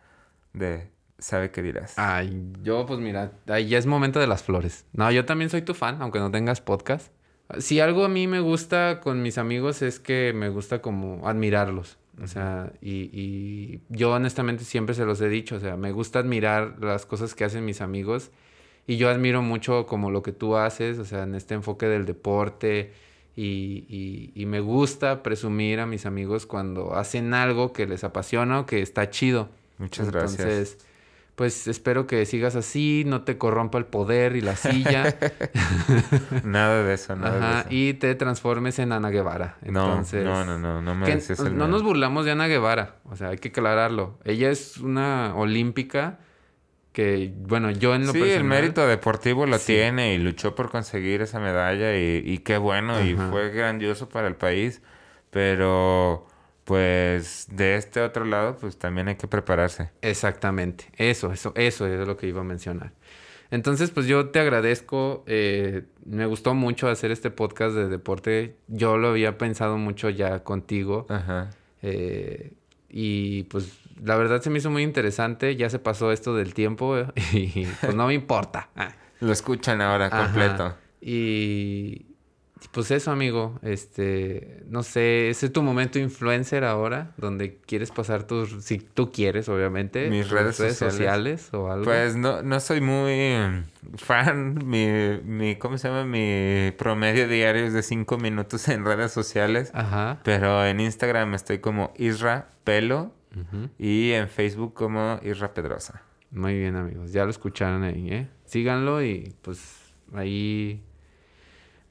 [0.53, 1.93] de Sabe qué dirás.
[1.97, 4.85] Ay, yo pues mira, ahí ya es momento de las flores.
[4.93, 7.11] No, yo también soy tu fan, aunque no tengas podcast.
[7.59, 11.99] Si algo a mí me gusta con mis amigos es que me gusta como admirarlos.
[12.23, 16.19] O sea, y, y yo honestamente siempre se los he dicho, o sea, me gusta
[16.19, 18.29] admirar las cosas que hacen mis amigos
[18.87, 22.05] y yo admiro mucho como lo que tú haces, o sea, en este enfoque del
[22.05, 22.93] deporte
[23.35, 28.59] y, y- y me gusta presumir a mis amigos cuando hacen algo que les apasiona
[28.61, 29.49] o que está chido.
[29.79, 30.77] Muchas gracias.
[31.41, 35.17] Pues espero que sigas así, no te corrompa el poder y la silla.
[36.43, 37.67] Nada de eso, nada Ajá, de eso.
[37.71, 39.57] y te transformes en Ana Guevara.
[39.63, 42.97] No, Entonces, no, no, no, no me que el no nos burlamos de Ana Guevara,
[43.05, 44.19] o sea, hay que aclararlo.
[44.23, 46.19] Ella es una olímpica
[46.93, 49.73] que, bueno, yo en lo Sí, el mérito deportivo lo Sí.
[49.73, 54.27] tiene y luchó por conseguir esa medalla y, y qué bueno y fue grandioso para
[54.27, 54.83] el país,
[55.31, 56.27] pero
[56.71, 59.89] pues de este otro lado pues también hay que prepararse.
[60.01, 62.93] Exactamente, eso, eso, eso es lo que iba a mencionar.
[63.49, 68.97] Entonces, pues yo te agradezco, eh, me gustó mucho hacer este podcast de deporte, yo
[68.97, 71.49] lo había pensado mucho ya contigo, Ajá.
[71.81, 72.53] eh,
[72.87, 77.03] y pues la verdad se me hizo muy interesante, ya se pasó esto del tiempo
[77.33, 78.69] y pues no me importa.
[79.19, 80.23] Lo escuchan ahora Ajá.
[80.23, 80.77] completo.
[81.01, 82.10] Y y,
[82.71, 88.25] pues eso, amigo, este, no sé, ese es tu momento influencer ahora, donde quieres pasar
[88.25, 90.93] tus, si tú quieres, obviamente, Mis tus redes sociales.
[90.95, 91.83] sociales o algo.
[91.83, 93.63] Pues no, no soy muy
[93.95, 94.55] fan.
[94.65, 94.87] Mi,
[95.23, 96.05] mi, ¿cómo se llama?
[96.05, 99.71] Mi promedio diario es de 5 minutos en redes sociales.
[99.73, 100.19] Ajá.
[100.23, 103.13] Pero en Instagram estoy como Isra Pelo
[103.77, 106.03] y en Facebook como Isra Pedrosa.
[106.31, 107.11] Muy bien, amigos.
[107.11, 108.27] Ya lo escucharon ahí, ¿eh?
[108.45, 110.81] Síganlo y pues ahí.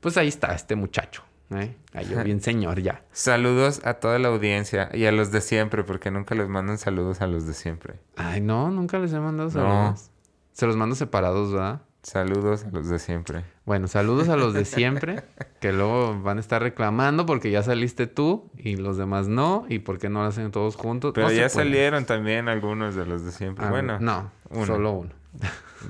[0.01, 1.77] Pues ahí está este muchacho, ¿eh?
[1.93, 3.03] Ahí yo bien señor ya.
[3.13, 7.21] Saludos a toda la audiencia y a los de siempre, porque nunca les mandan saludos
[7.21, 7.95] a los de siempre.
[8.17, 9.53] Ay, no, nunca les he mandado No.
[9.55, 10.11] saludos.
[10.53, 11.83] Se los mando separados, ¿verdad?
[12.03, 13.45] Saludos a los de siempre.
[13.67, 15.23] Bueno, saludos a los de siempre,
[15.61, 19.81] que luego van a estar reclamando porque ya saliste tú y los demás no, y
[19.81, 21.13] porque no lo hacen todos juntos.
[21.15, 23.67] Pero No ya salieron también algunos de los de siempre.
[23.67, 24.65] Ah, bueno, No, uno.
[24.67, 25.11] solo uno.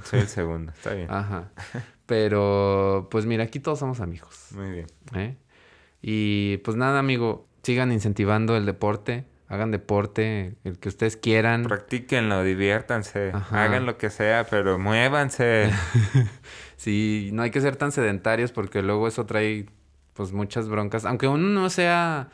[0.04, 0.72] soy el segundo.
[0.72, 1.08] Está bien.
[1.10, 1.50] Ajá.
[2.10, 4.48] Pero, pues mira, aquí todos somos amigos.
[4.56, 4.86] Muy bien.
[5.14, 5.36] ¿eh?
[6.02, 11.62] Y pues nada, amigo, sigan incentivando el deporte, hagan deporte, el que ustedes quieran.
[11.62, 13.62] Practíquenlo, diviértanse, Ajá.
[13.64, 15.70] hagan lo que sea, pero muévanse.
[16.76, 19.66] Sí, no hay que ser tan sedentarios porque luego eso trae
[20.14, 21.04] pues muchas broncas.
[21.04, 22.30] Aunque uno no sea,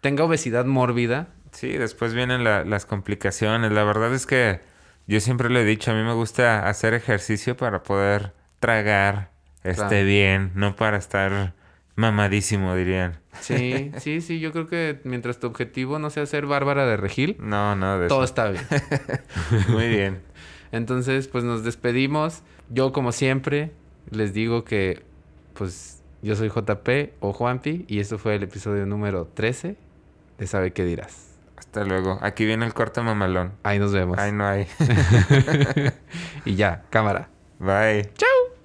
[0.00, 1.28] tenga obesidad mórbida.
[1.52, 3.70] Sí, después vienen la- las complicaciones.
[3.70, 4.60] La verdad es que
[5.06, 9.30] yo siempre le he dicho, a mí me gusta hacer ejercicio para poder tragar
[9.62, 9.90] Claro.
[10.06, 11.52] bien, no para estar
[11.96, 13.18] Mamadísimo, dirían.
[13.40, 14.40] Sí, sí, sí.
[14.40, 18.08] Yo creo que mientras tu objetivo no sea ser Bárbara de Regil, No, no, de
[18.08, 18.30] todo eso.
[18.32, 18.64] está bien.
[19.68, 20.22] Muy bien.
[20.72, 22.42] Entonces, pues nos despedimos.
[22.70, 23.72] Yo, como siempre,
[24.10, 25.02] les digo que,
[25.52, 29.76] pues, yo soy JP o Juanpi y esto fue el episodio número 13
[30.38, 31.26] de Sabe qué dirás.
[31.56, 32.18] Hasta luego.
[32.22, 33.52] Aquí viene el corte mamalón.
[33.62, 34.16] Ahí nos vemos.
[34.18, 34.66] Ay, no hay.
[36.46, 37.28] y ya, cámara.
[37.60, 38.08] Bye.
[38.16, 38.59] Ciao.